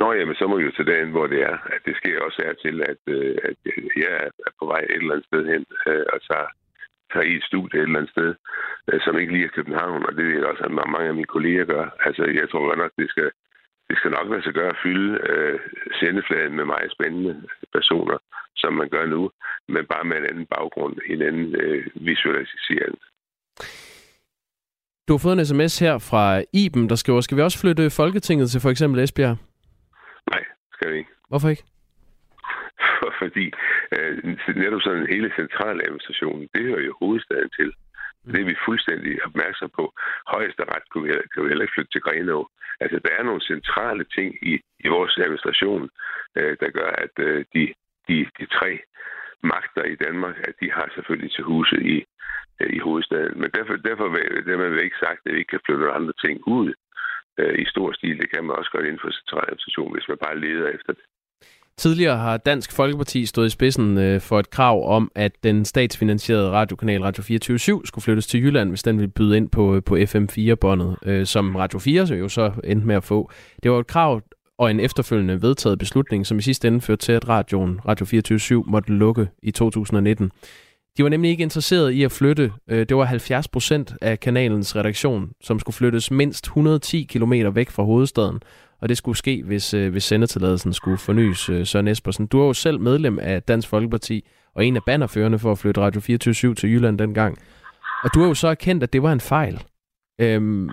Nå, 0.00 0.12
jamen, 0.12 0.36
så 0.36 0.44
må 0.46 0.56
vi 0.56 0.64
jo 0.64 0.72
tage 0.76 0.92
dagen, 0.92 1.10
hvor 1.10 1.26
det 1.26 1.40
er. 1.50 1.56
At 1.74 1.80
det 1.86 1.96
sker 1.96 2.24
også 2.26 2.40
er 2.48 2.54
til, 2.64 2.76
at, 2.92 3.00
øh, 3.16 3.36
at 3.48 3.56
jeg 3.96 4.12
er 4.46 4.52
på 4.60 4.64
vej 4.72 4.80
et 4.80 5.00
eller 5.00 5.14
andet 5.14 5.26
sted 5.26 5.42
hen, 5.52 5.64
øh, 5.88 6.04
og 6.12 6.18
tager, 6.28 6.48
tager 7.12 7.26
i 7.30 7.36
et 7.36 7.44
studie 7.50 7.78
et 7.78 7.82
eller 7.82 7.98
andet 7.98 8.14
sted, 8.16 8.30
øh, 8.30 8.36
som 9.04 9.18
ikke 9.18 9.32
lige 9.32 9.44
er 9.44 9.56
København, 9.58 10.06
og 10.06 10.12
det 10.16 10.24
er 10.24 10.46
også, 10.46 10.62
at 10.64 10.70
mange 10.70 11.08
af 11.08 11.14
mine 11.14 11.34
kolleger 11.34 11.64
gør. 11.64 11.84
Altså, 12.06 12.22
jeg 12.40 12.46
tror 12.48 12.66
godt 12.68 12.78
nok, 12.78 12.92
det 12.98 13.10
skal, 13.10 13.30
det 13.88 13.96
skal 13.98 14.10
nok 14.10 14.30
være 14.30 14.42
så 14.42 14.52
gøre 14.52 14.72
at 14.74 14.80
fylde 14.82 15.10
øh, 15.30 15.58
sendefladen 16.00 16.56
med 16.56 16.64
meget 16.64 16.92
spændende 16.92 17.32
personer, 17.72 18.18
som 18.56 18.72
man 18.72 18.88
gør 18.88 19.06
nu, 19.06 19.30
men 19.68 19.86
bare 19.86 20.04
med 20.04 20.16
en 20.16 20.26
anden 20.30 20.46
baggrund, 20.46 20.94
en 21.06 21.22
anden 21.22 21.56
øh, 21.62 21.86
visualisering. 21.94 22.98
Du 25.08 25.12
har 25.12 25.18
fået 25.18 25.38
en 25.38 25.46
sms 25.46 25.78
her 25.78 25.98
fra 26.10 26.42
Iben, 26.52 26.88
der 26.88 26.94
skriver, 26.94 27.20
skal 27.20 27.36
vi 27.36 27.42
også 27.42 27.60
flytte 27.60 27.90
Folketinget 27.90 28.50
til 28.50 28.60
for 28.60 28.70
eksempel 28.70 29.00
Esbjerg? 29.00 29.36
Nej, 30.32 30.44
skal 30.74 30.92
vi 30.92 30.96
ikke. 30.98 31.10
Hvorfor 31.28 31.48
ikke? 31.48 31.64
Fordi 33.22 33.46
øh, 33.96 34.12
netop 34.62 34.80
sådan 34.82 35.06
hele 35.14 35.32
centraladministrationen, 35.36 36.48
det 36.54 36.62
hører 36.62 36.80
jo 36.80 36.94
hovedstaden 37.00 37.50
til. 37.58 37.72
Mm. 38.26 38.32
Det 38.32 38.40
er 38.40 38.50
vi 38.52 38.64
fuldstændig 38.68 39.24
opmærksom 39.26 39.70
på. 39.78 39.84
Højesteret 40.34 40.82
kan 40.92 41.02
vi, 41.04 41.08
kan 41.32 41.42
vi 41.42 41.48
heller 41.48 41.64
ikke 41.64 41.76
flytte 41.76 41.92
til 41.92 42.04
Grenå. 42.06 42.40
Altså, 42.80 42.98
der 43.04 43.12
er 43.18 43.22
nogle 43.22 43.40
centrale 43.52 44.04
ting 44.16 44.28
i, 44.42 44.54
i 44.84 44.88
vores 44.88 45.18
administration, 45.18 45.90
øh, 46.36 46.56
der 46.60 46.70
gør, 46.78 46.90
at 47.04 47.14
øh, 47.18 47.44
de, 47.54 47.74
de, 48.08 48.16
de 48.38 48.46
tre 48.46 48.70
magter 49.42 49.84
i 49.84 49.96
Danmark, 50.06 50.36
at 50.48 50.54
de 50.60 50.72
har 50.72 50.88
selvfølgelig 50.94 51.32
til 51.32 51.44
huse 51.44 51.76
i, 51.94 51.96
øh, 52.60 52.70
i 52.76 52.78
hovedstaden. 52.78 53.40
Men 53.40 53.50
derfor, 53.56 53.74
derfor 53.76 54.06
det 54.48 54.58
man 54.58 54.78
ikke 54.78 55.04
sagt, 55.04 55.20
at 55.24 55.32
vi 55.32 55.38
ikke 55.38 55.50
kan 55.54 55.66
flytte 55.66 55.96
andre 55.98 56.14
ting 56.24 56.36
ud 56.46 56.74
øh, 57.38 57.58
i 57.62 57.64
stor 57.64 57.92
stil. 57.92 58.20
Det 58.20 58.30
kan 58.30 58.44
man 58.44 58.56
også 58.56 58.70
gøre 58.70 58.86
inden 58.86 59.04
for 59.04 59.10
centraladministration, 59.10 59.92
hvis 59.92 60.08
man 60.08 60.18
bare 60.24 60.40
leder 60.40 60.68
efter 60.68 60.92
det. 60.92 61.04
Tidligere 61.78 62.16
har 62.16 62.36
Dansk 62.36 62.72
Folkeparti 62.72 63.26
stået 63.26 63.46
i 63.46 63.50
spidsen 63.50 63.98
øh, 63.98 64.20
for 64.20 64.38
et 64.38 64.50
krav 64.50 64.88
om, 64.96 65.10
at 65.14 65.32
den 65.42 65.64
statsfinansierede 65.64 66.50
radiokanal 66.50 67.02
Radio 67.02 67.22
24 67.22 67.80
skulle 67.84 68.02
flyttes 68.02 68.26
til 68.26 68.42
Jylland, 68.42 68.68
hvis 68.68 68.82
den 68.82 68.98
ville 68.98 69.10
byde 69.10 69.36
ind 69.36 69.48
på, 69.48 69.74
øh, 69.74 69.82
på 69.82 69.96
FM4-båndet, 69.96 70.96
øh, 71.04 71.26
som 71.26 71.56
Radio 71.56 71.78
4 71.78 72.06
så 72.06 72.14
jo 72.14 72.28
så 72.28 72.52
endte 72.64 72.86
med 72.86 72.94
at 72.94 73.04
få. 73.04 73.30
Det 73.62 73.70
var 73.70 73.78
et 73.78 73.86
krav 73.86 74.22
og 74.58 74.70
en 74.70 74.80
efterfølgende 74.80 75.42
vedtaget 75.42 75.78
beslutning, 75.78 76.26
som 76.26 76.38
i 76.38 76.42
sidste 76.42 76.68
ende 76.68 76.80
førte 76.80 77.06
til, 77.06 77.12
at 77.12 77.28
radioen 77.28 77.80
Radio 77.88 78.06
24 78.06 78.64
måtte 78.66 78.92
lukke 78.92 79.28
i 79.42 79.50
2019. 79.50 80.30
De 80.96 81.02
var 81.02 81.08
nemlig 81.08 81.30
ikke 81.30 81.42
interesseret 81.42 81.90
i 81.90 82.02
at 82.02 82.12
flytte. 82.12 82.52
Øh, 82.68 82.86
det 82.88 82.96
var 82.96 83.04
70 83.04 83.48
procent 83.48 83.94
af 84.02 84.20
kanalens 84.20 84.76
redaktion, 84.76 85.30
som 85.42 85.58
skulle 85.58 85.74
flyttes 85.74 86.10
mindst 86.10 86.44
110 86.44 87.02
km 87.02 87.32
væk 87.52 87.70
fra 87.70 87.82
hovedstaden. 87.82 88.40
Og 88.80 88.88
det 88.88 88.96
skulle 88.96 89.18
ske, 89.18 89.42
hvis, 89.46 89.74
øh, 89.74 89.90
hvis 89.92 90.04
sendetilladelsen 90.04 90.72
skulle 90.72 90.98
fornyes. 90.98 91.48
Øh, 91.48 91.66
Søren 91.66 91.88
Espersen, 91.88 92.26
du 92.26 92.40
er 92.40 92.46
jo 92.46 92.52
selv 92.52 92.80
medlem 92.80 93.18
af 93.18 93.42
Dansk 93.42 93.68
Folkeparti, 93.68 94.28
og 94.54 94.64
en 94.64 94.76
af 94.76 94.84
bannerførende 94.86 95.38
for 95.38 95.52
at 95.52 95.58
flytte 95.58 95.80
Radio 95.80 96.00
24 96.00 96.54
til 96.54 96.70
Jylland 96.72 96.98
dengang. 96.98 97.38
Og 98.04 98.10
du 98.14 98.20
har 98.20 98.28
jo 98.28 98.34
så 98.34 98.48
erkendt, 98.48 98.82
at 98.82 98.92
det 98.92 99.02
var 99.02 99.12
en 99.12 99.20
fejl. 99.20 99.56
Øhm, 100.20 100.68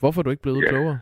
hvorfor 0.00 0.20
er 0.20 0.22
du 0.22 0.30
ikke 0.30 0.42
blevet 0.42 0.62
ja. 0.62 0.68
klogere? 0.68 0.98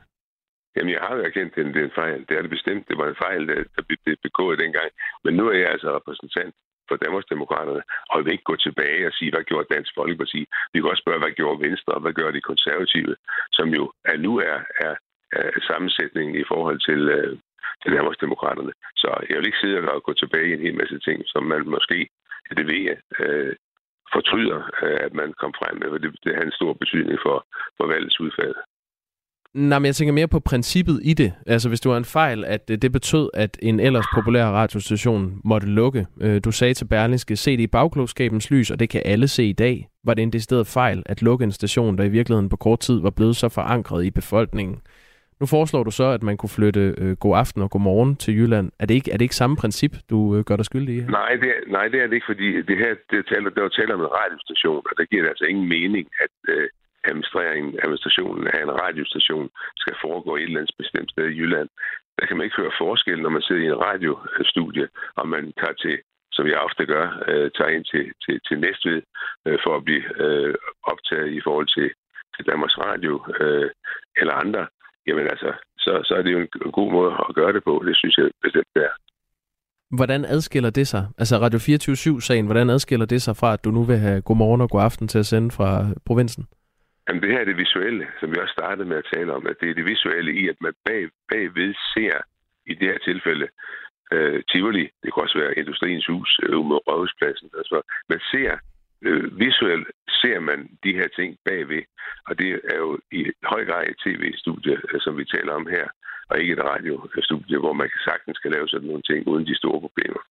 Jamen, 0.76 0.92
jeg 0.92 1.02
har 1.06 1.14
jo 1.16 1.22
erkendt, 1.22 1.58
at 1.58 1.74
det 1.74 1.80
er 1.80 1.90
en 1.92 2.00
fejl. 2.02 2.20
Det 2.28 2.34
er 2.36 2.42
det 2.42 2.50
bestemt. 2.56 2.88
Det 2.88 2.96
var 2.98 3.08
en 3.08 3.22
fejl, 3.26 3.42
der 3.76 3.82
blev 3.88 4.16
begået 4.22 4.58
dengang. 4.58 4.88
Men 5.24 5.32
nu 5.38 5.44
er 5.48 5.58
jeg 5.62 5.70
altså 5.74 5.88
repræsentant 5.96 6.54
for 6.88 6.96
Danmarksdemokraterne, 6.96 7.82
og 8.10 8.14
vi 8.18 8.22
vil 8.24 8.32
ikke 8.32 8.50
gå 8.52 8.56
tilbage 8.56 9.06
og 9.08 9.12
sige, 9.12 9.30
hvad 9.30 9.44
gjorde 9.50 9.72
Dansk 9.74 9.92
Folkeparti. 9.98 10.40
Vi 10.72 10.76
kan 10.78 10.90
også 10.90 11.04
spørge, 11.04 11.22
hvad 11.22 11.34
gjorde 11.38 11.62
Venstre, 11.66 11.92
og 11.96 12.00
hvad 12.00 12.12
gør 12.12 12.30
de 12.30 12.48
konservative, 12.50 13.16
som 13.52 13.68
jo 13.78 13.92
er, 14.10 14.16
nu 14.26 14.32
er, 14.38 14.58
er, 14.86 14.94
Øh, 15.36 15.52
sammensætningen 15.68 16.34
i 16.42 16.44
forhold 16.52 16.78
til, 16.88 17.00
øh, 17.16 17.32
til 17.82 17.90
Danmarksdemokraterne. 17.96 18.72
Så 19.02 19.10
jeg 19.28 19.36
vil 19.36 19.46
ikke 19.46 19.62
sidde 19.62 19.78
og 19.94 20.02
gå 20.02 20.12
tilbage 20.12 20.48
i 20.50 20.54
en 20.54 20.64
hel 20.66 20.76
masse 20.82 20.98
ting, 21.06 21.18
som 21.26 21.42
man 21.52 21.62
måske, 21.76 21.98
det 22.58 22.66
ved 22.70 22.80
jeg, 22.90 22.98
øh, 23.20 23.54
fortryder, 24.14 24.60
øh, 24.82 24.98
at 25.06 25.12
man 25.20 25.28
kom 25.40 25.52
frem 25.60 25.74
med, 25.80 25.88
for 25.90 25.98
det, 25.98 26.10
det 26.24 26.34
har 26.36 26.42
en 26.42 26.58
stor 26.58 26.72
betydning 26.72 27.18
for, 27.26 27.36
for 27.76 27.86
valgets 27.86 28.20
udfald. 28.20 28.54
Nej, 29.54 29.78
men 29.78 29.86
jeg 29.86 29.94
tænker 29.94 30.12
mere 30.12 30.28
på 30.28 30.40
princippet 30.40 31.00
i 31.04 31.14
det. 31.14 31.32
Altså, 31.46 31.68
hvis 31.68 31.80
det 31.80 31.90
var 31.90 31.96
en 31.96 32.04
fejl, 32.04 32.44
at 32.44 32.70
øh, 32.70 32.78
det 32.78 32.92
betød, 32.92 33.30
at 33.34 33.58
en 33.62 33.80
ellers 33.80 34.06
populær 34.14 34.46
radiostation 34.46 35.40
måtte 35.44 35.66
lukke. 35.66 36.06
Øh, 36.20 36.40
du 36.44 36.52
sagde 36.52 36.74
til 36.74 36.84
Berlingske, 36.84 37.36
se 37.36 37.56
det 37.56 37.62
i 37.62 37.66
bagklogskabens 37.66 38.50
lys, 38.50 38.70
og 38.70 38.80
det 38.80 38.88
kan 38.88 39.02
alle 39.04 39.28
se 39.28 39.44
i 39.44 39.52
dag. 39.52 39.88
Var 40.04 40.14
det 40.14 40.22
en 40.22 40.32
decideret 40.32 40.66
fejl 40.66 41.02
at 41.06 41.22
lukke 41.22 41.44
en 41.44 41.52
station, 41.52 41.98
der 41.98 42.04
i 42.04 42.08
virkeligheden 42.08 42.48
på 42.48 42.56
kort 42.56 42.80
tid 42.80 43.00
var 43.00 43.10
blevet 43.10 43.36
så 43.36 43.48
forankret 43.48 44.04
i 44.04 44.10
befolkningen? 44.10 44.80
Nu 45.40 45.46
foreslår 45.46 45.82
du 45.84 45.90
så, 45.90 46.06
at 46.16 46.22
man 46.22 46.36
kunne 46.36 46.56
flytte 46.58 46.94
øh, 46.98 47.16
god 47.24 47.34
aften 47.42 47.62
og 47.62 47.70
god 47.70 47.80
morgen 47.80 48.16
til 48.16 48.36
Jylland. 48.38 48.66
Er 48.80 48.86
det 48.86 48.94
ikke, 48.94 49.10
er 49.12 49.16
det 49.16 49.24
ikke 49.24 49.42
samme 49.42 49.56
princip, 49.56 49.92
du 50.10 50.36
øh, 50.36 50.44
gør 50.44 50.56
dig 50.56 50.64
skyldig 50.64 50.94
i 50.96 51.00
her? 51.00 51.10
Nej, 51.10 51.32
det 51.42 51.48
er, 51.56 51.60
nej, 51.76 51.86
det 51.88 51.98
er 52.02 52.06
det 52.06 52.14
ikke, 52.14 52.30
fordi 52.32 52.62
det 52.62 52.76
her 52.82 52.92
det 53.10 53.26
taler, 53.32 53.50
der 53.50 53.68
taler 53.68 53.94
om 53.94 54.00
en 54.00 54.14
radiostation, 54.20 54.82
og 54.88 54.94
der 54.98 55.04
giver 55.04 55.22
det 55.22 55.28
altså 55.28 55.44
ingen 55.44 55.68
mening, 55.68 56.04
at, 56.24 56.34
øh, 56.48 56.68
administreringen, 57.10 57.70
administrationen 57.84 58.46
af 58.54 58.62
en 58.62 58.72
radiostation 58.82 59.48
skal 59.82 59.94
foregå 60.04 60.36
i 60.36 60.40
et 60.40 60.44
eller 60.44 60.60
andet 60.60 60.80
bestemt 60.82 61.10
sted 61.10 61.26
i 61.28 61.38
Jylland. 61.40 61.68
Der 62.18 62.26
kan 62.26 62.36
man 62.36 62.44
ikke 62.44 62.60
høre 62.62 62.78
forskel, 62.84 63.18
når 63.22 63.32
man 63.36 63.42
sidder 63.42 63.62
i 63.62 63.66
en 63.66 63.82
radiostudie, 63.86 64.88
og 65.16 65.28
man 65.28 65.52
tager 65.60 65.76
til 65.84 65.96
som 66.36 66.46
jeg 66.46 66.58
ofte 66.68 66.84
gør, 66.94 67.06
øh, 67.28 67.50
tager 67.56 67.74
ind 67.76 67.84
til, 67.92 68.04
til, 68.24 68.36
til 68.46 68.56
Næstved 68.60 69.02
øh, 69.46 69.58
for 69.64 69.72
at 69.76 69.84
blive 69.84 70.04
øh, 70.24 70.54
optaget 70.92 71.30
i 71.38 71.40
forhold 71.46 71.68
til, 71.76 71.88
til 72.34 72.46
Danmarks 72.50 72.78
Radio 72.86 73.14
øh, 73.40 73.70
eller 74.20 74.34
andre, 74.44 74.62
jamen 75.06 75.26
altså, 75.34 75.50
så, 75.78 75.92
så 76.04 76.14
er 76.14 76.22
det 76.22 76.32
jo 76.32 76.38
en, 76.38 76.48
en 76.66 76.72
god 76.72 76.92
måde 76.92 77.12
at 77.28 77.34
gøre 77.34 77.52
det 77.52 77.64
på. 77.64 77.82
Det 77.86 77.96
synes 77.96 78.16
jeg 78.18 78.30
bestemt, 78.42 78.70
det 78.74 78.82
er. 78.84 78.94
Hvordan 79.90 80.24
adskiller 80.24 80.70
det 80.70 80.86
sig? 80.88 81.04
Altså 81.18 81.34
Radio 81.44 81.58
24-7-sagen, 81.58 82.44
hvordan 82.46 82.70
adskiller 82.70 83.06
det 83.06 83.22
sig 83.22 83.36
fra, 83.36 83.52
at 83.52 83.64
du 83.64 83.70
nu 83.70 83.82
vil 83.82 83.96
have 83.96 84.22
god 84.22 84.36
morgen 84.36 84.60
og 84.60 84.70
god 84.70 84.82
aften 84.82 85.08
til 85.08 85.18
at 85.18 85.26
sende 85.26 85.50
fra 85.50 85.70
provinsen? 86.06 86.44
Jamen, 87.08 87.22
det 87.22 87.30
her 87.30 87.40
er 87.40 87.44
det 87.44 87.56
visuelle, 87.56 88.06
som 88.20 88.30
vi 88.30 88.36
også 88.42 88.52
startede 88.58 88.88
med 88.88 88.96
at 88.96 89.10
tale 89.14 89.32
om, 89.32 89.46
at 89.46 89.56
det 89.60 89.70
er 89.70 89.74
det 89.74 89.84
visuelle 89.84 90.32
i, 90.40 90.48
at 90.48 90.56
man 90.60 90.72
bag, 90.86 91.02
bagved 91.30 91.74
ser 91.94 92.16
i 92.66 92.74
det 92.74 92.88
her 92.90 92.98
tilfælde 92.98 93.46
øh, 94.12 94.42
Tivoli, 94.50 94.84
det 95.02 95.08
kan 95.10 95.22
også 95.22 95.38
være 95.38 95.58
Industriens 95.62 96.06
Hus, 96.06 96.30
øh, 96.42 96.64
med 96.70 96.78
Rådhuspladsen. 96.86 97.48
Altså, 97.60 97.76
man 98.08 98.20
ser 98.32 98.52
øh, 99.08 99.38
visuelt 99.38 99.88
ser 100.20 100.38
man 100.40 100.58
de 100.84 100.92
her 100.98 101.08
ting 101.18 101.30
bagved, 101.44 101.82
og 102.28 102.32
det 102.38 102.48
er 102.72 102.78
jo 102.84 102.90
i 103.12 103.22
høj 103.52 103.62
grad 103.68 103.84
et 103.86 103.98
tv-studie, 104.04 104.76
øh, 104.90 105.00
som 105.04 105.12
vi 105.18 105.24
taler 105.24 105.52
om 105.52 105.66
her, 105.76 105.86
og 106.28 106.40
ikke 106.40 106.52
et 106.52 106.64
radiostudie, 106.70 107.58
hvor 107.58 107.72
man 107.72 107.88
sagtens 108.08 108.38
kan 108.38 108.50
lave 108.50 108.68
sådan 108.68 108.88
nogle 108.88 109.02
ting 109.02 109.28
uden 109.28 109.46
de 109.46 109.56
store 109.56 109.80
problemer. 109.80 110.22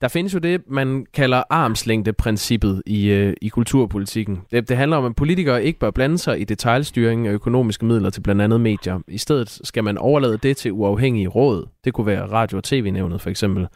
Der 0.00 0.08
findes 0.08 0.34
jo 0.34 0.38
det, 0.38 0.62
man 0.66 1.06
kalder 1.14 1.42
armslængdeprincippet 1.50 2.82
i, 2.86 3.10
øh, 3.10 3.34
i 3.42 3.48
kulturpolitikken. 3.48 4.42
Det, 4.50 4.68
det 4.68 4.76
handler 4.76 4.96
om, 4.96 5.04
at 5.04 5.16
politikere 5.16 5.64
ikke 5.64 5.78
bør 5.78 5.90
blande 5.90 6.18
sig 6.18 6.40
i 6.40 6.44
detaljstyring 6.44 7.26
af 7.26 7.32
økonomiske 7.32 7.84
midler 7.84 8.10
til 8.10 8.20
blandt 8.20 8.42
andet 8.42 8.60
medier. 8.60 9.00
I 9.08 9.18
stedet 9.18 9.48
skal 9.48 9.84
man 9.84 9.98
overlade 9.98 10.38
det 10.38 10.56
til 10.56 10.72
uafhængige 10.72 11.28
råd. 11.28 11.68
Det 11.84 11.92
kunne 11.92 12.06
være 12.06 12.26
radio- 12.26 12.58
og 12.58 12.64
tv-nævnet 12.64 13.20
for 13.20 13.30
eksempel. 13.30 13.66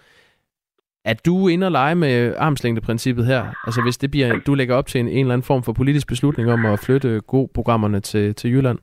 Er 1.10 1.14
du 1.26 1.48
inde 1.48 1.66
og 1.66 1.72
lege 1.72 1.94
med 1.94 2.34
armslængdeprincippet 2.36 3.26
her? 3.26 3.42
Altså 3.66 3.80
hvis 3.82 3.98
det 3.98 4.10
bliver, 4.10 4.40
du 4.46 4.54
lægger 4.54 4.74
op 4.74 4.86
til 4.86 5.00
en, 5.00 5.08
en 5.08 5.18
eller 5.18 5.34
anden 5.34 5.46
form 5.50 5.62
for 5.62 5.72
politisk 5.72 6.08
beslutning 6.08 6.52
om 6.52 6.66
at 6.66 6.80
flytte 6.86 7.20
god 7.20 7.48
programmerne 7.54 8.00
til, 8.00 8.34
til 8.34 8.50
Jylland? 8.50 8.78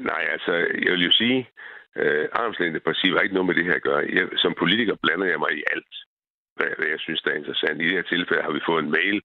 Nej, 0.00 0.22
altså 0.34 0.52
jeg 0.84 0.92
vil 0.92 1.04
jo 1.04 1.12
sige, 1.12 1.48
Øh, 2.02 2.26
armslængdeprincippet 2.42 3.18
har 3.18 3.24
ikke 3.24 3.38
noget 3.38 3.50
med 3.50 3.58
det 3.58 3.68
her 3.68 3.76
at 3.80 3.86
gøre. 3.88 4.02
Jeg, 4.16 4.24
som 4.44 4.52
politiker 4.62 4.94
blander 5.02 5.26
jeg 5.32 5.40
mig 5.44 5.52
i 5.60 5.62
alt, 5.74 5.94
hvad, 6.56 6.70
hvad 6.78 6.88
jeg 6.94 7.00
synes, 7.00 7.20
der 7.22 7.30
er 7.30 7.40
interessant. 7.42 7.80
I 7.80 7.84
det 7.84 7.98
her 7.98 8.10
tilfælde 8.12 8.46
har 8.46 8.54
vi 8.56 8.68
fået 8.68 8.82
en 8.82 8.94
mail 8.98 9.16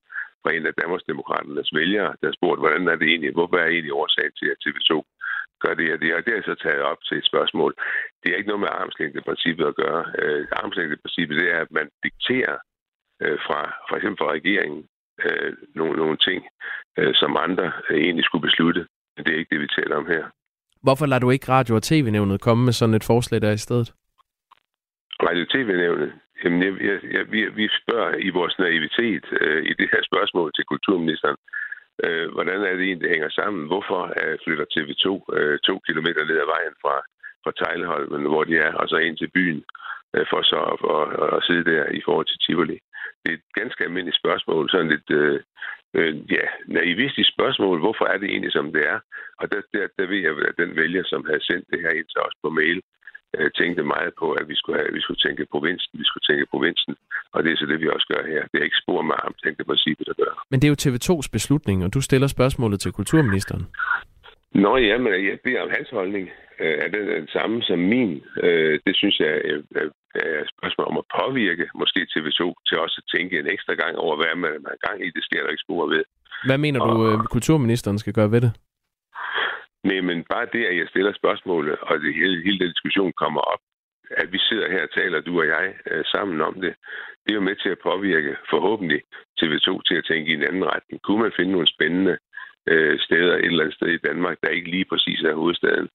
fra 0.41 0.53
en 0.53 0.65
af 0.69 0.73
Danmarksdemokraternes 0.81 1.69
vælgere, 1.79 2.11
der 2.21 2.37
spurgte, 2.37 2.63
hvordan 2.63 2.87
er 2.87 2.95
det 2.95 3.07
egentlig, 3.07 3.31
hvorfor 3.37 3.57
er 3.57 3.69
egentlig 3.69 3.93
årsagen 4.01 4.33
til, 4.39 4.47
at 4.53 4.61
TV2 4.63 4.91
gør 5.63 5.73
det 5.73 5.93
og 5.93 5.99
det, 6.01 6.15
og 6.15 6.25
det 6.25 6.33
er 6.33 6.41
så 6.43 6.55
taget 6.63 6.81
op 6.91 7.01
til 7.07 7.17
et 7.17 7.29
spørgsmål. 7.31 7.71
Det 8.21 8.27
er 8.29 8.37
ikke 8.37 8.51
noget 8.51 8.65
med 8.65 8.75
armslængdeprincippet 8.79 9.65
at 9.71 9.75
gøre. 9.83 10.01
Øh, 10.21 10.47
armslængdeprincippet, 10.51 11.39
det 11.41 11.47
er, 11.55 11.59
at 11.65 11.71
man 11.71 11.87
dikterer 12.03 12.57
øh, 13.23 13.37
fra 13.45 13.59
for 13.89 13.95
eksempel 13.95 14.17
fra 14.21 14.31
regeringen 14.37 14.81
øh, 15.25 15.53
nogle, 15.75 15.95
nogle 16.03 16.17
ting, 16.17 16.39
øh, 16.99 17.13
som 17.21 17.37
andre 17.45 17.71
øh, 17.89 17.97
egentlig 18.05 18.25
skulle 18.25 18.47
beslutte. 18.49 18.81
Men 19.13 19.25
det 19.25 19.31
er 19.33 19.39
ikke 19.39 19.53
det, 19.55 19.61
vi 19.61 19.67
taler 19.77 19.95
om 19.95 20.07
her. 20.07 20.23
Hvorfor 20.83 21.05
lader 21.05 21.19
du 21.19 21.29
ikke 21.29 21.51
radio- 21.51 21.75
og 21.75 21.83
tv-nævnet 21.83 22.41
komme 22.41 22.63
med 22.65 22.73
sådan 22.73 22.95
et 22.95 23.03
forslag 23.03 23.41
der 23.41 23.51
i 23.51 23.65
stedet? 23.67 23.93
Radio- 25.27 25.45
og 25.47 25.49
tv-nævnet? 25.49 26.11
Jamen, 26.43 26.63
jeg, 26.63 26.73
jeg, 26.89 26.97
jeg, 27.15 27.31
vi, 27.31 27.39
vi 27.59 27.69
spørger 27.81 28.15
i 28.27 28.29
vores 28.29 28.55
naivitet 28.59 29.25
øh, 29.41 29.63
i 29.65 29.73
det 29.79 29.87
her 29.93 30.01
spørgsmål 30.09 30.51
til 30.55 30.65
kulturministeren, 30.65 31.37
øh, 32.05 32.27
hvordan 32.35 32.59
er 32.69 32.73
det 32.75 32.83
egentlig, 32.85 33.01
det 33.05 33.15
hænger 33.15 33.29
sammen? 33.29 33.67
Hvorfor 33.67 34.01
øh, 34.21 34.37
flytter 34.43 34.65
TV2 34.75 35.05
øh, 35.37 35.59
to 35.67 35.75
kilometer 35.87 36.21
ned 36.25 36.37
ad 36.43 36.49
vejen 36.55 36.75
fra, 36.83 36.95
fra 37.43 37.51
Tejleholmen, 37.59 38.31
hvor 38.31 38.43
de 38.43 38.57
er, 38.57 38.73
og 38.73 38.85
så 38.89 38.97
ind 38.97 39.17
til 39.17 39.31
byen, 39.37 39.63
øh, 40.15 40.25
for 40.31 40.41
så 40.51 40.59
at, 40.73 40.77
at, 40.97 41.37
at 41.37 41.43
sidde 41.47 41.65
der 41.71 41.83
i 41.99 42.01
forhold 42.05 42.27
til 42.27 42.41
Tivoli? 42.45 42.79
det 43.21 43.29
er 43.31 43.37
et 43.37 43.49
ganske 43.61 43.83
almindeligt 43.83 44.21
spørgsmål, 44.23 44.69
sådan 44.69 44.91
lidt, 44.93 45.09
øh, 45.21 45.39
øh, 45.97 46.31
ja, 46.31 46.45
naivistisk 46.67 47.29
spørgsmål. 47.35 47.79
Hvorfor 47.79 48.05
er 48.05 48.17
det 48.17 48.29
egentlig, 48.29 48.51
som 48.51 48.73
det 48.73 48.83
er? 48.93 48.99
Og 49.39 49.51
der, 49.51 49.61
der, 49.73 49.87
der 49.99 50.05
ved 50.11 50.19
jeg, 50.25 50.33
at 50.49 50.57
den 50.57 50.75
vælger, 50.75 51.03
som 51.05 51.25
havde 51.25 51.45
sendt 51.49 51.65
det 51.71 51.79
her 51.81 51.93
ind 51.99 52.09
til 52.09 52.21
os 52.27 52.35
på 52.43 52.49
mail, 52.49 52.81
øh, 53.37 53.49
tænkte 53.59 53.83
meget 53.95 54.11
på, 54.21 54.27
at 54.39 54.45
vi 54.51 54.55
skulle, 54.59 54.77
have, 54.79 54.91
vi 54.97 55.01
skulle 55.05 55.21
tænke 55.25 55.43
provinsen, 55.53 55.91
vi 56.01 56.05
skulle 56.09 56.25
tænke 56.29 56.45
provinsen, 56.53 56.93
og 57.33 57.39
det 57.43 57.49
er 57.51 57.57
så 57.57 57.65
det, 57.71 57.79
vi 57.83 57.87
også 57.95 58.07
gør 58.13 58.23
her. 58.31 58.41
Det 58.51 58.57
er 58.59 58.65
ikke 58.69 58.81
spor 58.83 59.01
med 59.01 59.15
tænkte 59.43 59.63
princippet 59.63 60.07
at 60.13 60.17
gøre. 60.23 60.35
Men 60.51 60.57
det 60.59 60.65
er 60.67 60.73
jo 60.73 60.79
TV2's 60.85 61.29
beslutning, 61.37 61.77
og 61.85 61.93
du 61.95 62.01
stiller 62.01 62.27
spørgsmålet 62.27 62.79
til 62.79 62.91
kulturministeren. 62.91 63.63
Nå 64.63 64.77
ja, 64.77 64.97
men 64.97 65.11
jeg 65.13 65.39
beder 65.43 65.61
om 65.61 65.71
hans 65.77 65.89
holdning. 65.89 66.25
Øh, 66.59 66.77
er 66.83 66.87
den 66.95 67.07
den 67.07 67.27
samme 67.27 67.61
som 67.61 67.79
min? 67.79 68.11
Øh, 68.43 68.79
det 68.85 68.95
synes 68.95 69.15
jeg 69.19 69.31
er 69.75 70.39
et 70.43 70.51
spørgsmål 70.57 70.87
om 70.91 70.97
at 71.03 71.07
påvirke 71.19 71.65
måske 71.81 71.99
TV2 72.13 72.41
til 72.67 72.75
også 72.85 72.97
at 73.01 73.09
tænke 73.15 73.39
en 73.39 73.47
ekstra 73.55 73.73
gang 73.73 73.93
over, 74.05 74.15
hvad 74.15 74.35
man 74.35 74.51
har 74.69 74.77
gang 74.87 74.97
i. 75.05 75.09
Det 75.17 75.23
sker 75.27 75.41
der 75.41 75.49
ikke 75.49 75.65
spor 75.67 75.87
ved. 75.93 76.03
Hvad 76.45 76.57
mener 76.57 76.79
og... 76.81 76.87
du, 76.89 76.95
øh, 77.09 77.17
kulturministeren 77.35 77.99
skal 77.99 78.13
gøre 78.13 78.31
ved 78.31 78.41
det? 78.41 78.51
Nej, 79.83 80.01
men 80.01 80.23
bare 80.33 80.47
det, 80.53 80.63
at 80.65 80.77
jeg 80.77 80.87
stiller 80.89 81.13
spørgsmålet, 81.13 81.75
og 81.79 81.99
det 81.99 82.13
hele, 82.13 82.43
hele 82.43 82.59
den 82.59 82.69
diskussion 82.69 83.13
kommer 83.23 83.41
op, 83.41 83.59
at 84.17 84.31
vi 84.31 84.39
sidder 84.39 84.71
her 84.71 84.83
og 84.83 84.93
taler, 84.93 85.21
du 85.21 85.39
og 85.41 85.47
jeg, 85.47 85.73
sammen 86.13 86.41
om 86.41 86.53
det, 86.53 86.73
det 87.23 87.31
er 87.31 87.39
jo 87.39 87.47
med 87.49 87.55
til 87.55 87.69
at 87.69 87.83
påvirke 87.83 88.35
forhåbentlig 88.49 89.01
TV2 89.39 89.81
til 89.87 89.95
at 89.95 90.05
tænke 90.09 90.31
i 90.31 90.33
en 90.33 90.43
anden 90.43 90.65
retning. 90.65 91.01
Kunne 91.01 91.21
man 91.21 91.31
finde 91.37 91.51
nogle 91.51 91.73
spændende 91.75 92.17
øh, 92.67 92.99
steder 92.99 93.35
et 93.35 93.45
eller 93.45 93.63
andet 93.63 93.75
sted 93.75 93.87
i 93.87 94.05
Danmark, 94.07 94.37
der 94.43 94.49
ikke 94.49 94.71
lige 94.71 94.85
præcis 94.91 95.19
er 95.21 95.35
hovedstaden. 95.35 95.87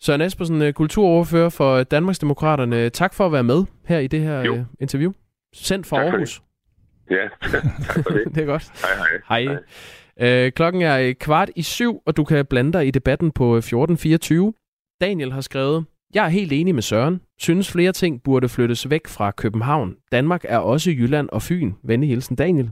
Søren 0.00 0.20
Espersen, 0.20 0.62
øh, 0.62 0.72
kulturordfører 0.72 1.48
for 1.48 1.82
Danmarksdemokraterne. 1.82 2.90
Tak 2.90 3.14
for 3.14 3.26
at 3.26 3.32
være 3.32 3.44
med 3.44 3.64
her 3.86 3.98
i 3.98 4.06
det 4.06 4.20
her 4.20 4.44
jo. 4.44 4.54
Øh, 4.54 4.64
interview. 4.80 5.12
Sendt 5.52 5.86
fra 5.86 5.96
tak 5.96 6.12
Aarhus. 6.12 6.42
Ja, 7.10 7.28
tak 7.86 8.04
for 8.04 8.10
det. 8.10 8.24
det 8.34 8.42
er 8.42 8.46
godt. 8.46 8.64
Hej, 8.82 8.94
hej. 8.96 9.20
hej. 9.28 9.54
hej. 9.54 9.62
Øh, 10.22 10.52
klokken 10.52 10.82
er 10.82 10.98
øh, 10.98 11.14
kvart 11.14 11.50
i 11.56 11.62
syv, 11.62 12.02
og 12.06 12.16
du 12.16 12.24
kan 12.24 12.46
blande 12.46 12.72
dig 12.72 12.86
i 12.86 12.90
debatten 12.90 13.30
på 13.30 13.44
øh, 13.44 13.58
1424. 13.58 14.52
Daniel 15.00 15.32
har 15.32 15.40
skrevet, 15.40 15.84
jeg 16.14 16.24
er 16.24 16.28
helt 16.28 16.52
enig 16.52 16.74
med 16.74 16.82
Søren. 16.82 17.20
Synes 17.38 17.72
flere 17.72 17.92
ting 17.92 18.22
burde 18.22 18.48
flyttes 18.48 18.90
væk 18.90 19.08
fra 19.08 19.30
København. 19.30 19.94
Danmark 20.12 20.44
er 20.48 20.58
også 20.58 20.90
Jylland 20.90 21.28
og 21.32 21.42
Fyn. 21.42 21.72
Vende 21.84 22.06
hilsen 22.06 22.36
Daniel. 22.36 22.70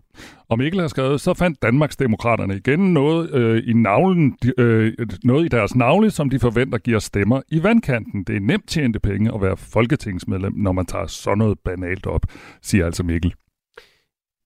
Og 0.49 0.59
Mikkel 0.59 0.80
har 0.80 0.88
skrevet, 0.88 1.20
så 1.20 1.34
fandt 1.34 1.62
Danmarksdemokraterne 1.62 2.57
igen 2.57 2.94
noget, 2.94 3.34
øh, 3.34 3.62
i 3.66 3.72
navlen, 3.72 4.36
øh, 4.59 4.92
noget 5.24 5.44
i 5.44 5.49
deres 5.49 5.76
navle, 5.76 6.11
som 6.11 6.30
de 6.30 6.38
forventer 6.38 6.78
giver 6.78 6.99
stemmer 6.99 7.40
i 7.49 7.62
vandkanten. 7.62 8.24
Det 8.24 8.36
er 8.36 8.40
nemt 8.40 8.68
tjente 8.68 9.01
penge 9.01 9.34
at 9.34 9.42
være 9.42 9.57
folketingsmedlem, 9.57 10.53
når 10.57 10.72
man 10.72 10.86
tager 10.86 11.07
sådan 11.07 11.38
noget 11.38 11.59
banalt 11.64 12.07
op, 12.07 12.22
siger 12.62 12.86
altså 12.86 13.03
Mikkel. 13.03 13.34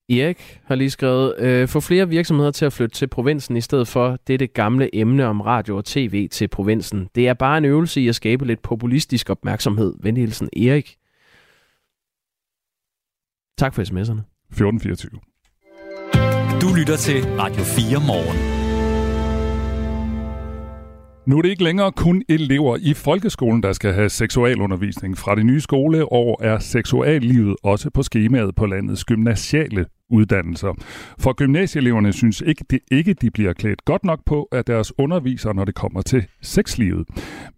Erik 0.08 0.60
har 0.64 0.74
lige 0.74 0.90
skrevet, 0.90 1.34
øh, 1.38 1.68
få 1.68 1.80
flere 1.80 2.08
virksomheder 2.08 2.50
til 2.50 2.64
at 2.64 2.72
flytte 2.72 2.94
til 2.94 3.06
provinsen 3.06 3.56
i 3.56 3.60
stedet 3.60 3.88
for 3.88 4.18
dette 4.26 4.46
gamle 4.46 4.96
emne 4.96 5.26
om 5.26 5.40
radio 5.40 5.76
og 5.76 5.84
tv 5.84 6.28
til 6.28 6.48
provinsen. 6.48 7.08
Det 7.14 7.28
er 7.28 7.34
bare 7.34 7.58
en 7.58 7.64
øvelse 7.64 8.00
i 8.00 8.08
at 8.08 8.14
skabe 8.14 8.46
lidt 8.46 8.62
populistisk 8.62 9.30
opmærksomhed. 9.30 9.94
Venhilsen 10.00 10.48
Erik. 10.56 10.96
Tak 13.58 13.74
for 13.74 13.82
sms'erne. 13.82 14.22
1424. 14.50 15.10
Du 16.60 16.74
lytter 16.74 16.96
til 16.96 17.24
Radio 17.24 17.62
4 17.64 18.00
morgen. 18.06 18.61
Nu 21.26 21.38
er 21.38 21.42
det 21.42 21.48
ikke 21.48 21.64
længere 21.64 21.92
kun 21.92 22.22
elever 22.28 22.76
i 22.80 22.94
folkeskolen, 22.94 23.62
der 23.62 23.72
skal 23.72 23.92
have 23.92 24.08
seksualundervisning. 24.08 25.18
Fra 25.18 25.34
det 25.34 25.46
nye 25.46 25.60
skoleår 25.60 26.42
er 26.42 26.58
seksuallivet 26.58 27.56
også 27.62 27.90
på 27.90 28.02
skemaet 28.02 28.54
på 28.54 28.66
landets 28.66 29.04
gymnasiale 29.04 29.86
uddannelser. 30.10 30.74
For 31.18 31.32
gymnasieeleverne 31.32 32.12
synes 32.12 32.40
ikke, 32.40 32.64
det 32.70 32.78
ikke, 32.90 33.14
de 33.14 33.30
bliver 33.30 33.52
klædt 33.52 33.84
godt 33.84 34.04
nok 34.04 34.20
på 34.26 34.48
af 34.52 34.64
deres 34.64 34.98
undervisere, 34.98 35.54
når 35.54 35.64
det 35.64 35.74
kommer 35.74 36.02
til 36.02 36.26
sexlivet. 36.40 37.08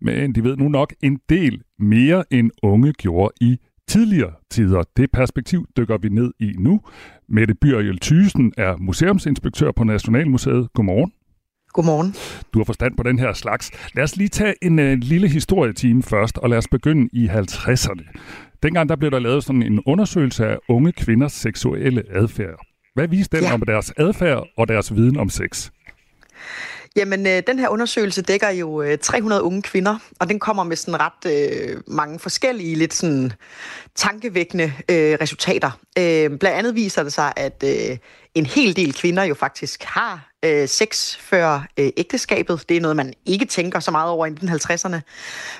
Men 0.00 0.34
de 0.34 0.44
ved 0.44 0.56
nu 0.56 0.68
nok 0.68 0.94
en 1.02 1.18
del 1.28 1.62
mere 1.78 2.24
end 2.30 2.50
unge 2.62 2.92
gjorde 2.92 3.32
i 3.40 3.56
tidligere 3.88 4.32
tider. 4.50 4.82
Det 4.96 5.10
perspektiv 5.12 5.66
dykker 5.76 5.98
vi 5.98 6.08
ned 6.08 6.32
i 6.40 6.52
nu. 6.58 6.80
Mette 7.28 7.54
Byrjel 7.54 7.98
Thysen 7.98 8.52
er 8.58 8.76
museumsinspektør 8.76 9.72
på 9.72 9.84
Nationalmuseet. 9.84 10.72
Godmorgen. 10.72 11.12
Godmorgen. 11.74 12.14
Du 12.54 12.58
har 12.58 12.64
forstand 12.64 12.96
på 12.96 13.02
den 13.02 13.18
her 13.18 13.32
slags. 13.32 13.70
Lad 13.94 14.04
os 14.04 14.16
lige 14.16 14.28
tage 14.28 14.54
en 14.62 14.78
uh, 14.78 14.92
lille 14.92 15.28
historietime 15.28 16.02
først, 16.02 16.38
og 16.38 16.50
lad 16.50 16.58
os 16.58 16.68
begynde 16.70 17.08
i 17.12 17.26
50'erne. 17.26 18.18
Dengang 18.62 18.88
der 18.88 18.96
blev 18.96 19.10
der 19.10 19.18
lavet 19.18 19.44
sådan 19.44 19.62
en 19.62 19.80
undersøgelse 19.86 20.46
af 20.46 20.56
unge 20.68 20.92
kvinders 20.92 21.32
seksuelle 21.32 22.02
adfærd. 22.10 22.66
Hvad 22.94 23.08
viste 23.08 23.36
den 23.36 23.44
ja. 23.44 23.54
om 23.54 23.62
deres 23.66 23.92
adfærd 23.96 24.46
og 24.56 24.68
deres 24.68 24.94
viden 24.94 25.16
om 25.16 25.28
sex? 25.28 25.70
Jamen, 26.96 27.26
øh, 27.26 27.42
den 27.46 27.58
her 27.58 27.68
undersøgelse 27.68 28.22
dækker 28.22 28.50
jo 28.50 28.82
øh, 28.82 28.98
300 28.98 29.42
unge 29.42 29.62
kvinder, 29.62 29.98
og 30.20 30.28
den 30.28 30.38
kommer 30.38 30.64
med 30.64 30.76
sådan 30.76 31.00
ret 31.00 31.32
øh, 31.32 31.80
mange 31.86 32.18
forskellige, 32.18 32.74
lidt 32.74 32.94
sådan 32.94 33.32
tankevækkende 33.94 34.64
øh, 34.64 35.18
resultater. 35.20 35.70
Øh, 35.98 36.38
blandt 36.38 36.58
andet 36.58 36.74
viser 36.74 37.02
det 37.02 37.12
sig, 37.12 37.32
at 37.36 37.64
øh, 37.66 37.96
en 38.34 38.46
hel 38.46 38.76
del 38.76 38.94
kvinder 38.94 39.22
jo 39.22 39.34
faktisk 39.34 39.82
har 39.84 40.34
øh, 40.44 40.68
sex 40.68 41.16
før 41.16 41.66
øh, 41.78 41.90
ægteskabet. 41.96 42.64
Det 42.68 42.76
er 42.76 42.80
noget, 42.80 42.96
man 42.96 43.12
ikke 43.26 43.44
tænker 43.44 43.80
så 43.80 43.90
meget 43.90 44.10
over 44.10 44.26
i 44.26 44.30
1950'erne. 44.30 45.00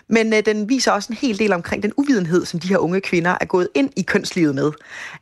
Men 0.09 0.35
øh, 0.35 0.47
den 0.47 0.69
viser 0.69 0.93
også 0.93 1.13
en 1.13 1.17
hel 1.17 1.39
del 1.39 1.53
omkring 1.53 1.83
den 1.83 1.93
uvidenhed, 1.97 2.45
som 2.45 2.61
de 2.61 2.69
her 2.69 2.79
unge 2.79 3.01
kvinder 3.01 3.37
er 3.41 3.45
gået 3.45 3.69
ind 3.75 3.91
i 3.97 4.03
kønslivet 4.03 4.55
med. 4.55 4.73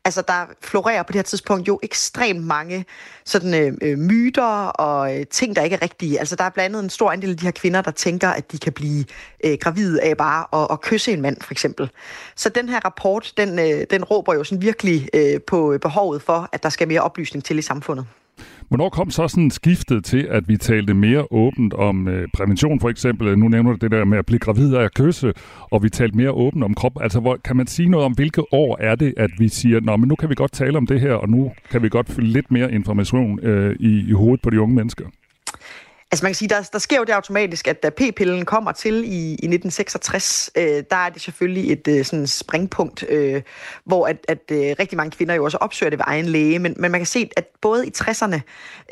Altså, 0.04 0.22
der 0.28 0.46
florerer 0.62 1.02
på 1.02 1.12
det 1.12 1.18
her 1.18 1.22
tidspunkt 1.22 1.68
jo 1.68 1.80
ekstremt 1.82 2.44
mange 2.44 2.84
sådan 3.24 3.54
øh, 3.54 3.72
øh, 3.82 3.98
myter 3.98 4.66
og 4.66 5.18
øh, 5.18 5.26
ting, 5.26 5.56
der 5.56 5.62
ikke 5.62 5.76
er 5.76 5.82
rigtige. 5.82 6.18
Altså, 6.18 6.36
der 6.36 6.44
er 6.44 6.50
blandt 6.50 6.76
andet 6.76 6.84
en 6.84 6.90
stor 6.90 7.10
andel 7.10 7.30
af 7.30 7.36
de 7.36 7.44
her 7.44 7.52
kvinder, 7.52 7.82
der 7.82 7.90
tænker, 7.90 8.28
at 8.28 8.52
de 8.52 8.58
kan 8.58 8.72
blive 8.72 9.04
øh, 9.44 9.58
gravide 9.60 10.02
af 10.02 10.16
bare 10.16 10.62
at, 10.62 10.68
at 10.70 10.80
kysse 10.80 11.12
en 11.12 11.20
mand, 11.20 11.36
for 11.40 11.52
eksempel. 11.52 11.90
Så 12.36 12.48
den 12.48 12.68
her 12.68 12.80
rapport, 12.84 13.32
den, 13.36 13.58
øh, 13.58 13.86
den 13.90 14.04
råber 14.04 14.34
jo 14.34 14.44
sådan 14.44 14.62
virkelig 14.62 15.08
øh, 15.14 15.40
på 15.46 15.78
behovet 15.82 16.22
for, 16.22 16.48
at 16.52 16.62
der 16.62 16.68
skal 16.68 16.88
mere 16.88 17.00
oplysning 17.00 17.41
til 17.42 17.58
i 17.58 17.62
samfundet. 17.62 18.06
Hvornår 18.68 18.88
kom 18.88 19.10
så 19.10 19.28
sådan 19.28 19.50
skiftet 19.50 20.04
til, 20.04 20.26
at 20.30 20.48
vi 20.48 20.56
talte 20.56 20.94
mere 20.94 21.26
åbent 21.30 21.74
om 21.74 22.08
øh, 22.08 22.28
prævention 22.34 22.80
for 22.80 22.88
eksempel? 22.88 23.38
Nu 23.38 23.48
nævner 23.48 23.70
du 23.70 23.76
det 23.76 23.90
der 23.90 24.04
med 24.04 24.18
at 24.18 24.26
blive 24.26 24.38
gravid 24.38 24.74
af 24.74 24.84
at 24.84 24.94
kysse, 24.94 25.32
og 25.60 25.82
vi 25.82 25.88
talte 25.88 26.16
mere 26.16 26.30
åbent 26.30 26.64
om 26.64 26.74
krop. 26.74 26.92
Altså, 27.00 27.20
hvor, 27.20 27.38
kan 27.44 27.56
man 27.56 27.66
sige 27.66 27.88
noget 27.88 28.06
om, 28.06 28.12
hvilke 28.12 28.54
år 28.54 28.76
er 28.80 28.94
det, 28.94 29.14
at 29.16 29.30
vi 29.38 29.48
siger, 29.48 29.80
Nå, 29.80 29.96
men 29.96 30.08
nu 30.08 30.14
kan 30.14 30.30
vi 30.30 30.34
godt 30.34 30.52
tale 30.52 30.76
om 30.76 30.86
det 30.86 31.00
her, 31.00 31.14
og 31.14 31.28
nu 31.28 31.52
kan 31.70 31.82
vi 31.82 31.88
godt 31.88 32.08
fylde 32.08 32.28
lidt 32.28 32.50
mere 32.50 32.72
information 32.72 33.40
øh, 33.40 33.76
i, 33.80 34.08
i 34.08 34.12
hovedet 34.12 34.42
på 34.42 34.50
de 34.50 34.60
unge 34.60 34.74
mennesker? 34.74 35.04
Altså 36.12 36.24
man 36.24 36.30
kan 36.30 36.34
sige, 36.34 36.48
der, 36.48 36.68
der 36.72 36.78
sker 36.78 36.96
jo 36.96 37.04
det 37.04 37.12
automatisk, 37.12 37.68
at 37.68 37.82
da 37.82 37.90
p-pillen 37.90 38.44
kommer 38.44 38.72
til 38.72 38.94
i, 38.94 39.28
i 39.28 39.32
1966, 39.32 40.50
øh, 40.56 40.84
der 40.90 40.96
er 40.96 41.08
det 41.08 41.22
selvfølgelig 41.22 41.72
et 41.72 41.88
øh, 41.88 42.04
sådan 42.04 42.26
springpunkt, 42.26 43.04
øh, 43.08 43.42
hvor 43.84 44.06
at, 44.06 44.16
at 44.28 44.38
øh, 44.50 44.76
rigtig 44.78 44.96
mange 44.96 45.10
kvinder 45.10 45.34
jo 45.34 45.44
også 45.44 45.56
opsøger 45.56 45.90
det 45.90 45.98
ved 45.98 46.04
egen 46.08 46.26
læge, 46.26 46.58
men, 46.58 46.74
men 46.78 46.90
man 46.90 47.00
kan 47.00 47.06
se, 47.06 47.30
at 47.36 47.46
både 47.60 47.86
i 47.86 47.90
60'erne 47.98 48.34
øh, 48.34 48.40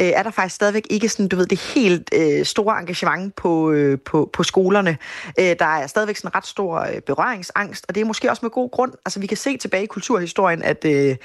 er 0.06 0.22
der 0.22 0.30
faktisk 0.30 0.54
stadigvæk 0.54 0.86
ikke 0.90 1.08
sådan, 1.08 1.28
du 1.28 1.36
ved, 1.36 1.46
det 1.46 1.60
helt 1.60 2.10
øh, 2.14 2.44
store 2.44 2.80
engagement 2.80 3.36
på, 3.36 3.70
øh, 3.70 3.98
på, 3.98 4.30
på 4.32 4.42
skolerne. 4.42 4.98
Øh, 5.38 5.56
der 5.58 5.76
er 5.76 5.86
stadigvæk 5.86 6.16
sådan 6.16 6.34
ret 6.34 6.46
stor 6.46 6.80
øh, 6.80 7.00
berøringsangst, 7.00 7.84
og 7.88 7.94
det 7.94 8.00
er 8.00 8.04
måske 8.04 8.30
også 8.30 8.40
med 8.42 8.50
god 8.50 8.70
grund. 8.70 8.92
Altså 9.06 9.20
vi 9.20 9.26
kan 9.26 9.36
se 9.36 9.56
tilbage 9.56 9.82
i 9.82 9.86
kulturhistorien, 9.86 10.62
at 10.62 10.84
øh, 10.84 11.16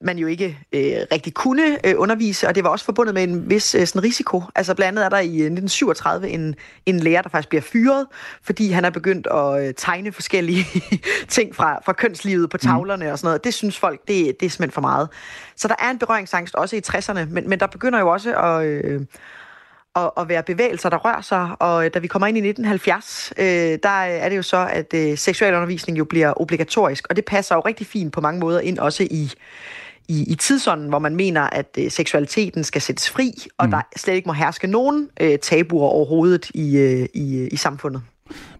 man 0.00 0.18
jo 0.18 0.26
ikke 0.26 0.58
øh, 0.72 0.96
rigtig 1.12 1.34
kunne 1.34 1.86
øh, 1.86 1.94
undervise, 1.96 2.48
og 2.48 2.54
det 2.54 2.64
var 2.64 2.70
også 2.70 2.84
forbundet 2.84 3.14
med 3.14 3.22
en 3.22 3.50
vis 3.50 3.74
øh, 3.74 3.86
sådan 3.86 4.02
risiko. 4.02 4.42
Altså 4.54 4.74
blandt 4.74 4.98
andet 4.98 5.04
er 5.04 5.08
der 5.08 5.18
i 5.18 5.26
1937 5.26 6.26
øh, 6.26 6.34
en, 6.34 6.54
en 6.86 7.00
lærer, 7.00 7.22
der 7.22 7.28
faktisk 7.28 7.48
bliver 7.48 7.62
fyret, 7.62 8.06
fordi 8.42 8.70
han 8.70 8.84
er 8.84 8.90
begyndt 8.90 9.26
at 9.26 9.66
øh, 9.66 9.74
tegne 9.76 10.12
forskellige 10.12 10.66
ting 11.28 11.56
fra, 11.56 11.80
fra 11.84 11.92
kønslivet 11.92 12.50
på 12.50 12.56
mm. 12.62 12.68
tavlerne 12.68 13.04
mm. 13.04 13.12
og 13.12 13.18
sådan 13.18 13.26
noget. 13.26 13.44
Det 13.44 13.54
synes 13.54 13.78
folk, 13.78 14.00
det, 14.00 14.40
det 14.40 14.46
er 14.46 14.50
simpelthen 14.50 14.70
for 14.70 14.80
meget. 14.80 15.08
Så 15.56 15.68
der 15.68 15.74
er 15.78 15.90
en 15.90 15.98
berøringsangst 15.98 16.54
også 16.54 16.76
i 16.76 16.80
60'erne, 16.88 17.24
men, 17.24 17.48
men 17.48 17.60
der 17.60 17.66
begynder 17.66 17.98
jo 17.98 18.08
også 18.08 18.36
at... 18.36 18.66
Øh, 18.66 19.00
at, 19.96 20.10
at 20.16 20.28
være 20.28 20.42
bevægelser, 20.42 20.88
der 20.88 20.96
rører 20.96 21.20
sig. 21.20 21.50
Og 21.58 21.84
øh, 21.84 21.90
da 21.94 21.98
vi 21.98 22.06
kommer 22.06 22.26
ind 22.26 22.36
i 22.36 22.48
1970, 22.48 23.32
øh, 23.38 23.78
der 23.82 23.88
er 23.88 24.28
det 24.28 24.36
jo 24.36 24.42
så, 24.42 24.68
at 24.70 24.94
øh, 24.94 25.18
seksualundervisning 25.18 25.98
jo 25.98 26.04
bliver 26.04 26.40
obligatorisk, 26.40 27.06
og 27.10 27.16
det 27.16 27.24
passer 27.24 27.54
jo 27.54 27.60
rigtig 27.60 27.86
fint 27.86 28.12
på 28.12 28.20
mange 28.20 28.40
måder 28.40 28.60
ind 28.60 28.78
også 28.78 29.02
i 29.10 29.32
i, 30.08 30.32
i 30.32 30.34
tidsånden, 30.34 30.88
hvor 30.88 30.98
man 30.98 31.16
mener, 31.16 31.42
at 31.42 31.78
øh, 31.78 31.90
seksualiteten 31.90 32.64
skal 32.64 32.80
sættes 32.80 33.10
fri, 33.10 33.32
og 33.58 33.66
mm. 33.66 33.70
der 33.70 33.80
slet 33.96 34.14
ikke 34.14 34.26
må 34.26 34.32
herske 34.32 34.66
nogen 34.66 35.08
øh, 35.20 35.38
tabuer 35.38 35.88
overhovedet 35.88 36.50
i, 36.54 36.76
øh, 36.76 37.06
i, 37.14 37.38
øh, 37.38 37.48
i 37.52 37.56
samfundet. 37.56 38.02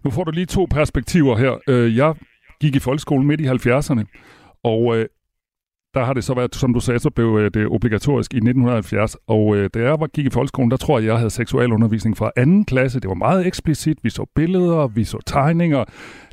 Nu 0.03 0.11
får 0.11 0.23
du 0.23 0.31
lige 0.31 0.45
to 0.45 0.67
perspektiver 0.69 1.37
her. 1.37 1.57
Øh, 1.67 1.97
jeg 1.97 2.13
gik 2.61 2.75
i 2.75 2.79
folkeskolen 2.79 3.27
midt 3.27 3.41
i 3.41 3.47
70'erne, 3.47 4.03
og 4.63 4.97
øh, 4.97 5.05
der 5.93 6.03
har 6.03 6.13
det 6.13 6.23
så 6.23 6.33
været, 6.33 6.55
som 6.55 6.73
du 6.73 6.79
sagde, 6.79 6.99
så 6.99 7.09
blev 7.09 7.49
det 7.53 7.67
obligatorisk 7.67 8.33
i 8.33 8.37
1970. 8.37 9.15
Og 9.27 9.55
øh, 9.55 9.69
da 9.73 9.79
jeg 9.79 9.99
var, 9.99 10.07
gik 10.07 10.25
i 10.25 10.29
folkeskolen, 10.29 10.71
der 10.71 10.77
tror 10.77 10.99
jeg, 10.99 11.07
jeg 11.07 11.17
havde 11.17 11.29
seksualundervisning 11.29 12.17
fra 12.17 12.31
anden 12.37 12.65
klasse. 12.65 12.99
Det 12.99 13.07
var 13.07 13.15
meget 13.15 13.47
eksplicit. 13.47 13.97
Vi 14.03 14.09
så 14.09 14.25
billeder, 14.35 14.87
vi 14.87 15.03
så 15.03 15.17
tegninger. 15.25 15.85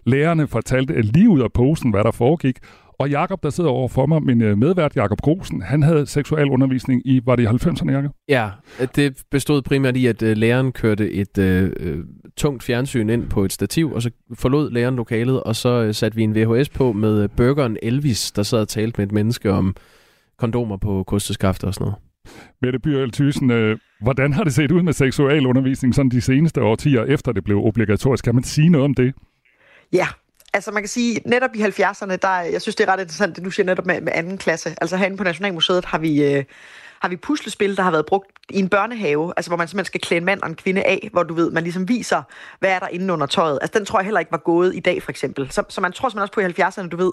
Lærerne 0.06 0.48
fortalte 0.48 1.02
lige 1.02 1.28
ud 1.28 1.40
af 1.40 1.52
posen, 1.52 1.90
hvad 1.90 2.04
der 2.04 2.10
foregik. 2.10 2.58
Og 2.98 3.10
Jakob, 3.10 3.42
der 3.42 3.50
sidder 3.50 3.70
over 3.70 3.88
for 3.88 4.06
mig, 4.06 4.22
min 4.22 4.42
øh, 4.42 4.58
medvært 4.58 4.96
Jakob 4.96 5.20
Grosen, 5.20 5.62
han 5.62 5.82
havde 5.82 6.06
seksualundervisning 6.06 7.02
i, 7.04 7.20
var 7.24 7.36
det 7.36 7.42
i 7.42 7.46
90'erne, 7.46 7.90
Jakob? 7.90 8.10
Ja, 8.28 8.50
det 8.96 9.22
bestod 9.30 9.62
primært 9.62 9.96
i, 9.96 10.06
at 10.06 10.22
øh, 10.22 10.36
læreren 10.36 10.72
kørte 10.72 11.12
et 11.12 11.38
øh, 11.38 11.72
øh, 11.80 11.98
tungt 12.36 12.62
fjernsyn 12.62 13.10
ind 13.10 13.30
på 13.30 13.44
et 13.44 13.52
stativ, 13.52 13.92
og 13.92 14.02
så 14.02 14.10
forlod 14.34 14.70
læreren 14.70 14.96
lokalet, 14.96 15.42
og 15.42 15.56
så 15.56 15.92
satte 15.92 16.16
vi 16.16 16.22
en 16.22 16.34
VHS 16.34 16.68
på 16.68 16.92
med 16.92 17.28
burgeren 17.28 17.76
Elvis, 17.82 18.32
der 18.32 18.42
sad 18.42 18.60
og 18.60 18.68
talte 18.68 19.00
med 19.00 19.06
et 19.06 19.12
menneske 19.12 19.52
om 19.52 19.76
kondomer 20.38 20.76
på 20.76 21.04
kosteskafter 21.06 21.66
og 21.66 21.74
sådan 21.74 21.84
noget. 21.84 21.96
Mette 22.62 22.78
Byrel 22.78 23.12
Thyssen, 23.12 23.50
øh, 23.50 23.78
hvordan 24.00 24.32
har 24.32 24.44
det 24.44 24.54
set 24.54 24.72
ud 24.72 24.82
med 24.82 24.92
seksualundervisning 24.92 25.94
sådan 25.94 26.10
de 26.10 26.20
seneste 26.20 26.62
årtier, 26.62 27.04
efter 27.04 27.32
det 27.32 27.44
blev 27.44 27.64
obligatorisk? 27.64 28.24
Kan 28.24 28.34
man 28.34 28.44
sige 28.44 28.68
noget 28.68 28.84
om 28.84 28.94
det? 28.94 29.14
Ja, 29.92 30.06
altså 30.56 30.70
man 30.70 30.82
kan 30.82 30.88
sige, 30.88 31.20
netop 31.24 31.50
i 31.54 31.62
70'erne, 31.62 32.16
der, 32.16 32.40
jeg 32.40 32.62
synes, 32.62 32.76
det 32.76 32.88
er 32.88 32.92
ret 32.92 33.00
interessant, 33.00 33.36
det 33.36 33.44
du 33.44 33.50
siger 33.50 33.66
netop 33.66 33.86
med, 33.86 34.00
med 34.00 34.12
anden 34.14 34.38
klasse. 34.38 34.74
Altså 34.80 34.96
herinde 34.96 35.16
på 35.16 35.24
Nationalmuseet 35.24 35.84
har 35.84 35.98
vi, 35.98 36.24
øh, 36.24 36.44
har 37.00 37.08
vi 37.08 37.16
puslespil, 37.16 37.76
der 37.76 37.82
har 37.82 37.90
været 37.90 38.06
brugt 38.06 38.30
i 38.50 38.58
en 38.58 38.68
børnehave, 38.68 39.32
altså 39.36 39.50
hvor 39.50 39.56
man 39.56 39.68
simpelthen 39.68 39.84
skal 39.84 40.00
klæde 40.00 40.18
en 40.18 40.24
mand 40.24 40.42
og 40.42 40.48
en 40.48 40.54
kvinde 40.54 40.82
af, 40.82 41.08
hvor 41.12 41.22
du 41.22 41.34
ved, 41.34 41.50
man 41.50 41.62
ligesom 41.62 41.88
viser, 41.88 42.22
hvad 42.58 42.70
er 42.70 42.78
der 42.78 42.88
inde 42.88 43.12
under 43.12 43.26
tøjet. 43.26 43.58
Altså 43.62 43.78
den 43.78 43.86
tror 43.86 43.98
jeg 43.98 44.04
heller 44.04 44.20
ikke 44.20 44.32
var 44.32 44.38
gået 44.44 44.76
i 44.76 44.80
dag, 44.80 45.02
for 45.02 45.10
eksempel. 45.10 45.50
Så, 45.50 45.62
så 45.68 45.80
man 45.80 45.92
tror 45.92 46.08
simpelthen 46.08 46.22
også 46.22 46.32
på 46.32 46.40
i 46.40 46.82
70'erne, 46.82 46.88
du 46.88 46.96
ved, 46.96 47.12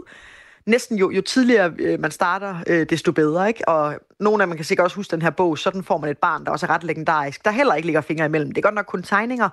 næsten 0.66 0.98
jo, 0.98 1.12
jo 1.12 1.22
tidligere 1.22 1.74
øh, 1.80 2.00
man 2.00 2.12
starter, 2.12 2.56
øh, 2.68 2.86
desto 2.90 3.12
bedre, 3.12 3.48
ikke? 3.48 3.68
Og 3.68 3.96
nogle 4.20 4.44
af 4.44 4.48
man 4.48 4.58
kan 4.58 4.66
sikkert 4.66 4.84
også 4.86 4.96
huske 4.96 5.12
den 5.12 5.22
her 5.22 5.30
bog, 5.30 5.58
sådan 5.58 5.84
får 5.84 5.98
man 5.98 6.10
et 6.10 6.18
barn, 6.18 6.46
der 6.46 6.52
også 6.52 6.66
er 6.66 6.70
ret 6.70 6.84
legendarisk, 6.84 7.46
der 7.46 7.52
heller 7.52 7.74
ikke 7.74 7.88
ligger 7.88 8.02
fingre 8.02 8.26
imellem. 8.26 8.52
Det 8.52 8.58
er 8.58 8.62
godt 8.62 8.76
nok 8.76 8.86
kun 8.86 9.04
tegninger, 9.04 9.50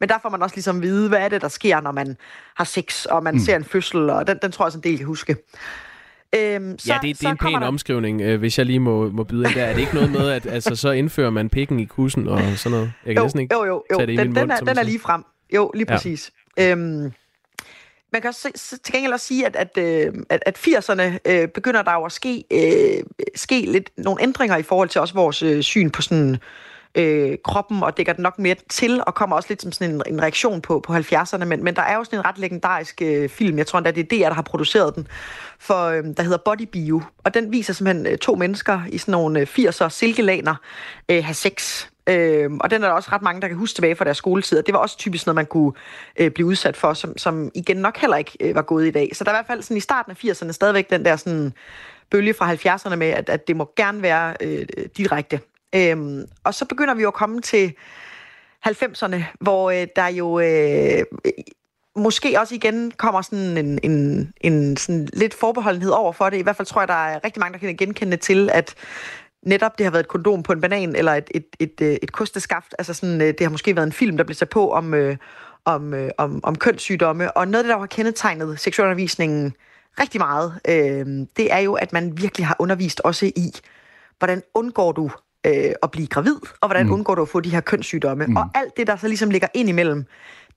men 0.00 0.08
der 0.08 0.18
får 0.22 0.28
man 0.28 0.42
også 0.42 0.56
ligesom 0.56 0.82
vide, 0.82 1.08
hvad 1.08 1.18
er 1.18 1.28
det, 1.28 1.42
der 1.42 1.48
sker, 1.48 1.80
når 1.80 1.92
man 1.92 2.16
har 2.56 2.64
sex, 2.64 3.04
og 3.04 3.22
man 3.22 3.34
mm. 3.34 3.40
ser 3.40 3.56
en 3.56 3.64
fødsel, 3.64 4.10
og 4.10 4.26
den, 4.26 4.38
den 4.42 4.52
tror 4.52 4.62
jeg 4.62 4.66
også 4.66 4.78
en 4.78 4.84
del 4.84 4.96
kan 4.96 5.06
huske. 5.06 5.36
Øhm, 6.34 6.78
så, 6.78 6.92
ja, 6.92 6.98
det, 7.02 7.20
det 7.20 7.26
er 7.26 7.30
en 7.30 7.36
pæn 7.36 7.52
der... 7.52 7.66
omskrivning, 7.66 8.20
øh, 8.20 8.38
hvis 8.38 8.58
jeg 8.58 8.66
lige 8.66 8.80
må, 8.80 9.10
må 9.10 9.24
byde 9.24 9.48
ind 9.48 9.54
der. 9.54 9.64
Er 9.64 9.72
det 9.72 9.80
ikke 9.80 9.94
noget 9.94 10.10
med, 10.10 10.30
at 10.30 10.46
altså, 10.46 10.76
så 10.76 10.90
indfører 10.90 11.30
man 11.30 11.48
pikken 11.48 11.80
i 11.80 11.84
kussen 11.84 12.28
og 12.28 12.40
sådan 12.56 12.76
noget? 12.78 12.92
Jeg 13.06 13.14
kan 13.14 13.20
jo, 13.20 13.22
næsten 13.22 13.40
ikke 13.40 13.54
jo, 13.54 13.64
jo, 13.64 13.84
jo. 13.90 13.96
tage 13.96 14.06
det 14.06 14.12
i 14.12 14.16
den, 14.16 14.26
min 14.26 14.36
den, 14.36 14.42
mund, 14.42 14.52
er, 14.52 14.56
den 14.56 14.78
er 14.78 14.82
lige 14.82 15.00
frem. 15.00 15.24
Jo, 15.54 15.70
lige 15.74 15.86
præcis. 15.86 16.30
Ja. 16.56 16.70
Øhm, 16.70 17.12
man 18.12 18.22
kan 18.22 18.28
også 18.28 18.48
se, 18.56 18.78
til 18.78 18.94
gengæld 18.94 19.12
også 19.12 19.26
sige, 19.26 19.46
at, 19.46 19.56
at, 19.56 19.78
øh, 19.78 20.14
at, 20.30 20.42
at 20.46 20.58
80'erne 20.58 21.18
øh, 21.24 21.48
begynder 21.48 21.82
der 21.82 21.92
jo 21.92 22.04
at 22.04 22.12
ske, 22.12 22.44
øh, 22.50 23.04
ske 23.34 23.60
lidt 23.60 23.90
nogle 23.96 24.22
ændringer 24.22 24.56
i 24.56 24.62
forhold 24.62 24.88
til 24.88 25.00
også 25.00 25.14
vores 25.14 25.42
øh, 25.42 25.62
syn 25.62 25.90
på 25.90 26.02
sådan 26.02 26.36
øh, 26.94 27.38
kroppen, 27.44 27.82
og 27.82 27.96
dækker 27.96 28.12
den 28.12 28.22
nok 28.22 28.38
mere 28.38 28.54
til, 28.68 29.02
og 29.06 29.14
kommer 29.14 29.36
også 29.36 29.46
lidt 29.48 29.62
som 29.62 29.72
sådan 29.72 29.94
en, 29.94 30.02
en 30.06 30.22
reaktion 30.22 30.60
på, 30.60 30.80
på 30.80 30.94
70'erne, 30.94 31.44
men, 31.44 31.64
men 31.64 31.76
der 31.76 31.82
er 31.82 31.96
jo 31.96 32.04
sådan 32.04 32.18
en 32.18 32.24
ret 32.24 32.38
legendarisk 32.38 33.02
øh, 33.02 33.28
film, 33.28 33.58
jeg 33.58 33.66
tror 33.66 33.78
endda, 33.78 33.90
det 33.90 34.12
er 34.12 34.18
DR, 34.18 34.28
der 34.28 34.34
har 34.34 34.42
produceret 34.42 34.94
den, 34.94 35.08
for, 35.58 35.84
øh, 35.84 36.04
der 36.16 36.22
hedder 36.22 36.38
Body 36.44 36.68
Bio, 36.72 37.02
og 37.24 37.34
den 37.34 37.52
viser 37.52 37.72
simpelthen 37.72 38.06
øh, 38.06 38.18
to 38.18 38.34
mennesker 38.34 38.80
i 38.88 38.98
sådan 38.98 39.12
nogle 39.12 39.40
øh, 39.40 39.46
80'er 39.58 39.88
silkelaner 39.88 40.54
øh, 41.08 41.24
have 41.24 41.34
sex, 41.34 41.86
Øh, 42.06 42.50
og 42.60 42.70
den 42.70 42.82
er 42.82 42.88
der 42.88 42.94
også 42.94 43.08
ret 43.12 43.22
mange, 43.22 43.40
der 43.40 43.48
kan 43.48 43.56
huske 43.56 43.74
tilbage 43.74 43.96
fra 43.96 44.04
deres 44.04 44.16
skoletid. 44.16 44.58
Og 44.58 44.66
det 44.66 44.74
var 44.74 44.80
også 44.80 44.96
typisk 44.96 45.26
noget, 45.26 45.34
man 45.34 45.46
kunne 45.46 45.72
øh, 46.16 46.30
blive 46.30 46.46
udsat 46.46 46.76
for, 46.76 46.94
som, 46.94 47.18
som 47.18 47.50
igen 47.54 47.76
nok 47.76 47.98
heller 47.98 48.16
ikke 48.16 48.36
øh, 48.40 48.54
var 48.54 48.62
gået 48.62 48.86
i 48.86 48.90
dag. 48.90 49.10
Så 49.12 49.24
der 49.24 49.30
er 49.30 49.34
i 49.34 49.36
hvert 49.36 49.46
fald 49.46 49.62
sådan 49.62 49.76
i 49.76 49.80
starten 49.80 50.10
af 50.12 50.24
80'erne 50.24 50.52
stadigvæk 50.52 50.90
den 50.90 51.04
der 51.04 51.16
sådan 51.16 51.52
bølge 52.10 52.34
fra 52.34 52.54
70'erne 52.54 52.96
med, 52.96 53.06
at, 53.06 53.28
at 53.28 53.48
det 53.48 53.56
må 53.56 53.72
gerne 53.76 54.02
være 54.02 54.34
øh, 54.40 54.66
direkte. 54.96 55.40
Øhm, 55.74 56.24
og 56.44 56.54
så 56.54 56.64
begynder 56.64 56.94
vi 56.94 57.02
jo 57.02 57.08
at 57.08 57.14
komme 57.14 57.40
til 57.40 57.74
90'erne, 58.66 59.22
hvor 59.40 59.70
øh, 59.70 59.86
der 59.96 60.06
jo 60.06 60.40
øh, 60.40 61.04
måske 61.96 62.40
også 62.40 62.54
igen 62.54 62.90
kommer 62.90 63.22
sådan 63.22 63.56
en, 63.56 63.78
en, 63.82 64.32
en 64.40 64.76
sådan 64.76 65.08
lidt 65.12 65.34
forbeholdenhed 65.34 65.90
over 65.90 66.12
for 66.12 66.30
det. 66.30 66.38
I 66.38 66.42
hvert 66.42 66.56
fald 66.56 66.66
tror 66.66 66.80
jeg, 66.80 66.88
der 66.88 66.94
er 66.94 67.24
rigtig 67.24 67.40
mange, 67.40 67.52
der 67.52 67.58
kan 67.58 67.76
genkende 67.76 68.16
til, 68.16 68.50
at 68.52 68.74
netop 69.46 69.78
det 69.78 69.86
har 69.86 69.90
været 69.90 70.04
et 70.04 70.08
kondom 70.08 70.42
på 70.42 70.52
en 70.52 70.60
banan, 70.60 70.96
eller 70.96 71.12
et, 71.12 71.30
et, 71.34 71.46
et, 71.58 71.80
et, 71.80 71.98
et 72.02 72.12
kosteskaft. 72.12 72.74
Altså 72.78 72.94
sådan, 72.94 73.20
øh, 73.20 73.28
det 73.28 73.40
har 73.40 73.50
måske 73.50 73.76
været 73.76 73.86
en 73.86 73.92
film, 73.92 74.16
der 74.16 74.24
blev 74.24 74.34
sat 74.34 74.48
på 74.48 74.72
om, 74.72 74.94
øh, 74.94 75.16
om, 75.64 75.94
øh, 75.94 76.10
om, 76.18 76.40
om 76.44 76.56
kønssygdomme. 76.56 77.36
Og 77.36 77.48
noget 77.48 77.64
af 77.64 77.64
det, 77.64 77.72
der 77.72 77.78
har 77.78 77.86
kendetegnet 77.86 78.60
seksualundervisningen 78.60 79.54
rigtig 80.00 80.20
meget, 80.20 80.60
øh, 80.68 81.26
det 81.36 81.52
er 81.52 81.58
jo, 81.58 81.74
at 81.74 81.92
man 81.92 82.16
virkelig 82.16 82.46
har 82.46 82.56
undervist 82.58 83.00
også 83.00 83.26
i, 83.26 83.52
hvordan 84.18 84.42
undgår 84.54 84.92
du 84.92 85.10
øh, 85.46 85.72
at 85.82 85.90
blive 85.90 86.06
gravid, 86.06 86.36
og 86.60 86.68
hvordan 86.68 86.86
mm. 86.86 86.92
undgår 86.92 87.14
du 87.14 87.22
at 87.22 87.28
få 87.28 87.40
de 87.40 87.50
her 87.50 87.60
kønssygdomme. 87.60 88.26
Mm. 88.26 88.36
Og 88.36 88.50
alt 88.54 88.76
det, 88.76 88.86
der 88.86 88.96
så 88.96 89.08
ligesom 89.08 89.30
ligger 89.30 89.48
ind 89.54 89.68
imellem, 89.68 90.04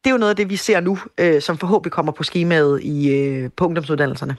det 0.04 0.10
er 0.10 0.12
jo 0.12 0.18
noget 0.18 0.30
af 0.30 0.36
det, 0.36 0.50
vi 0.50 0.56
ser 0.56 0.80
nu, 0.80 0.98
øh, 1.18 1.42
som 1.42 1.58
forhåbentlig 1.58 1.92
kommer 1.92 2.12
på 2.12 2.24
skemaet 2.24 2.84
i, 2.84 3.12
øh, 3.12 3.50
på 3.58 3.66
ungdomsuddannelserne. 3.66 4.36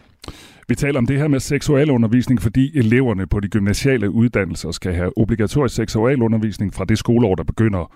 Vi 0.69 0.75
taler 0.75 0.99
om 0.99 1.07
det 1.07 1.19
her 1.19 1.29
med 1.29 1.41
seksualundervisning, 1.41 2.43
fordi 2.43 2.79
eleverne 2.79 3.27
på 3.27 3.41
de 3.41 3.49
gymnasiale 3.49 4.11
uddannelser 4.11 4.71
skal 4.71 4.95
have 4.95 5.19
obligatorisk 5.19 5.75
seksualundervisning 5.75 6.75
fra 6.75 6.85
det 6.85 6.99
skoleår, 6.99 7.35
der 7.35 7.45
begynder 7.45 7.93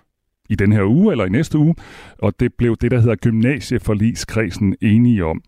i 0.48 0.54
den 0.54 0.72
her 0.72 0.84
uge 0.84 1.12
eller 1.12 1.24
i 1.24 1.28
næste 1.28 1.58
uge, 1.58 1.74
og 2.18 2.40
det 2.40 2.54
blev 2.58 2.76
det, 2.76 2.90
der 2.90 3.00
hedder 3.00 3.16
gymnasieforligskredsen 3.16 4.76
enige 4.80 5.24
om. 5.24 5.42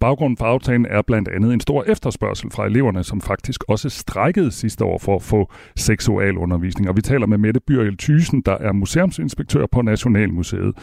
Baggrunden 0.00 0.36
for 0.36 0.44
aftalen 0.44 0.86
er 0.86 1.02
blandt 1.02 1.28
andet 1.28 1.52
en 1.52 1.60
stor 1.60 1.84
efterspørgsel 1.84 2.50
fra 2.50 2.66
eleverne, 2.66 3.04
som 3.04 3.20
faktisk 3.20 3.64
også 3.68 3.88
strækkede 3.88 4.50
sidste 4.50 4.84
år 4.84 4.98
for 4.98 5.16
at 5.16 5.22
få 5.22 5.52
seksualundervisning. 5.76 6.88
Og 6.88 6.96
vi 6.96 7.02
taler 7.02 7.26
med 7.26 7.38
Mette 7.38 7.60
Byrjel 7.60 7.96
Thysen, 7.96 8.42
der 8.46 8.56
er 8.60 8.72
museumsinspektør 8.72 9.66
på 9.72 9.82
Nationalmuseet. 9.82 10.74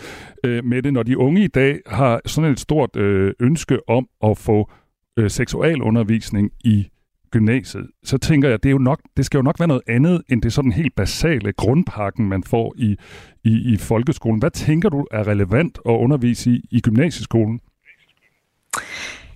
Øh, 0.45 0.65
Mette, 0.65 0.91
når 0.91 1.03
de 1.03 1.17
unge 1.17 1.43
i 1.43 1.47
dag 1.47 1.79
har 1.87 2.21
sådan 2.25 2.51
et 2.51 2.59
stort 2.59 2.95
øh, 2.95 3.33
ønske 3.39 3.89
om 3.89 4.07
at 4.23 4.37
få 4.37 4.71
øh, 5.19 5.29
seksualundervisning 5.29 6.51
i 6.63 6.87
gymnasiet, 7.33 7.87
så 8.03 8.17
tænker 8.17 8.49
jeg, 8.49 8.63
det, 8.63 8.69
er 8.69 8.71
jo 8.71 8.77
nok, 8.77 8.99
det 9.17 9.25
skal 9.25 9.37
jo 9.37 9.41
nok 9.41 9.59
være 9.59 9.67
noget 9.67 9.83
andet 9.87 10.21
end 10.29 10.41
det 10.41 10.53
sådan 10.53 10.71
helt 10.71 10.95
basale 10.95 11.53
grundpakken, 11.53 12.29
man 12.29 12.43
får 12.43 12.73
i, 12.77 12.97
i, 13.43 13.73
i 13.73 13.77
folkeskolen. 13.77 14.39
Hvad 14.39 14.51
tænker 14.51 14.89
du 14.89 15.05
er 15.11 15.27
relevant 15.27 15.79
at 15.85 15.91
undervise 15.91 16.51
i 16.51 16.61
i 16.71 16.81
gymnasieskolen? 16.81 17.59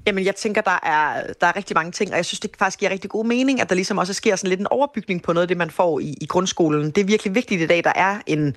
Jamen, 0.07 0.25
jeg 0.25 0.35
tænker, 0.35 0.61
der 0.61 0.79
er, 0.83 1.33
der 1.41 1.47
er 1.47 1.55
rigtig 1.55 1.75
mange 1.75 1.91
ting, 1.91 2.11
og 2.11 2.17
jeg 2.17 2.25
synes, 2.25 2.39
det 2.39 2.51
faktisk 2.59 2.79
giver 2.79 2.91
rigtig 2.91 3.09
god 3.09 3.25
mening, 3.25 3.61
at 3.61 3.69
der 3.69 3.75
ligesom 3.75 3.97
også 3.97 4.13
sker 4.13 4.35
sådan 4.35 4.49
lidt 4.49 4.59
en 4.59 4.67
overbygning 4.71 5.23
på 5.23 5.33
noget 5.33 5.41
af 5.41 5.47
det, 5.47 5.57
man 5.57 5.69
får 5.69 5.99
i, 5.99 6.15
i 6.21 6.25
grundskolen. 6.25 6.91
Det 6.91 6.97
er 6.97 7.05
virkelig 7.05 7.35
vigtigt 7.35 7.61
i 7.61 7.67
dag, 7.67 7.83
der 7.83 7.93
er 7.95 8.19
en 8.27 8.55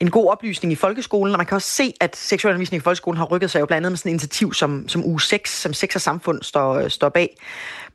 en 0.00 0.10
god 0.10 0.30
oplysning 0.30 0.72
i 0.72 0.76
folkeskolen, 0.76 1.34
og 1.34 1.38
man 1.38 1.46
kan 1.46 1.54
også 1.54 1.70
se, 1.70 1.94
at 2.00 2.16
seksualundervisning 2.16 2.80
i 2.80 2.82
folkeskolen 2.82 3.18
har 3.18 3.24
rykket 3.24 3.50
sig 3.50 3.60
jo 3.60 3.66
blandt 3.66 3.78
andet 3.78 3.92
med 3.92 3.96
sådan 3.98 4.10
et 4.10 4.12
initiativ 4.12 4.54
som, 4.54 4.88
som 4.88 5.02
U6, 5.02 5.38
som 5.46 5.72
Sex 5.72 5.94
og 5.94 6.00
Samfund 6.00 6.42
står, 6.42 6.88
står 6.88 7.08
bag. 7.08 7.36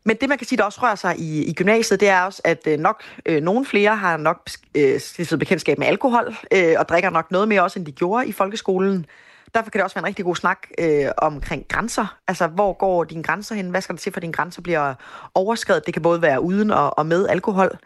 Men 0.03 0.17
det, 0.21 0.29
man 0.29 0.37
kan 0.37 0.47
sige, 0.47 0.57
der 0.57 0.63
også 0.63 0.81
rører 0.81 0.95
sig 0.95 1.19
i, 1.19 1.45
i 1.45 1.53
gymnasiet, 1.53 1.99
det 1.99 2.09
er 2.09 2.21
også, 2.21 2.41
at 2.43 2.67
øh, 2.67 2.79
nok 2.79 3.03
øh, 3.25 3.41
nogle 3.43 3.65
flere 3.65 3.95
har 3.95 4.17
nok 4.17 4.49
øh, 4.75 4.99
bekendtskab 5.39 5.77
med 5.77 5.87
alkohol, 5.87 6.35
øh, 6.53 6.75
og 6.77 6.89
drikker 6.89 7.09
nok 7.09 7.31
noget 7.31 7.47
mere 7.47 7.63
også, 7.63 7.79
end 7.79 7.85
de 7.85 7.91
gjorde 7.91 8.27
i 8.27 8.31
folkeskolen. 8.31 9.05
Derfor 9.53 9.69
kan 9.69 9.79
det 9.79 9.83
også 9.83 9.95
være 9.95 10.01
en 10.01 10.07
rigtig 10.07 10.25
god 10.25 10.35
snak 10.35 10.67
øh, 10.77 11.05
omkring 11.17 11.65
grænser. 11.67 12.17
Altså, 12.27 12.47
hvor 12.47 12.73
går 12.73 13.03
dine 13.03 13.23
grænser 13.23 13.55
hen? 13.55 13.69
Hvad 13.69 13.81
skal 13.81 13.95
der 13.95 13.99
til, 13.99 14.11
for 14.11 14.17
at 14.17 14.21
dine 14.21 14.33
grænser 14.33 14.61
bliver 14.61 14.93
overskrevet? 15.33 15.85
Det 15.85 15.93
kan 15.93 16.01
både 16.01 16.21
være 16.21 16.41
uden 16.41 16.71
og, 16.71 16.97
og 16.97 17.05
med 17.05 17.27
alkohol. 17.27 17.77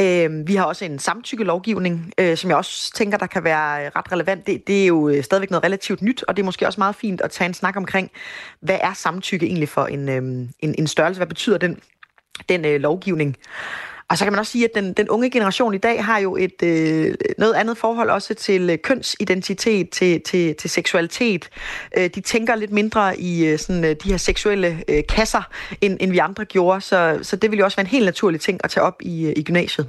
Øh, 0.00 0.48
vi 0.48 0.54
har 0.54 0.64
også 0.64 0.84
en 0.84 0.98
samtykkelovgivning, 0.98 2.12
øh, 2.18 2.36
som 2.36 2.50
jeg 2.50 2.56
også 2.56 2.92
tænker, 2.92 3.18
der 3.18 3.26
kan 3.26 3.44
være 3.44 3.84
øh, 3.84 3.90
ret 3.96 4.12
relevant. 4.12 4.46
Det, 4.46 4.66
det 4.66 4.82
er 4.82 4.86
jo 4.86 5.08
øh, 5.08 5.24
stadigvæk 5.24 5.50
noget 5.50 5.64
relativt 5.64 6.02
nyt, 6.02 6.24
og 6.28 6.36
det 6.36 6.42
er 6.42 6.44
måske 6.44 6.66
også 6.66 6.80
meget 6.80 6.94
fint 6.96 7.20
at 7.20 7.30
tage 7.30 7.48
en 7.48 7.54
snak 7.54 7.76
omkring, 7.76 8.10
hvad 8.60 8.78
er 8.80 8.92
samtykke 8.92 9.46
egentlig 9.46 9.68
for 9.68 9.86
en, 9.86 10.08
øh, 10.08 10.48
en, 10.60 10.74
en 10.78 10.86
størrelse? 10.86 11.18
Hvad 11.18 11.26
betyder 11.26 11.58
den, 11.58 11.78
den 12.48 12.64
øh, 12.64 12.80
lovgivning? 12.80 13.36
Og 14.10 14.18
så 14.18 14.24
kan 14.24 14.32
man 14.32 14.38
også 14.38 14.52
sige, 14.52 14.64
at 14.64 14.70
den, 14.74 14.92
den 14.92 15.08
unge 15.08 15.30
generation 15.30 15.74
i 15.74 15.78
dag 15.78 16.04
har 16.04 16.18
jo 16.18 16.36
et 16.36 16.62
øh, 16.62 17.14
noget 17.38 17.54
andet 17.54 17.78
forhold 17.78 18.10
også 18.10 18.34
til 18.34 18.70
øh, 18.70 18.78
kønsidentitet, 18.78 19.90
til, 19.90 20.20
til, 20.20 20.54
til 20.54 20.70
seksualitet. 20.70 21.48
Øh, 21.96 22.10
de 22.14 22.20
tænker 22.20 22.54
lidt 22.54 22.72
mindre 22.72 23.20
i 23.20 23.46
øh, 23.46 23.58
sådan, 23.58 23.84
øh, 23.84 23.96
de 24.04 24.10
her 24.10 24.16
seksuelle 24.16 24.84
øh, 24.88 25.02
kasser, 25.08 25.42
end, 25.80 25.96
end 26.00 26.10
vi 26.10 26.18
andre 26.18 26.44
gjorde. 26.44 26.80
Så, 26.80 27.18
så 27.22 27.36
det 27.36 27.50
vil 27.50 27.58
jo 27.58 27.64
også 27.64 27.76
være 27.76 27.84
en 27.84 27.90
helt 27.90 28.04
naturlig 28.04 28.40
ting 28.40 28.60
at 28.64 28.70
tage 28.70 28.84
op 28.84 29.02
i, 29.02 29.26
øh, 29.26 29.32
i 29.36 29.42
gymnasiet. 29.42 29.86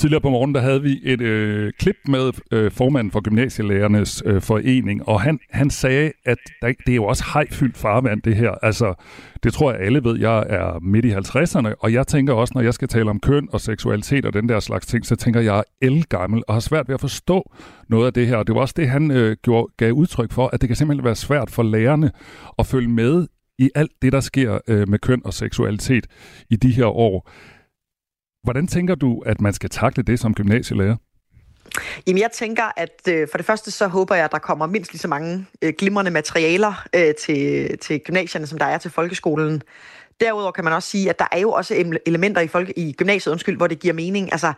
Tidligere 0.00 0.20
på 0.20 0.30
morgenen, 0.30 0.54
der 0.54 0.60
havde 0.60 0.82
vi 0.82 1.00
et 1.02 1.20
øh, 1.20 1.72
klip 1.78 1.96
med 2.08 2.32
øh, 2.52 2.70
formanden 2.70 3.10
for 3.10 3.20
Gymnasielærernes 3.20 4.22
øh, 4.26 4.42
forening, 4.42 5.08
og 5.08 5.20
han, 5.20 5.38
han 5.50 5.70
sagde, 5.70 6.12
at 6.24 6.38
der, 6.62 6.72
det 6.86 6.92
er 6.92 6.96
jo 6.96 7.04
også 7.04 7.24
hejfyldt 7.34 7.76
farvand, 7.76 8.22
det 8.22 8.36
her. 8.36 8.50
Altså, 8.50 8.94
det 9.42 9.52
tror 9.52 9.72
jeg 9.72 9.80
alle 9.80 10.04
ved, 10.04 10.18
jeg 10.18 10.46
er 10.48 10.78
midt 10.82 11.04
i 11.04 11.12
50'erne, 11.12 11.74
og 11.80 11.92
jeg 11.92 12.06
tænker 12.06 12.34
også, 12.34 12.52
når 12.54 12.62
jeg 12.62 12.74
skal 12.74 12.88
tale 12.88 13.10
om 13.10 13.20
køn 13.20 13.48
og 13.52 13.60
seksualitet 13.60 14.26
og 14.26 14.32
den 14.32 14.48
der 14.48 14.60
slags 14.60 14.86
ting, 14.86 15.06
så 15.06 15.16
tænker 15.16 15.40
jeg, 15.40 15.46
jeg 15.46 15.58
er 15.58 15.62
elgammel 15.86 16.42
og 16.48 16.54
har 16.54 16.60
svært 16.60 16.88
ved 16.88 16.94
at 16.94 17.00
forstå 17.00 17.52
noget 17.88 18.06
af 18.06 18.12
det 18.12 18.26
her. 18.26 18.36
Og 18.36 18.46
det 18.46 18.54
var 18.54 18.60
også 18.60 18.74
det, 18.76 18.88
han 18.88 19.10
øh, 19.10 19.36
gjorde, 19.42 19.72
gav 19.76 19.92
udtryk 19.92 20.32
for, 20.32 20.50
at 20.52 20.60
det 20.60 20.68
kan 20.68 20.76
simpelthen 20.76 21.04
være 21.04 21.14
svært 21.14 21.50
for 21.50 21.62
lærerne 21.62 22.10
at 22.58 22.66
følge 22.66 22.88
med 22.88 23.26
i 23.58 23.70
alt 23.74 23.92
det, 24.02 24.12
der 24.12 24.20
sker 24.20 24.58
øh, 24.68 24.88
med 24.88 24.98
køn 24.98 25.22
og 25.24 25.34
seksualitet 25.34 26.06
i 26.50 26.56
de 26.56 26.70
her 26.70 26.86
år. 26.86 27.30
Hvordan 28.42 28.66
tænker 28.66 28.94
du, 28.94 29.22
at 29.26 29.40
man 29.40 29.52
skal 29.52 29.70
takle 29.70 30.02
det 30.02 30.20
som 30.20 30.34
gymnasielærer? 30.34 30.96
Jamen, 32.06 32.22
jeg 32.22 32.30
tænker, 32.32 32.64
at 32.76 33.00
øh, 33.08 33.28
for 33.30 33.38
det 33.38 33.46
første 33.46 33.70
så 33.70 33.86
håber 33.86 34.14
jeg, 34.14 34.24
at 34.24 34.32
der 34.32 34.38
kommer 34.38 34.66
mindst 34.66 34.92
lige 34.92 35.00
så 35.00 35.08
mange 35.08 35.46
øh, 35.62 35.72
glimrende 35.78 36.10
materialer 36.10 36.86
øh, 36.94 37.14
til, 37.14 37.78
til 37.78 38.00
gymnasierne, 38.00 38.46
som 38.46 38.58
der 38.58 38.66
er 38.66 38.78
til 38.78 38.90
folkeskolen. 38.90 39.62
Derudover 40.20 40.52
kan 40.52 40.64
man 40.64 40.72
også 40.72 40.88
sige, 40.88 41.10
at 41.10 41.18
der 41.18 41.26
er 41.32 41.38
jo 41.38 41.50
også 41.50 41.98
elementer 42.06 42.40
i, 42.40 42.48
folk, 42.48 42.72
i 42.76 42.92
gymnasiet, 42.92 43.32
undskyld, 43.32 43.56
hvor 43.56 43.66
det 43.66 43.78
giver 43.78 43.94
mening. 43.94 44.32
Altså, 44.32 44.52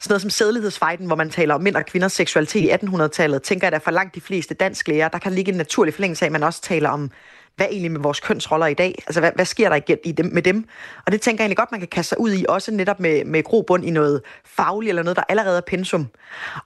sådan 0.00 0.12
noget 0.12 0.22
som 0.22 0.30
sædelighedsfejden, 0.30 1.06
hvor 1.06 1.16
man 1.16 1.30
taler 1.30 1.54
om 1.54 1.62
mænd 1.62 1.76
og 1.76 1.86
kvinders 1.86 2.12
seksualitet 2.12 2.62
i 2.62 2.70
1800-tallet, 2.70 3.42
tænker 3.42 3.66
jeg, 3.66 3.74
at 3.74 3.82
for 3.82 3.90
langt 3.90 4.14
de 4.14 4.20
fleste 4.20 4.54
dansklærer, 4.54 5.08
der 5.08 5.18
kan 5.18 5.32
ligge 5.32 5.52
en 5.52 5.58
naturlig 5.58 5.94
forlængelse 5.94 6.24
af, 6.24 6.28
at 6.28 6.32
man 6.32 6.42
også 6.42 6.62
taler 6.62 6.90
om 6.90 7.10
hvad 7.58 7.66
egentlig 7.70 7.90
med 7.90 8.00
vores 8.00 8.20
kønsroller 8.20 8.66
i 8.66 8.74
dag? 8.74 9.02
Altså, 9.06 9.20
hvad, 9.20 9.32
hvad 9.34 9.44
sker 9.44 9.68
der 9.68 9.76
igen 9.76 9.98
i 10.04 10.12
dem, 10.12 10.26
med 10.32 10.42
dem? 10.42 10.64
Og 11.06 11.12
det 11.12 11.20
tænker 11.20 11.42
jeg 11.42 11.44
egentlig 11.44 11.56
godt, 11.56 11.72
man 11.72 11.80
kan 11.80 11.88
kaste 11.88 12.08
sig 12.08 12.20
ud 12.20 12.32
i, 12.32 12.44
også 12.48 12.72
netop 12.72 13.00
med, 13.00 13.24
med 13.24 13.42
grobund 13.42 13.84
i 13.84 13.90
noget 13.90 14.22
fagligt, 14.44 14.88
eller 14.88 15.02
noget, 15.02 15.16
der 15.16 15.22
allerede 15.28 15.56
er 15.56 15.60
pensum. 15.60 16.06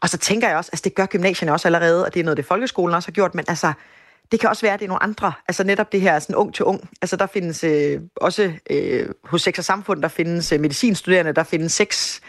Og 0.00 0.08
så 0.08 0.18
tænker 0.18 0.48
jeg 0.48 0.56
også, 0.56 0.70
altså 0.72 0.82
det 0.84 0.94
gør 0.94 1.06
gymnasierne 1.06 1.52
også 1.52 1.68
allerede, 1.68 2.04
og 2.04 2.14
det 2.14 2.20
er 2.20 2.24
noget, 2.24 2.36
det 2.36 2.44
folkeskolen 2.44 2.94
også 2.94 3.08
har 3.08 3.12
gjort, 3.12 3.34
men 3.34 3.44
altså, 3.48 3.72
det 4.32 4.40
kan 4.40 4.48
også 4.48 4.62
være, 4.62 4.74
at 4.74 4.80
det 4.80 4.84
er 4.86 4.88
nogle 4.88 5.02
andre. 5.02 5.32
Altså 5.48 5.64
netop 5.64 5.92
det 5.92 6.00
her 6.00 6.18
sådan 6.18 6.36
ung 6.36 6.54
til 6.54 6.64
ung. 6.64 6.90
Altså 7.02 7.16
der 7.16 7.26
findes 7.26 7.64
øh, 7.64 8.00
også 8.16 8.52
øh, 8.70 9.08
hos 9.24 9.42
Sex 9.42 9.58
og 9.58 9.64
Samfund, 9.64 10.02
der 10.02 10.08
findes 10.08 10.52
øh, 10.52 10.60
medicinstuderende, 10.60 11.32
der 11.32 11.42
findes 11.42 11.72
Sex 11.72 12.20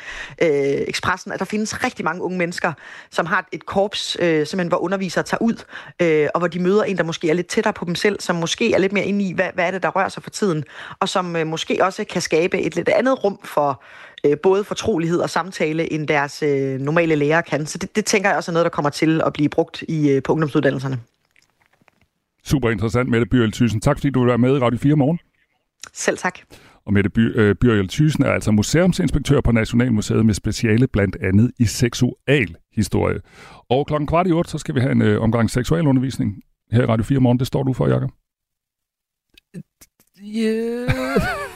øh, 0.41 0.49
Expressen, 0.88 1.32
altså 1.32 1.45
der 1.45 1.49
findes 1.49 1.84
rigtig 1.84 2.06
mange 2.06 2.22
unge 2.22 2.38
mennesker, 2.38 2.74
som 3.12 3.26
har 3.26 3.47
et 3.51 3.66
korps, 3.66 4.18
øh, 4.20 4.47
simpelthen 4.47 4.68
hvor 4.68 4.78
undervisere 4.78 5.24
tager 5.24 5.41
ud, 5.41 5.64
øh, 6.01 6.28
og 6.34 6.39
hvor 6.39 6.47
de 6.47 6.60
møder 6.60 6.84
en, 6.84 6.97
der 6.97 7.04
måske 7.04 7.30
er 7.30 7.34
lidt 7.34 7.47
tættere 7.47 7.74
på 7.74 7.86
dem 7.86 7.95
selv, 7.95 8.20
som 8.20 8.36
måske 8.36 8.74
er 8.74 8.78
lidt 8.78 8.93
mere 8.93 9.06
inde 9.06 9.26
i, 9.26 9.34
hvad, 9.34 9.49
hvad 9.54 9.66
er 9.68 9.72
det, 9.72 9.84
der 9.84 9.89
rører 9.89 10.10
sig 10.10 10.24
for 10.24 10.30
tiden, 10.30 10.64
og 10.99 11.10
som 11.10 11.36
øh, 11.36 11.47
måske 11.47 11.78
også 11.82 12.04
kan 12.04 12.22
skabe 12.22 12.62
et 12.62 12.76
lidt 12.76 12.89
andet 12.89 13.24
rum 13.24 13.39
for 13.43 13.84
øh, 14.26 14.38
både 14.43 14.64
fortrolighed 14.64 15.20
og 15.20 15.30
samtale, 15.30 15.93
end 15.93 16.08
deres 16.08 16.43
øh, 16.43 16.80
normale 16.80 17.16
lærere 17.16 17.43
kan. 17.43 17.66
Så 17.66 17.78
det, 17.78 17.95
det 17.95 18.06
tænker 18.06 18.30
jeg 18.30 18.38
også 18.38 18.51
er 18.51 18.54
noget, 18.54 18.66
der 18.66 18.70
kommer 18.70 18.89
til 18.89 19.22
at 19.26 19.34
blive 19.34 19.49
brugt 19.49 19.82
i, 19.82 20.10
øh, 20.10 20.24
på 20.24 20.32
ungdomsuddannelserne. 20.32 20.99
Super 22.45 22.69
interessant, 22.69 23.09
Mette 23.09 23.25
Byrjel 23.25 23.51
Thyssen. 23.51 23.81
Tak 23.81 23.97
fordi 23.97 24.09
du 24.09 24.19
vil 24.19 24.27
være 24.27 24.37
med 24.37 24.57
i 24.57 24.59
Radio 24.59 24.79
4 24.79 24.95
morgen. 24.95 25.19
Selv 25.93 26.17
tak. 26.17 26.39
Og 26.85 26.93
Mette 26.93 27.09
By, 27.09 27.39
øh, 27.39 27.55
Byrjel 27.55 27.87
Thyssen 27.87 28.23
er 28.23 28.31
altså 28.31 28.51
museumsinspektør 28.51 29.41
på 29.41 29.51
Nationalmuseet 29.51 30.25
med 30.25 30.33
speciale 30.33 30.87
blandt 30.87 31.15
andet 31.21 31.51
i 31.59 31.65
seksual 31.65 32.55
historie. 32.75 33.19
Og 33.69 33.87
klokken 33.87 34.07
kvart 34.07 34.27
i 34.27 34.31
otte, 34.31 34.51
så 34.51 34.57
skal 34.57 34.75
vi 34.75 34.79
have 34.79 34.91
en 34.91 35.01
øh, 35.01 35.21
omgang 35.21 35.49
seksualundervisning 35.49 36.41
her 36.71 36.83
i 36.83 36.85
Radio 36.85 37.03
4 37.03 37.19
morgen. 37.19 37.39
Det 37.39 37.47
står 37.47 37.63
du 37.63 37.73
for, 37.73 37.87
Jakob. 37.87 38.09
Yeah. 40.25 40.89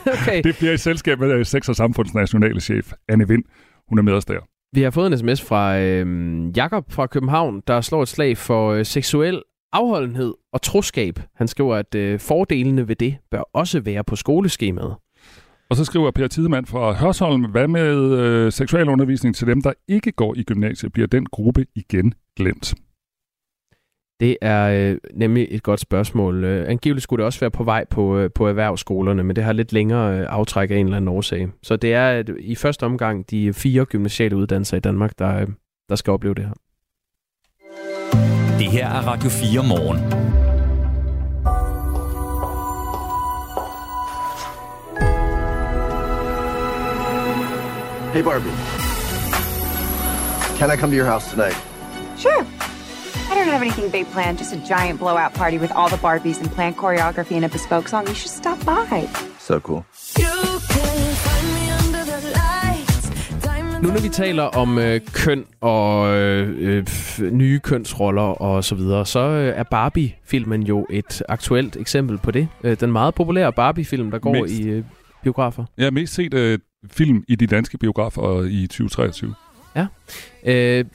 okay. 0.14 0.44
det 0.44 0.56
bliver 0.58 0.74
i 0.74 0.78
selskab 0.78 1.20
med 1.20 1.32
øh, 1.32 1.46
Sex- 1.46 1.70
og 1.70 1.76
Samfunds 1.76 2.14
nationale 2.14 2.62
chef, 2.62 2.92
Anne 3.08 3.28
Vind. 3.28 3.44
Hun 3.90 3.98
er 3.98 4.04
med 4.04 4.14
os 4.14 4.26
der. 4.26 4.40
Vi 4.74 4.82
har 4.82 4.90
fået 4.90 5.12
en 5.12 5.18
sms 5.18 5.42
fra 5.42 5.80
øh, 5.80 6.58
Jakob 6.58 6.92
fra 6.92 7.08
København, 7.08 7.62
der 7.68 7.82
slår 7.82 8.02
et 8.02 8.08
slag 8.08 8.38
for 8.38 8.72
øh, 8.72 8.86
seksuel 8.86 9.42
afholdenhed 9.74 10.34
og 10.54 10.62
troskab. 10.62 11.20
Han 11.36 11.48
skriver, 11.48 11.76
at 11.76 11.96
øh, 11.96 12.20
fordelene 12.20 12.88
ved 12.88 12.96
det 12.96 13.18
bør 13.32 13.42
også 13.54 13.80
være 13.80 14.04
på 14.04 14.16
skoleskemaet. 14.16 14.96
Og 15.70 15.76
så 15.76 15.86
skriver 15.86 16.12
Per 16.12 16.28
Tidemann 16.28 16.66
fra 16.66 16.94
Hørsholm, 16.94 17.52
hvad 17.52 17.68
med 17.68 18.12
øh, 18.20 18.52
seksualundervisning 18.52 19.36
til 19.36 19.48
dem, 19.48 19.62
der 19.62 19.74
ikke 19.88 20.12
går 20.12 20.36
i 20.38 20.44
gymnasiet? 20.44 20.94
Bliver 20.94 21.08
den 21.08 21.26
gruppe 21.26 21.66
igen 21.76 22.14
glemt? 22.36 22.74
Det 24.20 24.38
er 24.42 24.92
øh, 24.92 24.98
nemlig 25.14 25.48
et 25.50 25.64
godt 25.64 25.80
spørgsmål. 25.80 26.44
Øh, 26.44 26.70
angiveligt 26.70 27.04
skulle 27.04 27.18
det 27.18 27.26
også 27.26 27.40
være 27.40 27.52
på 27.52 27.64
vej 27.64 27.86
på, 27.90 28.18
øh, 28.18 28.30
på 28.36 28.48
erhvervsskolerne, 28.48 29.24
men 29.24 29.36
det 29.36 29.44
har 29.44 29.54
lidt 29.54 29.74
længere 29.74 30.20
øh, 30.20 30.26
aftræk 30.30 30.72
af 30.72 30.76
en 30.76 30.86
eller 30.86 30.98
anden 30.98 31.08
årsag. 31.08 31.48
Så 31.64 31.76
det 31.76 31.94
er 31.94 32.10
at 32.10 32.30
i 32.40 32.56
første 32.56 32.84
omgang 32.84 33.32
de 33.32 33.54
fire 33.54 33.86
gymnasiale 33.86 34.36
uddannelser 34.36 34.78
i 34.78 34.80
Danmark, 34.80 35.20
der, 35.20 35.42
øh, 35.42 35.48
der 35.90 35.96
skal 35.96 36.12
opleve 36.12 36.36
det 36.36 36.46
her. 36.46 36.54
Det 38.60 38.72
her 38.72 38.88
er 38.88 39.02
Radio 39.02 39.30
4 39.30 39.64
morgen. 39.64 40.00
Hey 48.14 48.24
Barbie. 48.24 48.52
Can 50.58 50.72
I 50.72 50.76
come 50.76 50.90
to 50.90 50.96
your 50.96 51.06
house 51.06 51.30
tonight? 51.30 51.56
Sure. 52.18 52.46
I 53.30 53.36
don't 53.36 53.48
have 53.48 53.62
anything 53.62 53.92
big 53.92 54.08
planned, 54.08 54.40
just 54.40 54.54
a 54.54 54.58
giant 54.58 55.00
blowout 55.00 55.34
party 55.36 55.60
with 55.60 55.72
all 55.72 55.90
the 55.90 55.98
Barbies 55.98 56.40
and 56.42 56.52
planned 56.52 56.78
choreography 56.78 57.36
and 57.36 57.46
a 57.46 57.50
bespoke 57.50 57.88
song. 57.88 58.08
You 58.08 58.16
should 58.16 58.32
stop 58.32 58.66
by. 58.66 59.08
So 59.40 59.60
cool. 59.60 59.86
Nu 63.84 63.90
når 63.90 64.02
vi 64.02 64.10
taler 64.10 64.44
om 64.44 64.78
øh, 64.78 65.02
køn 65.14 65.46
og 65.62 66.16
øh, 66.18 66.56
øh, 66.60 66.86
nye 67.32 67.60
kønsroller 67.60 68.22
og 68.22 68.64
så 68.64 68.76
videre, 68.76 69.06
så 69.06 69.20
øh, 69.20 69.54
er 69.56 69.64
Barbie-filmen 69.64 70.64
jo 70.64 70.88
et 70.90 71.24
aktuelt 71.30 71.78
eksempel 71.78 72.18
på 72.18 72.32
det. 72.32 72.48
Øh, 72.64 72.80
den 72.80 72.92
meget 72.92 73.16
populære 73.16 73.54
Barbie-film, 73.54 74.12
der 74.12 74.20
går 74.20 74.34
mest, 74.34 74.54
i 74.60 74.68
øh, 74.68 74.84
biografer. 75.24 75.66
Ja, 75.78 75.92
mest 75.92 76.14
set 76.14 76.34
øh, 76.34 76.60
film 76.92 77.24
i 77.28 77.36
de 77.36 77.48
danske 77.48 77.78
biografer 77.78 78.44
i 78.44 78.68
2023. 78.68 79.34
Ja. 79.76 79.88
Øh, 80.46 80.86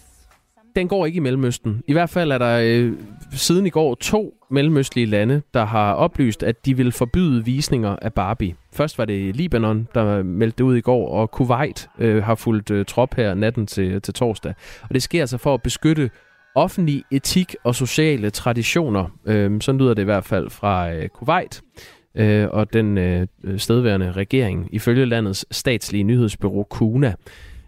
den 0.76 0.88
går 0.88 1.06
ikke 1.06 1.16
i 1.16 1.20
Mellemøsten. 1.20 1.82
I 1.86 1.92
hvert 1.92 2.10
fald 2.10 2.32
er 2.32 2.38
der 2.38 2.60
øh, 2.64 2.92
siden 3.32 3.66
i 3.66 3.70
går 3.70 3.94
to 3.94 4.34
mellemøstlige 4.50 5.06
lande, 5.06 5.42
der 5.54 5.64
har 5.64 5.94
oplyst, 5.94 6.42
at 6.42 6.66
de 6.66 6.76
vil 6.76 6.92
forbyde 6.92 7.44
visninger 7.44 7.96
af 8.02 8.12
Barbie. 8.12 8.54
Først 8.72 8.98
var 8.98 9.04
det 9.04 9.36
Libanon, 9.36 9.88
der 9.94 10.22
meldte 10.22 10.58
det 10.58 10.64
ud 10.64 10.76
i 10.76 10.80
går, 10.80 11.08
og 11.08 11.30
Kuwait 11.30 11.88
øh, 11.98 12.22
har 12.22 12.34
fulgt 12.34 12.70
øh, 12.70 12.84
trop 12.84 13.14
her 13.14 13.34
natten 13.34 13.66
til, 13.66 14.02
til 14.02 14.14
torsdag. 14.14 14.54
Og 14.82 14.94
det 14.94 15.02
sker 15.02 15.20
altså 15.20 15.38
for 15.38 15.54
at 15.54 15.62
beskytte 15.62 16.10
offentlig 16.54 17.04
etik 17.10 17.54
og 17.64 17.74
sociale 17.74 18.30
traditioner. 18.30 19.18
Øh, 19.26 19.60
sådan 19.60 19.80
lyder 19.80 19.94
det 19.94 20.02
i 20.02 20.04
hvert 20.04 20.24
fald 20.24 20.50
fra 20.50 20.92
øh, 20.92 21.08
Kuwait 21.08 21.62
øh, 22.14 22.48
og 22.50 22.72
den 22.72 22.98
øh, 22.98 23.26
stedværende 23.56 24.12
regering, 24.12 24.68
ifølge 24.72 25.04
landets 25.04 25.46
statslige 25.50 26.04
nyhedsbyrå 26.04 26.62
KUNA. 26.62 27.14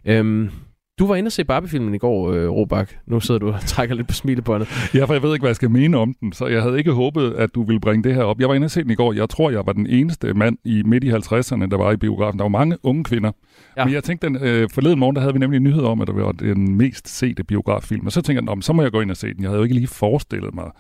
Øh, 0.05 0.51
du 0.99 1.07
var 1.07 1.17
inde 1.17 1.29
og 1.29 1.33
se 1.33 1.45
Barbie-filmen 1.45 1.95
i 1.95 1.99
går, 1.99 2.33
øh, 2.33 2.49
Robak. 2.49 2.95
Nu 3.07 3.21
sidder 3.21 3.39
du 3.39 3.49
og 3.53 3.61
trækker 3.67 3.95
lidt 3.95 4.09
på 4.09 4.15
smilebåndet. 4.15 4.69
Ja, 4.95 5.05
for 5.05 5.13
jeg 5.15 5.23
ved 5.23 5.33
ikke, 5.33 5.43
hvad 5.43 5.51
jeg 5.51 5.57
skal 5.57 5.71
mene 5.71 5.97
om 5.97 6.15
den, 6.21 6.33
så 6.33 6.47
jeg 6.47 6.63
havde 6.63 6.79
ikke 6.79 6.93
håbet, 6.93 7.33
at 7.33 7.55
du 7.55 7.63
ville 7.63 7.81
bringe 7.81 8.05
det 8.05 8.15
her 8.15 8.23
op. 8.23 8.41
Jeg 8.41 8.49
var 8.49 8.55
inde 8.55 8.65
og 8.65 8.71
se 8.71 8.83
den 8.83 8.91
i 8.91 8.95
går. 8.95 9.13
Jeg 9.13 9.29
tror, 9.29 9.51
jeg 9.51 9.67
var 9.67 9.73
den 9.73 9.87
eneste 9.87 10.35
mand 10.35 10.59
i 10.65 10.83
midt 10.83 11.05
i 11.05 11.11
50'erne, 11.11 11.71
der 11.71 11.77
var 11.77 11.93
i 11.93 11.97
biografen. 11.97 12.39
Der 12.39 12.45
var 12.45 12.49
mange 12.49 12.77
unge 12.83 13.05
kvinder. 13.05 13.33
Ja. 13.77 13.85
Men 13.85 13.95
jeg 13.95 14.05
tænkte, 14.05 14.27
den, 14.27 14.37
øh, 14.37 14.69
forleden 14.71 14.99
morgen, 14.99 15.17
der 15.17 15.23
havde 15.23 15.35
vi 15.35 15.39
nemlig 15.39 15.57
en 15.57 15.65
nyhed 15.65 15.83
om, 15.83 16.01
at 16.01 16.07
det 16.07 16.17
var 16.17 16.33
den 16.33 16.77
mest 16.77 17.09
sete 17.09 17.45
biograffilm. 17.45 18.07
Og 18.07 18.13
så 18.13 18.23
tænkte 18.23 18.53
jeg, 18.53 18.63
så 18.63 18.73
må 18.73 18.83
jeg 18.83 18.93
gå 18.93 19.01
ind 19.01 19.11
og 19.11 19.17
se 19.17 19.35
den. 19.35 19.43
Jeg 19.43 19.49
havde 19.49 19.59
jo 19.59 19.63
ikke 19.63 19.75
lige 19.75 19.87
forestillet 19.87 20.55
mig, 20.55 20.71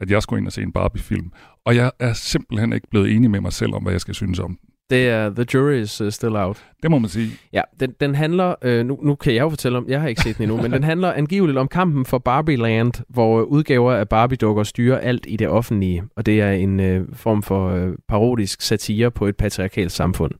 at 0.00 0.10
jeg 0.10 0.22
skulle 0.22 0.40
ind 0.40 0.46
og 0.46 0.52
se 0.52 0.62
en 0.62 0.72
Barbie-film. 0.72 1.32
Og 1.64 1.76
jeg 1.76 1.90
er 1.98 2.12
simpelthen 2.12 2.72
ikke 2.72 2.88
blevet 2.90 3.12
enig 3.12 3.30
med 3.30 3.40
mig 3.40 3.52
selv 3.52 3.74
om, 3.74 3.82
hvad 3.82 3.92
jeg 3.92 4.00
skal 4.00 4.14
synes 4.14 4.38
om 4.38 4.58
den. 4.60 4.71
Det 4.92 5.08
er 5.08 5.30
The 5.30 5.46
Jury 5.54 5.72
is 5.72 6.00
uh, 6.00 6.10
Still 6.10 6.36
Out. 6.36 6.64
Det 6.82 6.90
må 6.90 6.98
man 6.98 7.08
sige. 7.10 7.30
Ja, 7.52 7.62
den, 7.80 7.94
den 8.00 8.14
handler, 8.14 8.54
øh, 8.62 8.86
nu, 8.86 8.98
nu 9.02 9.14
kan 9.14 9.34
jeg 9.34 9.40
jo 9.40 9.48
fortælle 9.48 9.78
om, 9.78 9.88
jeg 9.88 10.00
har 10.00 10.08
ikke 10.08 10.22
set 10.22 10.36
den 10.36 10.42
endnu, 10.42 10.62
men 10.62 10.72
den 10.72 10.84
handler 10.84 11.12
angiveligt 11.12 11.58
om 11.58 11.68
kampen 11.68 12.04
for 12.04 12.18
Barbie 12.18 12.56
Land, 12.56 12.92
hvor 13.08 13.42
udgaver 13.42 13.92
af 13.92 14.08
Barbie-dukker 14.08 14.62
styrer 14.62 14.98
alt 14.98 15.26
i 15.28 15.36
det 15.36 15.48
offentlige, 15.48 16.02
og 16.16 16.26
det 16.26 16.40
er 16.40 16.50
en 16.52 16.80
øh, 16.80 17.06
form 17.12 17.42
for 17.42 17.70
øh, 17.70 17.92
parodisk 18.08 18.62
satire 18.62 19.10
på 19.10 19.26
et 19.26 19.36
patriarkalt 19.36 19.92
samfund. 19.92 20.32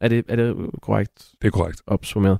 Er 0.00 0.08
det, 0.08 0.24
er 0.28 0.36
det 0.36 0.56
korrekt? 0.82 1.28
Det 1.42 1.46
er 1.46 1.50
korrekt. 1.50 1.82
Opsummeret. 1.86 2.38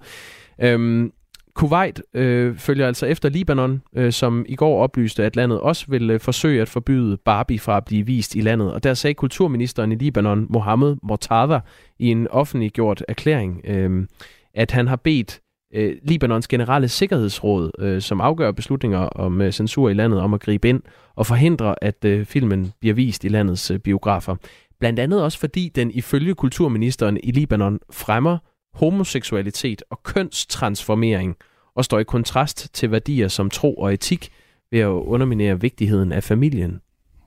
Øhm, 0.62 1.12
Kuwait 1.54 2.02
øh, 2.14 2.56
følger 2.56 2.86
altså 2.86 3.06
efter 3.06 3.28
Libanon, 3.28 3.82
øh, 3.96 4.12
som 4.12 4.44
i 4.48 4.54
går 4.54 4.82
oplyste, 4.82 5.24
at 5.24 5.36
landet 5.36 5.60
også 5.60 5.84
vil 5.88 6.10
øh, 6.10 6.20
forsøge 6.20 6.62
at 6.62 6.68
forbyde 6.68 7.16
Barbie 7.16 7.58
fra 7.58 7.76
at 7.76 7.84
blive 7.84 8.06
vist 8.06 8.34
i 8.34 8.40
landet. 8.40 8.72
Og 8.72 8.84
der 8.84 8.94
sagde 8.94 9.14
kulturministeren 9.14 9.92
i 9.92 9.94
Libanon, 9.94 10.46
Mohammed 10.50 10.96
Mortada, 11.02 11.60
i 11.98 12.06
en 12.06 12.28
offentliggjort 12.28 13.04
erklæring, 13.08 13.60
øh, 13.64 14.06
at 14.54 14.70
han 14.70 14.88
har 14.88 14.96
bedt 14.96 15.40
øh, 15.74 15.96
Libanons 16.02 16.48
generelle 16.48 16.88
sikkerhedsråd, 16.88 17.70
øh, 17.78 18.00
som 18.00 18.20
afgør 18.20 18.52
beslutninger 18.52 18.98
om 18.98 19.40
øh, 19.40 19.52
censur 19.52 19.88
i 19.88 19.94
landet, 19.94 20.20
om 20.20 20.34
at 20.34 20.40
gribe 20.40 20.68
ind 20.68 20.82
og 21.16 21.26
forhindre, 21.26 21.84
at 21.84 22.04
øh, 22.04 22.26
filmen 22.26 22.72
bliver 22.80 22.94
vist 22.94 23.24
i 23.24 23.28
landets 23.28 23.70
øh, 23.70 23.78
biografer. 23.78 24.36
Blandt 24.80 24.98
andet 24.98 25.22
også 25.22 25.38
fordi 25.38 25.68
den 25.74 25.90
ifølge 25.90 26.34
kulturministeren 26.34 27.18
i 27.22 27.30
Libanon 27.30 27.78
fremmer 27.92 28.38
homoseksualitet 28.74 29.82
og 29.90 30.02
kønstransformering 30.02 31.36
og 31.74 31.84
står 31.84 31.98
i 31.98 32.04
kontrast 32.04 32.74
til 32.74 32.90
værdier 32.90 33.28
som 33.28 33.50
tro 33.50 33.74
og 33.74 33.94
etik 33.94 34.32
ved 34.70 34.80
at 34.80 34.86
underminere 34.86 35.60
vigtigheden 35.60 36.12
af 36.12 36.24
familien. 36.24 36.80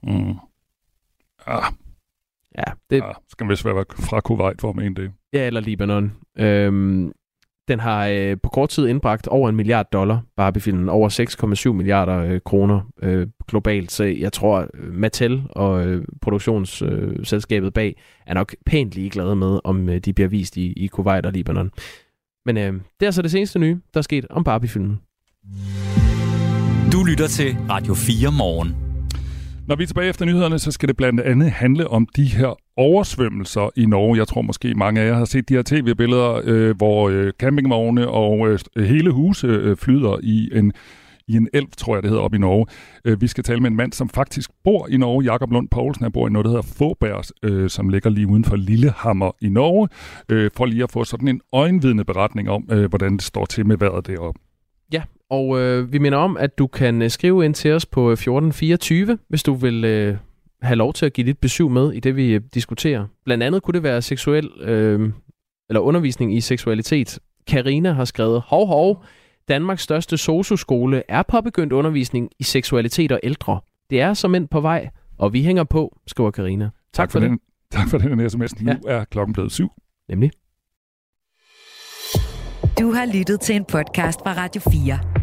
Mm. 0.03 0.35
Ja. 1.47 1.59
Ja, 2.57 2.63
det... 2.89 2.97
Ja, 2.97 3.11
skal 3.27 3.49
vist 3.49 3.65
være 3.65 3.85
fra 3.99 4.21
Kuwait, 4.21 4.61
for 4.61 4.69
at 4.69 4.75
mene 4.75 4.95
det. 4.95 5.11
Ja, 5.33 5.47
eller 5.47 5.61
Libanon. 5.61 6.11
Øhm, 6.37 7.11
den 7.67 7.79
har 7.79 8.07
øh, 8.07 8.37
på 8.43 8.49
kort 8.49 8.69
tid 8.69 8.87
indbragt 8.87 9.27
over 9.27 9.49
en 9.49 9.55
milliard 9.55 9.87
dollar, 9.93 10.21
Barbie-filmen, 10.37 10.89
over 10.89 11.09
6,7 11.69 11.73
milliarder 11.73 12.17
øh, 12.17 12.39
kroner 12.45 12.81
øh, 13.01 13.27
globalt. 13.47 13.91
Så 13.91 14.03
jeg 14.03 14.33
tror, 14.33 14.67
øh, 14.73 14.93
Mattel 14.93 15.43
og 15.49 15.87
øh, 15.87 16.05
produktionsselskabet 16.21 17.67
øh, 17.67 17.73
bag 17.73 18.01
er 18.27 18.33
nok 18.33 18.55
pænt 18.65 18.95
ligeglade 18.95 19.35
med, 19.35 19.59
om 19.63 19.89
øh, 19.89 19.99
de 19.99 20.13
bliver 20.13 20.27
vist 20.27 20.57
i, 20.57 20.73
i 20.73 20.87
Kuwait 20.87 21.25
og 21.25 21.31
Libanon. 21.31 21.71
Men 22.45 22.57
øh, 22.57 22.73
det 22.99 23.05
er 23.05 23.11
så 23.11 23.21
det 23.21 23.31
seneste 23.31 23.59
nye, 23.59 23.79
der 23.93 23.97
er 23.97 24.01
sket 24.01 24.25
om 24.29 24.43
Barbie-filmen. 24.43 24.99
Du 26.91 27.03
lytter 27.03 27.27
til 27.27 27.55
Radio 27.69 27.93
4 27.93 28.31
morgen. 28.31 28.82
Når 29.67 29.75
vi 29.75 29.83
er 29.83 29.87
tilbage 29.87 30.09
efter 30.09 30.25
nyhederne, 30.25 30.59
så 30.59 30.71
skal 30.71 30.87
det 30.89 30.97
blandt 30.97 31.21
andet 31.21 31.51
handle 31.51 31.87
om 31.87 32.07
de 32.15 32.25
her 32.25 32.59
oversvømmelser 32.77 33.69
i 33.75 33.85
Norge. 33.85 34.17
Jeg 34.17 34.27
tror 34.27 34.41
måske 34.41 34.73
mange 34.73 35.01
af 35.01 35.07
jer 35.07 35.13
har 35.13 35.25
set 35.25 35.49
de 35.49 35.53
her 35.53 35.61
tv-billeder, 35.65 36.41
øh, 36.43 36.77
hvor 36.77 37.09
øh, 37.09 37.31
campingvogne 37.39 38.07
og 38.07 38.47
øh, 38.47 38.59
hele 38.85 39.11
huse 39.11 39.47
øh, 39.47 39.77
flyder 39.77 40.19
i 40.23 40.49
en 40.53 40.73
i 41.27 41.37
en 41.37 41.47
elv, 41.53 41.67
tror 41.77 41.95
jeg 41.95 42.03
det 42.03 42.09
hedder, 42.09 42.23
op 42.23 42.33
i 42.33 42.37
Norge. 42.37 42.65
Øh, 43.05 43.21
vi 43.21 43.27
skal 43.27 43.43
tale 43.43 43.59
med 43.59 43.69
en 43.69 43.75
mand, 43.75 43.93
som 43.93 44.09
faktisk 44.09 44.51
bor 44.63 44.87
i 44.87 44.97
Norge. 44.97 45.23
Jakob 45.23 45.51
Lund 45.51 45.69
Poulsen, 45.69 46.03
han 46.03 46.11
bor 46.11 46.27
i 46.27 46.31
noget, 46.31 46.45
der 46.45 46.51
hedder 46.51 46.73
Fåberg, 46.77 47.23
øh, 47.43 47.69
som 47.69 47.89
ligger 47.89 48.09
lige 48.09 48.27
uden 48.27 48.43
for 48.45 48.55
Lillehammer 48.55 49.31
i 49.41 49.49
Norge, 49.49 49.87
øh, 50.29 50.51
for 50.57 50.65
lige 50.65 50.83
at 50.83 50.91
få 50.91 51.03
sådan 51.03 51.27
en 51.27 51.41
øjenvidende 51.53 52.03
beretning 52.03 52.49
om, 52.49 52.67
øh, 52.71 52.89
hvordan 52.89 53.13
det 53.13 53.21
står 53.21 53.45
til 53.45 53.65
med 53.65 53.77
vejret 53.77 54.07
deroppe. 54.07 54.39
Og 55.33 55.59
øh, 55.59 55.93
vi 55.93 55.97
minder 55.97 56.17
om, 56.17 56.37
at 56.37 56.57
du 56.57 56.67
kan 56.67 57.01
øh, 57.01 57.09
skrive 57.09 57.45
ind 57.45 57.53
til 57.53 57.71
os 57.71 57.85
på 57.85 58.11
1424, 58.11 59.17
hvis 59.29 59.43
du 59.43 59.53
vil 59.53 59.85
øh, 59.85 60.17
have 60.61 60.75
lov 60.75 60.93
til 60.93 61.05
at 61.05 61.13
give 61.13 61.27
dit 61.27 61.37
besøg 61.37 61.71
med 61.71 61.93
i 61.93 61.99
det, 61.99 62.15
vi 62.15 62.31
øh, 62.31 62.41
diskuterer. 62.53 63.05
Blandt 63.25 63.43
andet 63.43 63.63
kunne 63.63 63.73
det 63.73 63.83
være 63.83 64.01
seksuel 64.01 64.49
øh, 64.61 65.11
eller 65.69 65.79
undervisning 65.79 66.35
i 66.35 66.41
seksualitet. 66.41 67.19
Karina 67.47 67.91
har 67.91 68.05
skrevet, 68.05 68.41
hov 68.45 68.67
hov, 68.67 69.03
Danmarks 69.47 69.81
største 69.81 70.17
sosu-skole 70.17 71.03
er 71.07 71.23
påbegyndt 71.23 71.73
undervisning 71.73 72.29
i 72.39 72.43
seksualitet 72.43 73.11
og 73.11 73.19
ældre. 73.23 73.59
Det 73.89 74.01
er 74.01 74.13
som 74.13 74.35
end 74.35 74.47
på 74.47 74.61
vej, 74.61 74.89
og 75.17 75.33
vi 75.33 75.43
hænger 75.43 75.63
på, 75.63 75.99
skriver 76.07 76.31
Karina. 76.31 76.65
Tak, 76.65 76.71
tak 76.93 77.11
for, 77.11 77.19
for 77.19 77.27
den. 77.27 77.39
Tak 77.71 77.89
for 77.89 77.97
den 77.97 78.29
sms. 78.29 78.61
Nu 78.61 78.71
ja. 78.71 78.77
er 78.99 79.03
klokken 79.03 79.33
blevet 79.33 79.51
syv. 79.51 79.69
Nemlig. 80.09 80.31
Du 82.79 82.91
har 82.91 83.17
lyttet 83.17 83.39
til 83.41 83.55
en 83.55 83.65
podcast 83.65 84.19
fra 84.19 84.33
Radio 84.33 84.61
4. 84.71 85.22